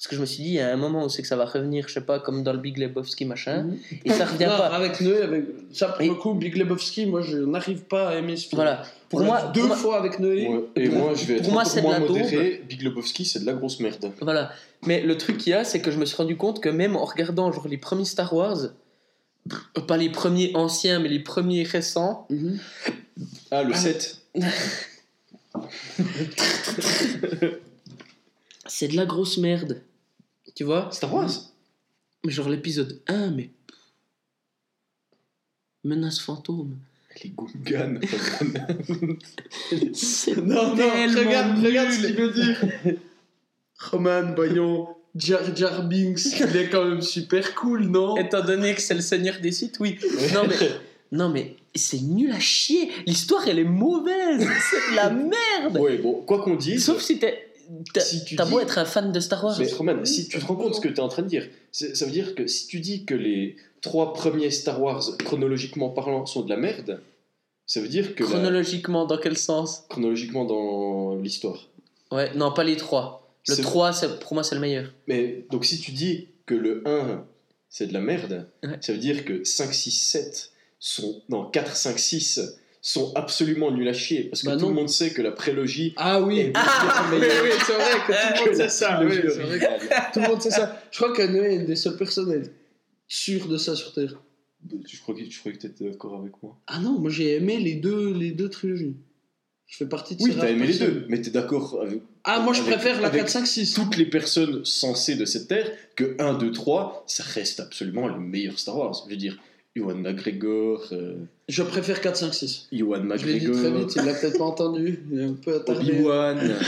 [0.00, 1.36] Parce que je me suis dit, il y a un moment où c'est que ça
[1.36, 3.64] va revenir, je sais pas, comme dans le Big Lebowski, machin.
[3.64, 3.78] Mhm.
[4.06, 4.68] Et ça revient Non, pas.
[4.68, 5.44] Avec Noé, avec...
[5.74, 8.56] ça pour Et- le coup, Big Lebowski, moi je n'arrive pas à aimer ce film.
[8.62, 8.82] Voilà.
[9.10, 10.48] Pour On moi, deux pour moi- fois avec Noé.
[10.48, 12.64] Ouais, Et Pour- moi, je vais pour être moi, encore c'est de moins la modéré.
[12.66, 14.10] Big Lebowski, c'est de la grosse merde.
[14.22, 14.50] Voilà.
[14.86, 16.96] Mais le truc qu'il y a, c'est que je me suis rendu compte que même
[16.96, 18.56] en regardant genre les premiers Star Wars,
[19.86, 22.58] pas les premiers anciens, mais les premiers récents, Mhm.
[23.50, 24.16] Ah, le Ah, 7.
[28.66, 29.82] c'est de la grosse merde.
[30.54, 31.30] Tu vois Star Wars
[32.24, 33.50] Mais genre l'épisode 1, mais.
[35.84, 36.76] Menace fantôme.
[37.24, 37.32] Les
[37.64, 38.00] Gungans.
[39.92, 41.66] C'est Non, non, regarde, nul.
[41.66, 42.64] regarde ce qu'il veut dire.
[43.90, 48.80] Roman, voyons, Jar Jar Binks, il est quand même super cool, non Étant donné que
[48.80, 49.98] c'est le seigneur des sites, oui.
[50.34, 50.56] Non mais.
[51.12, 52.88] Non mais c'est nul à chier.
[53.04, 54.46] L'histoire elle est mauvaise.
[54.70, 55.10] C'est de la
[55.64, 55.76] merde.
[55.80, 56.84] ouais, bon, quoi qu'on dise.
[56.84, 57.49] Sauf si t'es.
[57.94, 59.56] T'as Si tu t'as dis- beau être un fan de Star Wars.
[59.58, 61.28] Mais Roman, si tu te rends compte de ce que tu es en train de
[61.28, 65.88] dire, ça veut dire que si tu dis que les trois premiers Star Wars, chronologiquement
[65.90, 67.00] parlant, sont de la merde,
[67.66, 68.24] ça veut dire que.
[68.24, 69.84] la- Chronologiquement, dans quel sens?
[69.88, 71.68] Chronologiquement dans l'histoire.
[72.10, 73.18] Ouais, non, pas les trois.
[73.48, 74.92] Le C'est- 3, c'est- pour moi, c'est le meilleur.
[75.06, 77.24] Mais donc si tu dis que le 1
[77.68, 78.76] c'est de la merde, Ouais.
[78.80, 80.50] ça veut dire que 5, 6, 7
[80.80, 81.22] sont.
[81.28, 82.40] Non, 4, 5, 6
[82.82, 84.24] sont absolument nuls à chier.
[84.24, 85.92] Parce que Bah tout le monde sait que la prélogie.
[85.96, 89.00] Ah oui, est ah, oui, meilleure oui, c'est vrai que tout le monde sait ça.
[89.02, 90.82] oui, que tout le monde sait ça.
[90.90, 92.50] Je crois que Noé est une des seules personnes à être
[93.06, 94.20] sûre de ça sur Terre.
[94.86, 96.58] Je crois que, je crois que tu étais d'accord avec moi.
[96.66, 98.96] Ah non, moi j'ai aimé les deux, les deux trilogies.
[99.66, 102.52] Je fais partie de Oui, t'as aimé les deux, mais t'es d'accord avec Ah, moi
[102.52, 103.74] je Avec- préfère la avec 4, 5, 6.
[103.74, 108.18] toutes les personnes sensées de cette terre que 1, 2, 3, ça reste absolument le
[108.18, 109.02] meilleur Star Wars.
[109.06, 109.38] Je veux dire,
[109.76, 111.14] Ewan McGregor, euh,
[111.48, 112.68] Je préfère 4, 5, 6.
[112.72, 115.00] Ewan Je l'ai dit très McGregor, vite, il l'a peut-être pas entendu.
[115.12, 115.92] Il est un peu attardé.
[115.92, 116.38] Obi-Wan,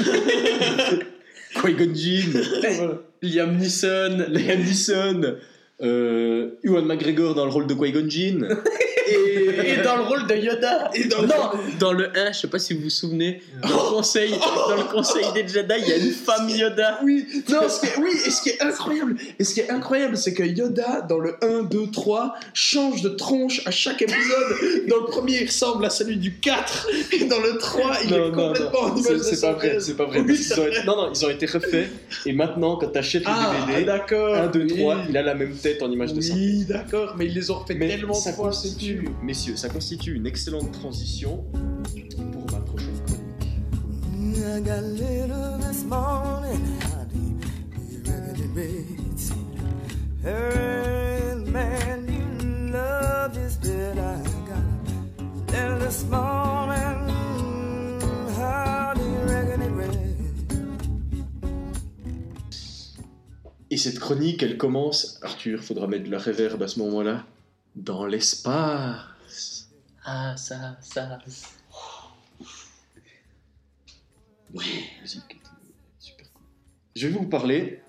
[1.60, 2.42] Qui-Gon Jinn,
[3.22, 4.26] Liam Neeson.
[4.28, 5.36] Liam Neeson,
[5.80, 8.48] euh, Ewan McGregor dans le rôle de Qui-Gon Jinn.
[9.14, 10.90] Et dans le rôle de Yoda.
[10.94, 13.68] Et dans le- non, dans le 1, je sais pas si vous vous souvenez, dans
[13.68, 17.00] le conseil, dans le conseil des Jedi, il y a une femme Yoda.
[17.02, 19.70] Oui, non, ce qui est, oui, et ce qui est incroyable, et ce qui est
[19.70, 24.86] incroyable, c'est que Yoda, dans le 1, 2, 3, change de tronche à chaque épisode.
[24.88, 28.16] Dans le premier, il ressemble à celui du 4, et dans le 3, il Non,
[28.16, 30.20] est non, complètement en C'est pas vrai, c'est pas vrai.
[30.20, 31.88] Oui, c'est ont non, non, ils ont été refaits.
[32.24, 34.36] Et maintenant, quand t'achètes Ah, le DVD, d'accord.
[34.36, 34.78] 1, 2, oui.
[34.78, 37.50] 3, il a la même tête en image de son Oui, d'accord, mais ils les
[37.50, 41.44] ont refait Mais tellement ça fois, constitue, messieurs, ça constitue une excellente transition
[42.32, 43.22] pour ma prochaine chronique.
[63.72, 67.24] Et cette chronique, elle commence, Arthur, faudra mettre de la réverb à ce moment-là,
[67.74, 69.70] dans l'espace.
[70.04, 71.18] Ah, ça, ça.
[74.52, 74.66] Ouais,
[75.00, 75.40] musique,
[75.98, 76.42] super cool.
[76.94, 77.80] Je vais vous parler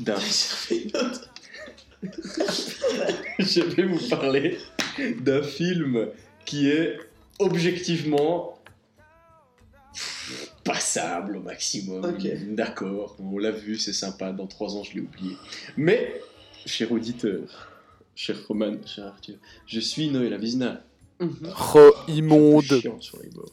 [0.00, 0.16] d'un.
[3.38, 4.58] Je vais vous parler
[5.20, 6.08] d'un film
[6.46, 6.98] qui est
[7.38, 8.53] objectivement
[10.64, 12.16] passable au maximum.
[12.50, 14.32] D'accord, on l'a vu, c'est sympa.
[14.32, 15.36] Dans trois ans, je l'ai oublié.
[15.76, 16.20] Mais,
[16.66, 17.42] cher auditeur,
[18.14, 19.36] cher Roman, cher Arthur,
[19.66, 20.80] je suis Noël Avizna.
[21.20, 22.64] Re immonde.
[22.64, 23.52] Chiant sur les bords.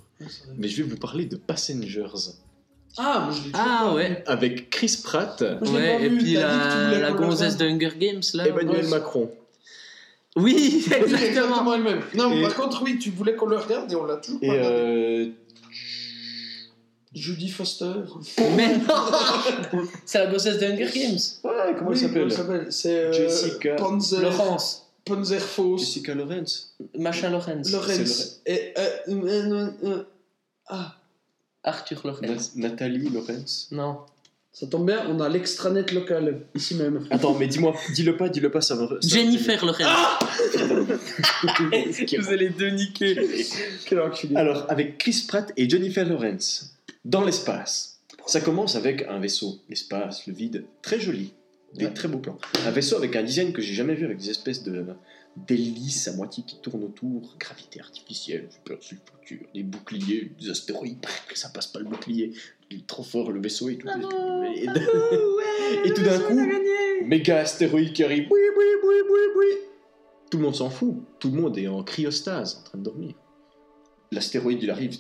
[0.58, 2.06] Mais je vais vous parler de Passengers
[2.98, 4.24] Ah, moi je l'ai Ah, pas ouais.
[4.28, 7.78] avec Chris Pratt Ouais, et puis la, la gonzesse regarde.
[7.80, 8.48] d'Hunger Games, là.
[8.48, 8.88] Emmanuel.
[8.88, 9.32] Macron.
[10.36, 11.18] Oui, exactement.
[11.18, 12.02] exactement le même.
[12.16, 14.46] Non, Et- par contre, oui, tu voulais qu'on le regarde et on l'a toujours pas
[14.46, 14.76] Et regardé.
[14.76, 15.30] euh,
[17.14, 17.94] Judy Foster.
[18.56, 18.96] Mais non
[20.06, 21.18] C'est la gonzesse d'Hunger Games.
[21.44, 23.76] ouais, comment Oui, il s'appelle s'appelle C'est euh, Jessica.
[23.76, 24.88] Panzer, Laurence.
[25.06, 25.80] Panzerfaust.
[25.84, 26.76] Jessica Lawrence.
[26.98, 27.72] Machin Lorenz.
[27.72, 28.42] Lorenz.
[28.46, 30.04] Et, euh, euh, euh, euh,
[30.68, 30.96] ah,
[31.64, 32.52] Arthur Lorenz.
[32.56, 33.68] Na- Nathalie Lawrence.
[33.72, 33.98] Non.
[34.54, 37.06] ça tombe bien, on a l'extranet local, ici même.
[37.10, 38.88] Attends, mais dis-moi, dis-le pas, dis-le pas, ça va.
[38.88, 39.88] ça- Jennifer Lorenz.
[42.08, 43.16] Quel- Vous allez deux niquer.
[43.86, 44.36] Quel enculé.
[44.36, 46.74] Alors, avec Chris Pratt et Jennifer Lawrence,
[47.06, 48.02] dans l'espace.
[48.28, 51.34] Ça commence avec un vaisseau, l'espace, le vide, très joli,
[51.74, 51.94] des Ouais.
[51.94, 52.38] très beaux plans.
[52.66, 54.86] Un vaisseau avec un design que j'ai jamais vu, avec des espèces de
[55.48, 61.26] d'hélices à moitié qui tournent autour, gravité artificielle, super substructure, des boucliers, des astéroïdes, bref,
[61.36, 62.34] ça passe pas le bouclier,
[62.70, 63.88] il est trop fort le vaisseau et tout.
[63.88, 64.66] et,
[65.88, 66.38] et tout d'un coup,
[67.06, 69.46] méga astéroïde qui arrive, oui, oui, oui, oui, oui.
[70.30, 73.14] Tout le monde s'en fout, tout le monde est en cryostase, en train de dormir.
[74.12, 75.00] L'astéroïde il arrive, il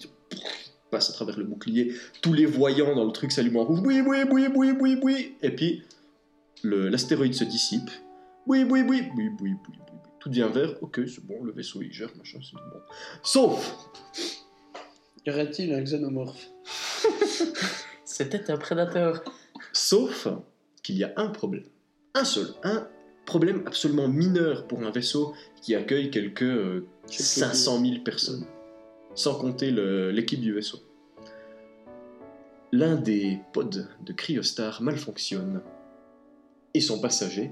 [0.91, 4.01] passe à travers le bouclier, tous les voyants dans le truc s'allument en rouge, oui,
[4.05, 5.83] oui, oui, oui, oui, oui, et puis
[6.63, 7.89] l'astéroïde se dissipe,
[8.45, 9.75] oui, oui, oui, oui, oui, oui, oui,
[10.19, 12.61] tout devient vert, ok, c'est bon, le vaisseau il gère, machin, c'est bon.
[13.23, 13.75] Sauf
[15.25, 16.49] Y aurait-il un xénomorphe
[18.05, 19.23] C'était un prédateur.
[19.71, 20.27] Sauf
[20.83, 21.63] qu'il y a un problème,
[22.13, 22.87] un seul, un
[23.25, 28.45] problème absolument mineur pour un vaisseau qui accueille quelques euh, 500 000 personnes.
[29.15, 29.71] Sans compter
[30.11, 30.79] l'équipe du vaisseau.
[32.71, 35.61] L'un des pods de Cryostar malfonctionne.
[36.73, 37.51] Et son passager,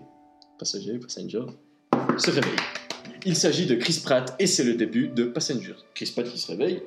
[0.57, 1.45] passager, passenger,
[2.17, 2.78] se réveille.
[3.25, 5.75] Il s'agit de Chris Pratt et c'est le début de Passengers.
[5.93, 6.81] Chris Pratt qui se réveille.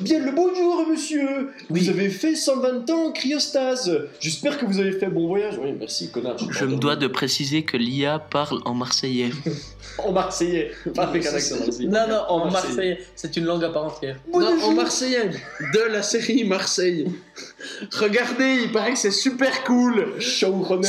[0.00, 4.92] Bien le bonjour, monsieur Vous avez fait 120 ans en cryostase J'espère que vous avez
[4.92, 5.58] fait bon voyage.
[5.62, 6.36] Oui, merci, connard.
[6.50, 9.30] Je me dois de préciser que l'IA parle en marseillais.
[9.98, 11.88] En marseillais, pas avec un accent marseillais.
[11.88, 12.68] Non, non, en Marseillais.
[12.68, 12.98] marseillais.
[13.14, 14.16] C'est une langue à part entière.
[14.32, 15.28] Non, en marseillais,
[15.74, 17.06] de la série Marseille.
[17.92, 20.18] Regardez, il paraît que c'est super cool.
[20.18, 20.88] Showrunner.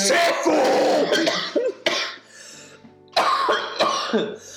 [4.13, 4.52] Quelqu'un veut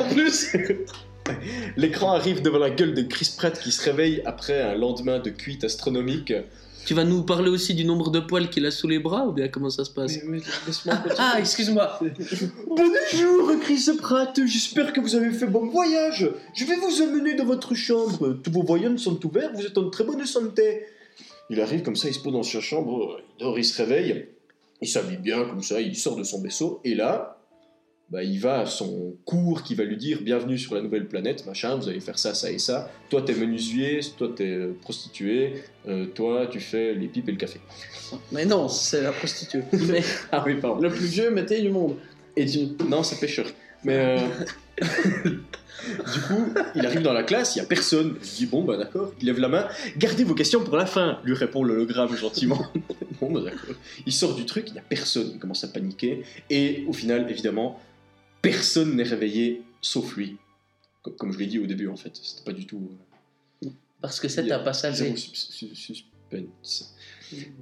[0.00, 0.52] en plus
[1.76, 5.30] L'écran arrive devant la gueule de Chris Pratt qui se réveille après un lendemain de
[5.30, 6.32] cuite astronomique.
[6.86, 9.32] Tu vas nous parler aussi du nombre de poils qu'il a sous les bras ou
[9.32, 10.40] bien comment ça se passe Mais,
[10.86, 10.92] mais.
[11.18, 12.00] Ah, excuse-moi.
[12.66, 16.30] Bonjour, Chris Pratt, j'espère que vous avez fait bon voyage.
[16.54, 18.38] Je vais vous emmener dans votre chambre.
[18.42, 20.86] Tous vos voyants sont ouverts, vous êtes en très bonne santé.
[21.50, 24.28] Il arrive comme ça, il se pose dans sa chambre, il dort, il se réveille,
[24.80, 27.37] il s'habille bien comme ça, il sort de son vaisseau, et là,
[28.10, 31.44] bah, il va à son cours qui va lui dire Bienvenue sur la nouvelle planète,
[31.46, 32.90] machin, vous allez faire ça, ça et ça.
[33.10, 37.38] Toi, t'es menuisier, toi, t'es euh, prostituée, euh, toi, tu fais les pipes et le
[37.38, 37.60] café.
[38.32, 39.62] Mais non, c'est la prostituée.
[39.72, 40.02] Mais-
[40.32, 40.80] Ah oui, pardon.
[40.80, 41.96] Le plus vieux métier du monde.
[42.36, 42.68] Et du...
[42.88, 43.46] Non, c'est pêcheur.
[43.84, 44.18] Mais euh,
[44.80, 48.16] du coup, il arrive dans la classe, il y a personne.
[48.22, 49.12] Je dis bon bah d'accord.
[49.20, 49.68] Il lève la main.
[49.96, 52.66] Gardez vos questions pour la fin, lui répond l'hologramme gentiment.
[53.20, 53.76] bon bah d'accord.
[54.06, 55.30] Il sort du truc, il y a personne.
[55.34, 57.80] Il commence à paniquer et au final, évidemment,
[58.42, 60.36] personne n'est réveillé sauf lui.
[61.02, 62.90] Comme, comme je l'ai dit au début en fait, c'était pas du tout.
[63.64, 63.68] euh,
[64.00, 65.04] Parce que c'est il y a un passager.
[65.04, 66.94] zéro sus- sus- suspense.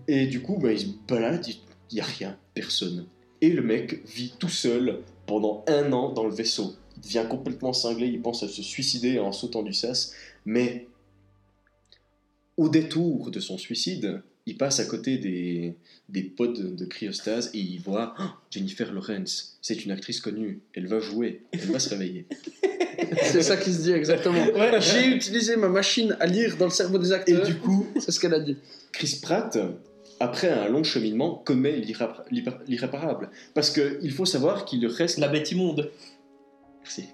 [0.09, 3.07] Et du coup, bah, il se balade, il n'y a rien, personne.
[3.41, 6.74] Et le mec vit tout seul pendant un an dans le vaisseau.
[6.97, 10.12] Il devient complètement cinglé, il pense à se suicider en sautant du sas.
[10.47, 10.89] Mais
[12.57, 15.75] au détour de son suicide, il passe à côté des,
[16.09, 19.59] des pods de cryostase et il voit Oh, Jennifer Lawrence.
[19.61, 22.27] C'est une actrice connue, elle va jouer, elle va se réveiller.
[23.23, 24.45] C'est ça qui se dit exactement.
[24.81, 27.47] J'ai utilisé ma machine à lire dans le cerveau des Et acteurs.
[27.47, 28.57] du coup, C'est ce qu'elle a dit.
[28.93, 29.59] Chris Pratt,
[30.21, 33.29] après un long cheminement, commet l'irrépar- l'irré- l'irréparable.
[33.53, 35.91] Parce qu'il faut savoir qu'il lui reste, La bête immonde.
[36.83, 37.05] Merci.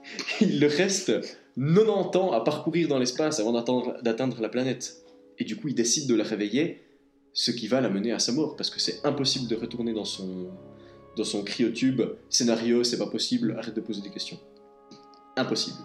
[0.40, 1.12] il lui reste
[1.56, 4.96] 90 ans à parcourir dans l'espace avant d'atteindre la planète.
[5.38, 6.80] Et du coup, il décide de la réveiller,
[7.34, 10.04] ce qui va la mener à sa mort, parce que c'est impossible de retourner dans
[10.04, 10.48] son,
[11.16, 12.02] dans son cryotube.
[12.28, 14.38] Scénario, c'est pas possible, arrête de poser des questions.
[15.36, 15.78] Impossible.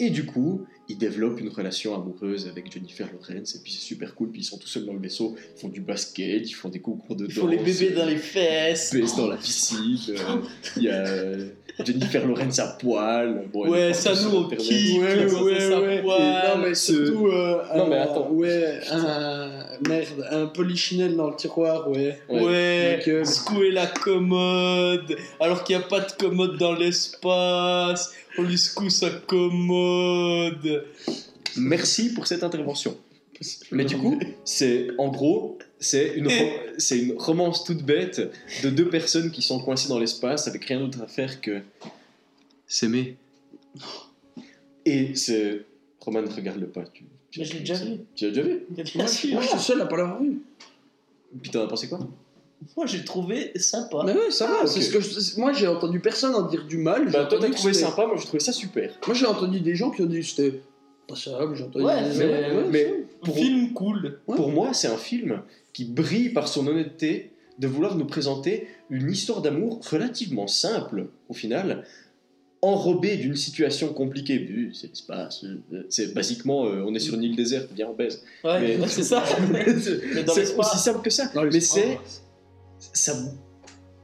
[0.00, 4.14] Et du coup, il développe une relation amoureuse avec Jennifer Lawrence, et puis c'est super
[4.14, 6.68] cool, puis ils sont tout seuls dans le vaisseau, ils font du basket, ils font
[6.68, 7.34] des concours de danse.
[7.34, 8.92] Il faut les bébés dans les fesses.
[8.94, 10.36] baissent dans la piscine, euh,
[10.76, 11.48] il y a euh,
[11.84, 13.48] Jennifer Lawrence à poil.
[13.52, 15.00] Bon, Ouais, ça nous on kiffe.
[15.02, 16.02] Ouais, ouais, ouais.
[16.04, 17.26] non, mais surtout.
[17.26, 18.30] euh, Non, mais attends.
[18.30, 19.57] Ouais, un.
[19.86, 22.18] Merde, un polichinelle dans le tiroir, ouais.
[22.28, 22.42] Ouais.
[22.44, 28.12] Ouais, secouer la commode, alors qu'il n'y a pas de commode dans l'espace.
[28.38, 30.86] On lui secoue sa commode.
[31.56, 32.96] Merci pour cette intervention.
[33.70, 38.20] Mais du coup, c'est en gros, c'est une, ro- c'est une romance toute bête
[38.64, 41.60] de deux personnes qui sont coincées dans l'espace avec rien d'autre à faire que
[42.66, 43.16] s'aimer.
[44.84, 45.64] Et c'est.
[46.00, 46.84] Roman, regarde-le pas.
[46.92, 47.98] Tu, tu- Mais je l'ai déjà vu?
[48.14, 48.60] Tu l'as déjà vu?
[48.70, 49.32] Bien sûr.
[49.32, 50.40] Moi, je suis seul à pas l'avoir vu.
[51.42, 51.98] Puis t'en as pensé quoi?
[52.76, 54.02] Moi, j'ai trouvé sympa.
[54.04, 54.58] Mais ouais, ça va.
[54.62, 57.04] Ah, ce que je- Moi, j'ai entendu personne en dire du mal.
[57.10, 58.92] Bah, toi, t'as trouvé sympa, moi, j'ai trouvé ça super.
[59.06, 60.60] Moi, j'ai entendu des gens qui ont dit que c'était
[61.06, 61.54] passable.
[61.54, 61.84] J'ai entendu.
[61.84, 64.18] Ouais, des- mais- ouais, Mais pour, Film cool.
[64.26, 64.36] Ouais.
[64.36, 69.10] Pour moi, c'est un film qui brille par son honnêteté de vouloir nous présenter une
[69.10, 71.84] histoire d'amour relativement simple, au final,
[72.62, 74.70] enrobée d'une situation compliquée.
[74.74, 78.22] C'est l'espace, euh, c'est basiquement, euh, on est sur une île déserte, viens on baise.
[78.44, 79.24] Ouais, c'est ça.
[80.34, 81.30] C'est aussi simple que ça.
[81.34, 81.98] Mais c'est
[82.92, 83.14] ça,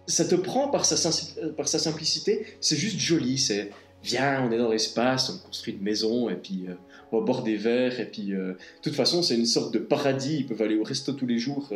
[0.06, 1.10] ça te prend par sa,
[1.42, 2.46] euh, par sa simplicité.
[2.60, 3.38] C'est juste joli.
[3.38, 3.70] C'est
[4.02, 6.74] viens, on est dans l'espace, on construit une maison et puis euh,
[7.10, 9.78] on va boire des verres et puis euh, de toute façon c'est une sorte de
[9.78, 10.38] paradis.
[10.40, 11.72] Ils peuvent aller au resto tous les jours.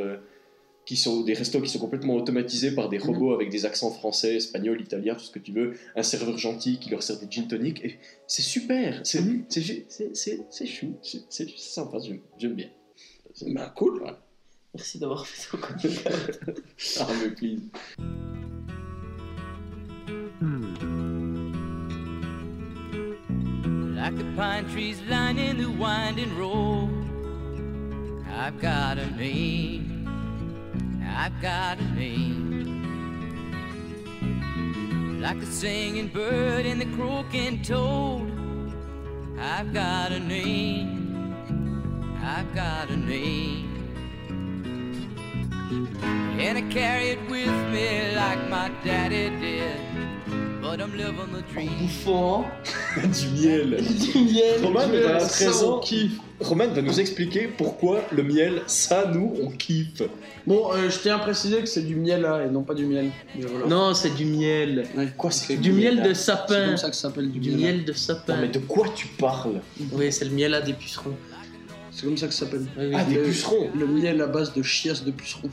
[0.89, 4.37] Qui sont des restos qui sont complètement automatisés par des robots avec des accents français,
[4.37, 7.47] espagnol, italien, tout ce que tu veux, un serveur gentil qui leur sert des gin
[7.47, 12.55] tonic, et c'est super, c'est c'est c'est- c'est- c'est chou, c'est c'est sympa, j'aime j'aime
[12.55, 12.71] bien.
[13.49, 13.99] Bah, cool.
[13.99, 14.19] Voilà.
[14.75, 16.31] Merci d'avoir fait ton commentaire.
[17.01, 17.61] Ah, mais please.
[23.99, 26.89] Like the pine trees lining the winding road.
[28.31, 29.98] I've got a name.
[31.17, 32.49] I've got a name.
[35.21, 38.33] Like the singing bird and the croaking toad.
[39.39, 41.35] I've got a name.
[42.23, 43.75] I've got a name.
[46.41, 49.81] And I carry it with me like my daddy did.
[50.63, 51.79] But I'm living the dream.
[51.79, 52.47] Bouffant.
[53.03, 53.71] du miel.
[53.81, 54.63] Du miel.
[54.63, 56.21] Roman Du est miel, à ça, on kiffe.
[56.41, 60.03] Roman va nous expliquer pourquoi le miel, ça, nous, on kiffe.
[60.47, 62.87] Bon, euh, je tiens à préciser que c'est du miel là et non pas du
[62.87, 63.11] miel.
[63.37, 63.67] Mais voilà.
[63.67, 64.87] Non, c'est du miel.
[64.97, 65.09] Ouais.
[65.17, 66.67] Quoi, c'est Du miel de C'est sapin.
[66.67, 67.59] comme ça que ça s'appelle du, Du miel.
[67.77, 68.37] miel de Non, sapin.
[68.41, 69.61] mais de quoi tu parles?
[69.93, 71.15] Oui, c'est le miel à des pucerons.
[71.99, 72.65] C'est comme ça que ça s'appelle.
[72.79, 72.93] Oui.
[72.95, 75.51] Ah, des Le- pucerons Le miel à base de chiasse de pucerons.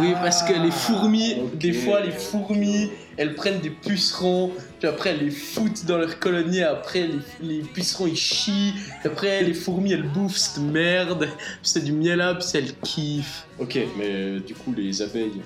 [0.00, 1.58] Oui, parce que les fourmis, ok.
[1.58, 2.88] des fois, les fourmis,
[3.18, 7.08] elles prennent des pucerons, puis après, elles les foutent dans leur colonie, après,
[7.42, 11.84] les, les pucerons, ils chient, puis après, les fourmis, elles bouffent cette merde, puis c'est
[11.84, 13.44] du miel là, puis elles kiffent.
[13.58, 15.42] Ok, mais euh, du coup, les abeilles.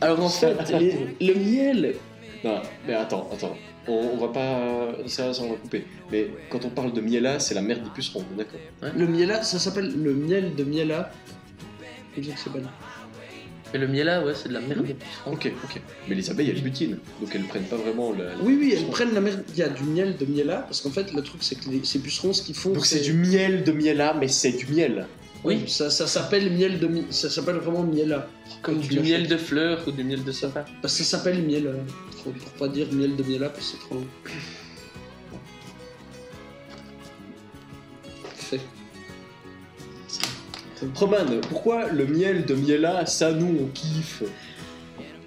[0.00, 1.94] Alors en fait, les- le miel,
[2.44, 3.56] Non, mais attends, attends.
[3.88, 4.96] On, on va pas.
[5.06, 5.84] Ça, ça, on va couper.
[6.12, 8.60] Mais quand on parle de miela, c'est la merde des pucerons, on est d'accord
[8.96, 11.10] Le miela, ça s'appelle le miel de miela.
[13.72, 15.32] Mais le miel là, ouais, c'est de la merde des pucerons.
[15.32, 15.80] Ok, ok.
[16.08, 16.98] Mais les abeilles, elles butinent.
[17.20, 18.24] Donc elles prennent pas vraiment la.
[18.42, 19.44] Oui, oui, elles prennent la merde.
[19.52, 21.84] Il y a du miel de miela, parce qu'en fait, le truc, c'est que les-
[21.84, 22.70] ces pucerons, ce qu'ils font.
[22.72, 25.06] Donc c'est du miel de miela, mais c'est du miel.
[25.44, 28.26] Oui, ça, ça s'appelle miel de Ça s'appelle vraiment miela.
[28.62, 30.64] Comme du miel de fleurs ou du miel de sapin.
[30.82, 31.66] Parce que ça s'appelle miel.
[31.68, 31.74] euh,
[32.18, 34.06] trop- pour pas dire miel de miela, parce que c'est trop long.
[38.36, 38.60] Fait.
[40.94, 41.16] Roman,
[41.48, 44.22] pourquoi le miel de miela, ça nous on kiffe?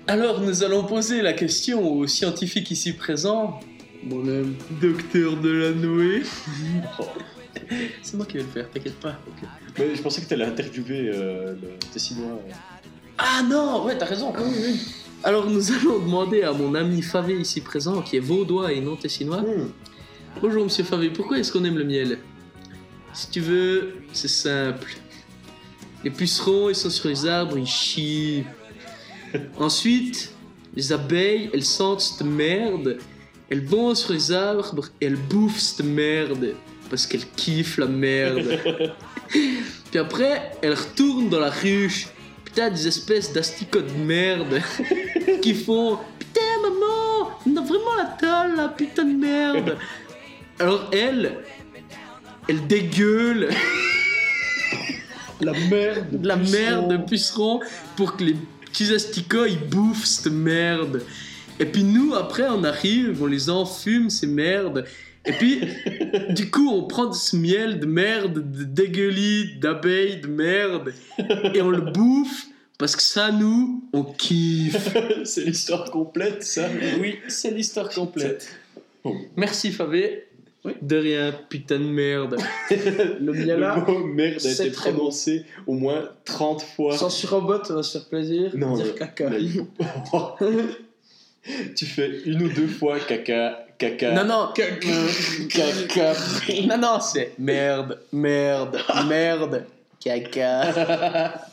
[0.07, 3.59] Alors nous allons poser la question aux scientifiques ici présents,
[4.03, 4.55] Moi-même.
[4.81, 6.23] docteur Delanoë.
[8.01, 9.17] c'est moi qui vais le faire, t'inquiète pas.
[9.77, 12.39] Mais je pensais que t'allais interviewer euh, le Tessinois.
[13.17, 14.33] Ah non, ouais, t'as raison.
[15.23, 18.95] Alors nous allons demander à mon ami Favé ici présent, qui est vaudois et non
[18.95, 19.41] tessinois.
[19.41, 19.69] Hmm.
[20.41, 22.17] Bonjour Monsieur Favé, pourquoi est-ce qu'on aime le miel?
[23.13, 24.95] Si tu veux, c'est simple.
[26.03, 28.45] Les pucerons, ils sont sur les arbres, ils chient.
[29.59, 30.33] Ensuite,
[30.75, 32.97] les abeilles, elles sentent cette merde,
[33.51, 36.55] elles vont sur les arbres et elles bouffent cette merde
[36.89, 38.59] parce qu'elles kiffent la merde.
[39.29, 42.07] Puis après, elles retournent dans la ruche.
[42.43, 44.61] Putain, des espèces d'asticots de merde
[45.41, 49.77] qui font Putain, maman, on a vraiment la dalle, la putain de merde.
[50.59, 51.39] Alors elle,
[52.47, 53.49] elle dégueule
[55.41, 56.07] La merde.
[56.11, 57.59] de la merde de puceron
[57.95, 58.35] pour que les
[58.65, 61.03] petits asticots ils bouffent cette merde.
[61.59, 64.85] Et puis nous, après, on arrive, on les enfume, ces merdes.
[65.25, 65.61] Et puis,
[66.29, 70.93] du coup, on prend ce miel de merde, de dégueulis, d'abeilles, de merde,
[71.53, 72.47] et on le bouffe
[72.81, 74.97] parce que ça, nous, on kiffe.
[75.23, 76.67] c'est l'histoire complète, ça
[76.99, 78.51] Oui, c'est l'histoire complète.
[79.03, 79.15] Oh.
[79.35, 80.25] Merci, Favé.
[80.81, 82.37] De rien, putain de merde.
[82.71, 83.83] Le miela.
[83.87, 84.75] Le mot merde a été bon.
[84.75, 86.97] prononcé au moins 30 fois.
[86.97, 88.49] Sans surrobot, on va se faire plaisir.
[88.55, 89.29] Non, dire mais- caca.
[89.29, 89.39] mais-
[91.75, 94.11] tu fais une ou deux fois caca, caca.
[94.11, 94.87] Non, non, caca.
[96.65, 99.65] non, non, c'est merde, merde, merde,
[100.03, 101.45] caca.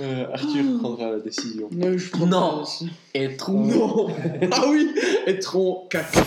[0.00, 1.68] Euh, Arthur prendra la décision.
[1.72, 2.64] Non, je prends Non.
[3.48, 4.08] Non.
[4.52, 4.90] ah oui,
[5.26, 6.24] Etron caca.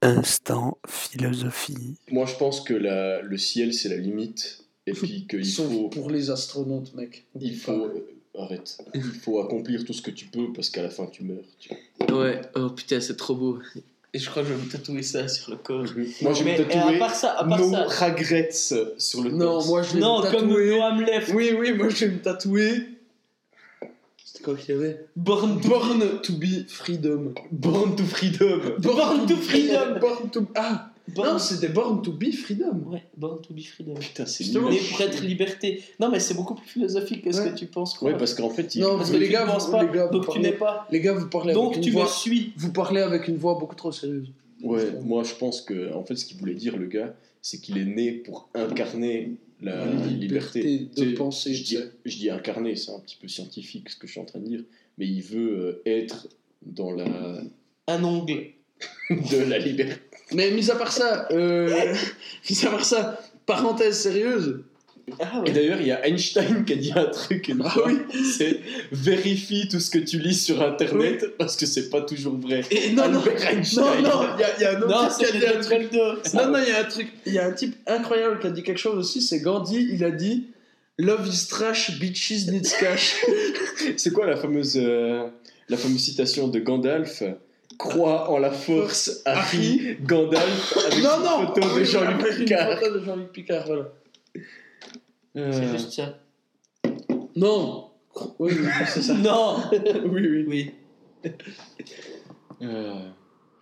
[0.00, 1.96] Instant philosophie.
[2.10, 4.64] Moi, je pense que la, le ciel, c'est la limite.
[4.86, 5.88] Et puis qu'il Sauf faut.
[5.88, 7.24] pour les astronautes, mec.
[7.40, 7.72] Il faut.
[7.72, 8.78] euh, arrête.
[8.94, 11.44] Il faut accomplir tout ce que tu peux parce qu'à la fin, tu meurs.
[11.60, 11.70] tu
[12.08, 12.22] vois.
[12.22, 13.58] Ouais, oh putain, c'est trop beau.
[14.14, 15.84] Et je crois que je vais me tatouer ça sur le corps.
[16.20, 18.06] Moi, je vais me et à tatouer part ça, à part No ça.
[18.06, 19.66] regrets sur le Non, torse.
[19.68, 20.70] moi je vais Non, me comme tatouer.
[20.76, 21.30] Noam Lef.
[21.34, 22.74] Oui, oui, moi je vais me tatouer.
[24.22, 25.06] C'était quoi qu'il y avait?
[25.16, 27.32] Born to, Born to be freedom.
[27.50, 28.74] Born to freedom.
[28.78, 29.98] Born to freedom.
[29.98, 30.46] Born to.
[30.56, 32.84] Ah Born- Non, c'était Born to be freedom.
[32.86, 33.94] Ouais, Born to be freedom.
[33.94, 34.62] Putain, c'est nul.
[34.70, 35.82] Né pour être liberté.
[35.98, 37.50] Non, mais c'est beaucoup plus philosophique que ce Ouais.
[37.50, 37.92] que tu penses.
[37.94, 38.18] Ouais, croire.
[38.18, 38.82] parce qu'en fait, il...
[38.82, 40.52] Non, Parce que les tu gars, ne penses pas, les gars, donc tu parlez- n'es
[40.52, 40.86] pas.
[40.92, 42.08] Les gars, vous parlez Donc avec tu une me voix.
[42.10, 42.52] suis.
[42.56, 44.28] Vous parlez avec une voix beaucoup trop sérieuse.
[44.62, 47.78] Ouais, moi je pense que en fait ce qu'il voulait dire le gars, c'est qu'il
[47.78, 50.62] est né pour incarner la La liberté.
[50.62, 53.90] liberté de Tu penser, Je dis, tu je dis incarner, c'est un petit peu scientifique
[53.90, 54.60] ce que je suis en train de dire,
[54.98, 56.28] mais il veut euh, être
[56.64, 57.40] dans la
[57.88, 58.44] Un ongle.
[59.10, 60.00] de la liberté.
[60.34, 61.94] Mais mis à part ça, euh,
[62.50, 64.60] mis à part ça, parenthèse sérieuse.
[65.20, 67.88] Ah Et d'ailleurs, il y a Einstein qui a dit un truc une Ah fois,
[67.88, 67.98] oui.
[68.38, 68.60] c'est
[68.92, 72.62] vérifie tout ce que tu lis sur internet parce que c'est pas toujours vrai.
[72.70, 74.00] Et non, non, Einstein.
[74.02, 75.90] non, il y, a- y a un autre Non, type qui a dit un truc.
[75.90, 76.34] truc.
[76.34, 78.50] Non, non, il y a un truc, il y a un type incroyable qui a
[78.50, 80.46] dit quelque chose aussi, c'est Gandhi, il a dit
[80.98, 83.16] Love is trash, bitches needs cash.
[83.96, 85.26] C'est quoi la fameuse, euh,
[85.68, 87.24] la fameuse citation de Gandalf?
[87.78, 92.20] Crois en la force, Harry, Gandalf, avec non, une non photo Ah de oui, Jean-Luc
[92.20, 92.70] avec Picard.
[92.70, 93.88] Une photo de Jean-Luc Picard, voilà.
[95.34, 96.18] C'est Euh, juste ça.
[97.36, 97.90] Non
[98.38, 99.14] Oui, oui, c'est ça.
[99.14, 99.56] Non
[100.04, 100.44] Oui, oui.
[100.46, 100.74] Oui.
[102.62, 103.08] euh,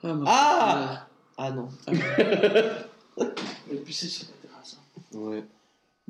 [0.02, 1.06] Ah, Ah
[1.38, 1.68] Ah non.
[1.88, 4.78] Et puis c'est sur la terrasse.
[5.12, 5.42] ouais.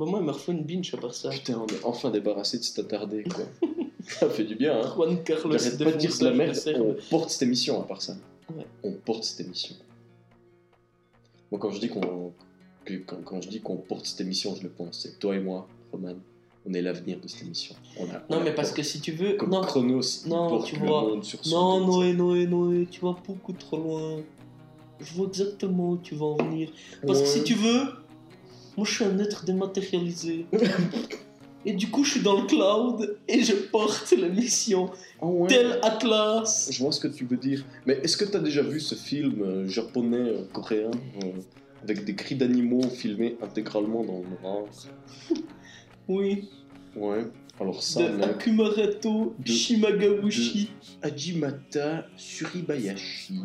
[0.01, 1.29] Bon, moi, il me refait une binge à part ça.
[1.29, 3.45] Putain, on est enfin débarrassé de cet attardé, quoi.
[4.09, 4.93] ça fait du bien, hein.
[4.97, 8.01] Juan Carlos J'arrête pas de dire de la merde, on porte cette émission à part
[8.01, 8.17] ça.
[8.57, 8.65] Ouais.
[8.83, 9.77] On porte cette émission.
[11.53, 12.33] Moi, quand je dis qu'on
[13.07, 15.01] quand, quand je dis qu'on porte cette émission, je le pense.
[15.03, 16.15] C'est toi et moi, Roman.
[16.67, 17.77] On est l'avenir de cette émission.
[17.99, 19.35] On a- on Non, mais parce que si tu veux.
[19.37, 21.03] Comme Non, Chronos, non, tu le vois.
[21.03, 21.87] monde sur non.
[21.87, 24.17] Noé, Noé, Noé, tu vas beaucoup trop loin.
[24.99, 26.71] Je vois exactement où tu vas en venir.
[27.07, 27.45] Parce que si Ouais.
[27.45, 27.83] tu veux,
[28.81, 30.47] moi je suis un être dématérialisé.
[31.67, 34.91] et du coup, je suis dans le cloud et je porte la mission.
[35.21, 35.49] Ah ouais.
[35.49, 36.71] Tel Atlas.
[36.73, 37.63] Je vois ce que tu veux dire.
[37.85, 40.91] Mais est-ce que tu as déjà vu ce film euh, japonais, euh, coréen,
[41.23, 41.27] euh,
[41.83, 44.65] avec des cris d'animaux filmés intégralement dans le noir
[46.09, 46.49] Oui.
[46.97, 47.27] Ouais.
[47.61, 50.71] Alors ça, De mec, Akumareto De- Shimagabushi.
[51.03, 53.41] Hajimata Suribayashi,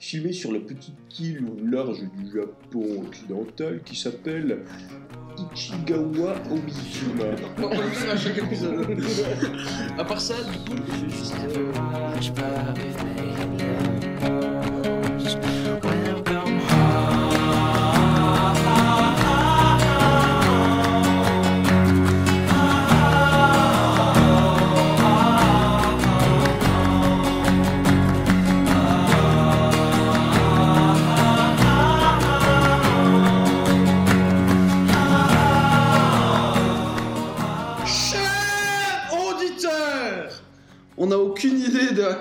[0.00, 4.64] filmé sur la petite île au large du Japon occidental qui s'appelle
[5.54, 7.24] Ichigawa Omijima.
[7.58, 8.86] On va le faire à chaque épisode.
[9.98, 11.34] à part ça, du coup, juste.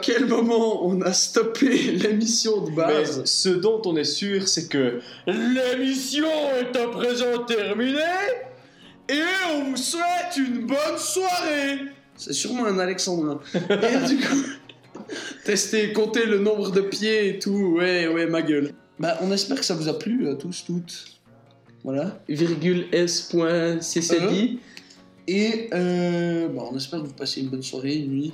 [0.01, 3.23] Quel moment on a stoppé l'émission de Mais base.
[3.25, 6.27] ce dont on est sûr, c'est que L'émission
[6.59, 7.99] est à présent terminée
[9.09, 9.21] et
[9.53, 11.79] on vous souhaite une bonne soirée.
[12.15, 13.39] C'est sûrement un alexandrin.
[13.53, 14.43] et du coup,
[15.45, 18.73] tester, compter le nombre de pieds et tout, ouais, ouais, ma gueule.
[18.99, 21.05] Bah, on espère que ça vous a plu à tous, toutes.
[21.83, 22.19] Voilà.
[22.27, 24.57] Virgule S.CCD.
[25.27, 28.33] Et euh, bah, on espère que vous passez une bonne soirée, une nuit,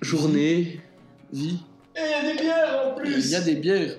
[0.00, 0.80] Journée.
[1.32, 1.56] Et
[1.96, 3.96] il y a des bières en Il y a des bières.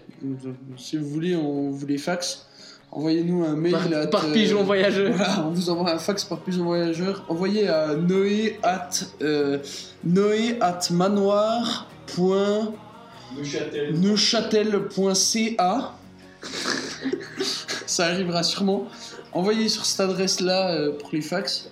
[0.78, 2.48] Si vous voulez, on vous les fax.
[2.92, 3.72] Envoyez-nous un mail.
[3.72, 5.14] Par, at, par euh, pigeon voyageur.
[5.16, 7.26] Voilà, on vous envoie un fax par pigeon voyageur.
[7.28, 8.90] Envoyez à noé at,
[9.22, 9.58] euh,
[10.04, 11.88] noé at manoir.
[13.94, 15.96] neuchâtel.ca
[17.88, 18.88] Ça arrivera sûrement.
[19.32, 21.72] Envoyez sur cette adresse-là euh, pour les fax.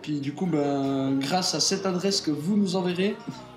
[0.00, 3.14] Puis du coup, ben, grâce à cette adresse que vous nous enverrez,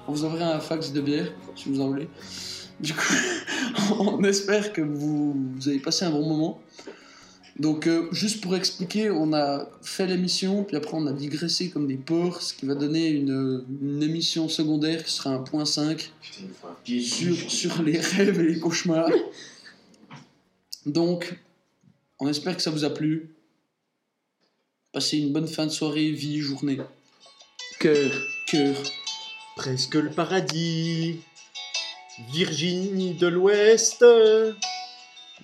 [0.07, 2.07] on vous enverra un fax de bière, si vous en voulez.
[2.79, 3.13] Du coup,
[3.99, 6.61] on espère que vous, vous avez passé un bon moment.
[7.57, 11.87] Donc, euh, juste pour expliquer, on a fait l'émission, puis après on a digressé comme
[11.87, 16.11] des porcs, ce qui va donner une, une émission secondaire qui sera un point 5
[16.83, 19.09] sur, sur les rêves et les cauchemars.
[20.85, 21.39] Donc,
[22.19, 23.29] on espère que ça vous a plu.
[24.91, 26.79] Passez une bonne fin de soirée, vie, journée.
[27.79, 28.11] Cœur.
[28.47, 28.75] Cœur.
[29.55, 31.21] Presque le paradis.
[32.31, 34.05] Virginie de l'Ouest.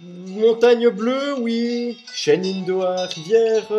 [0.01, 1.97] Montagne bleue, oui.
[2.27, 3.71] Indoa, rivière.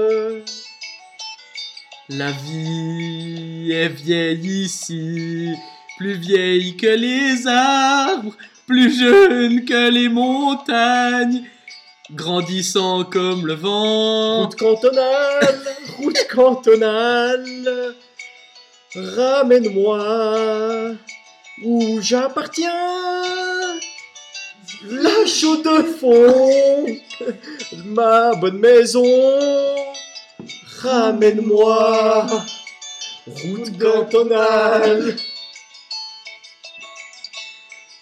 [2.08, 5.52] La vie est vieille ici,
[5.96, 8.36] plus vieille que les arbres,
[8.66, 11.44] plus jeune que les montagnes,
[12.10, 14.42] grandissant comme le vent.
[14.42, 15.62] Route cantonale,
[15.98, 17.94] route cantonale.
[18.94, 20.96] Ramène-moi
[21.64, 22.70] où j'appartiens.
[24.84, 26.86] La chaude de fond,
[27.86, 29.02] ma bonne maison.
[30.82, 32.26] Ramène-moi,
[33.26, 35.16] route cantonale.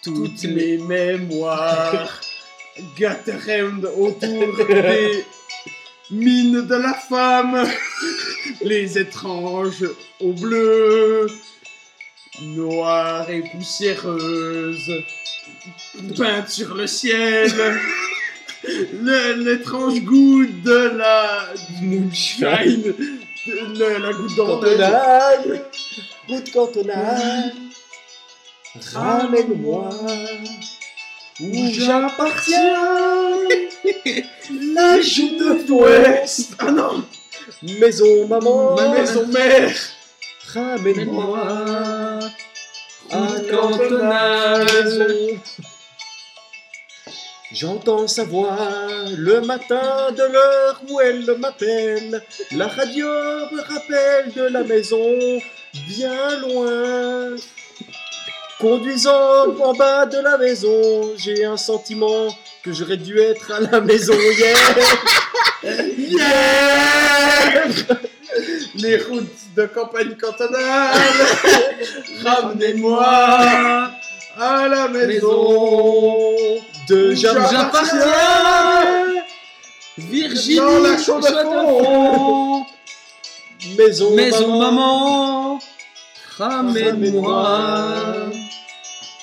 [0.03, 2.19] Toutes mes mémoires
[2.97, 5.25] gâteront autour des
[6.09, 7.65] mines de la femme,
[8.63, 9.85] les étranges
[10.19, 11.27] au bleu,
[12.41, 14.91] noires et poussiéreuses,
[16.17, 17.51] peintes sur le ciel,
[19.37, 22.93] l'étrange goût de la moonshine,
[23.47, 24.35] de la, la goutte.
[24.35, 25.65] Cantonale,
[26.27, 27.53] route cantonale.
[28.93, 29.89] Ramène-moi
[31.41, 33.37] où j'appartiens.
[34.75, 36.55] La joue de l'Ouest.
[36.59, 37.03] Ah non,
[37.63, 38.75] Maison maman.
[38.75, 39.71] ma maison mère.
[40.53, 41.39] Ramène-moi
[43.11, 45.39] à cantonale.
[47.51, 48.57] J'entends sa voix
[49.15, 52.23] le matin de l'heure où elle m'appelle.
[52.53, 55.39] La radio me rappelle de la maison
[55.87, 57.35] bien loin.
[58.59, 62.27] Conduisant en bas de la maison, j'ai un sentiment
[62.63, 64.57] que j'aurais dû être à la maison hier.
[65.97, 67.67] Hier
[68.75, 70.91] Les routes de campagne cantonale,
[72.23, 73.91] ramenez-moi
[74.37, 76.33] à la maison.
[76.89, 77.99] de j'appartiens.
[79.97, 80.97] Virginie, Dans la.
[83.77, 85.59] Maison, Maison maman.
[86.37, 88.31] Ramène-moi.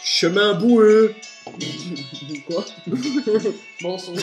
[0.04, 1.14] Chemin boueux.
[2.46, 2.64] Quoi
[3.82, 4.20] Mensonge.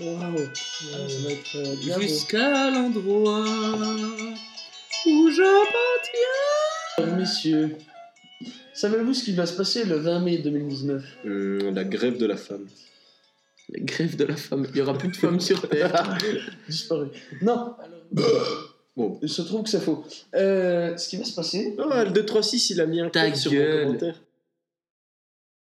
[0.00, 0.34] Waouh.
[0.34, 0.48] Ouais,
[1.08, 2.00] Ça va être euh.
[2.00, 3.44] Jusqu'à l'endroit
[5.06, 7.16] où j'appartiens.
[7.16, 7.76] Messieurs,
[8.72, 12.36] savez-vous ce qui va se passer le 20 mai 2019 Hum, la grève de la
[12.36, 12.66] femme.
[13.70, 14.66] La grève de la femme.
[14.68, 16.18] Il n'y aura plus de femmes sur Terre.
[16.68, 17.08] Disparu.
[17.42, 17.74] Non.
[18.96, 19.18] Bon.
[19.22, 20.04] Il se trouve que c'est faux.
[20.36, 23.34] Euh, ce qui va se passer, Ah, le 236, il a mis un Ta code
[23.34, 24.20] sur mon commentaire.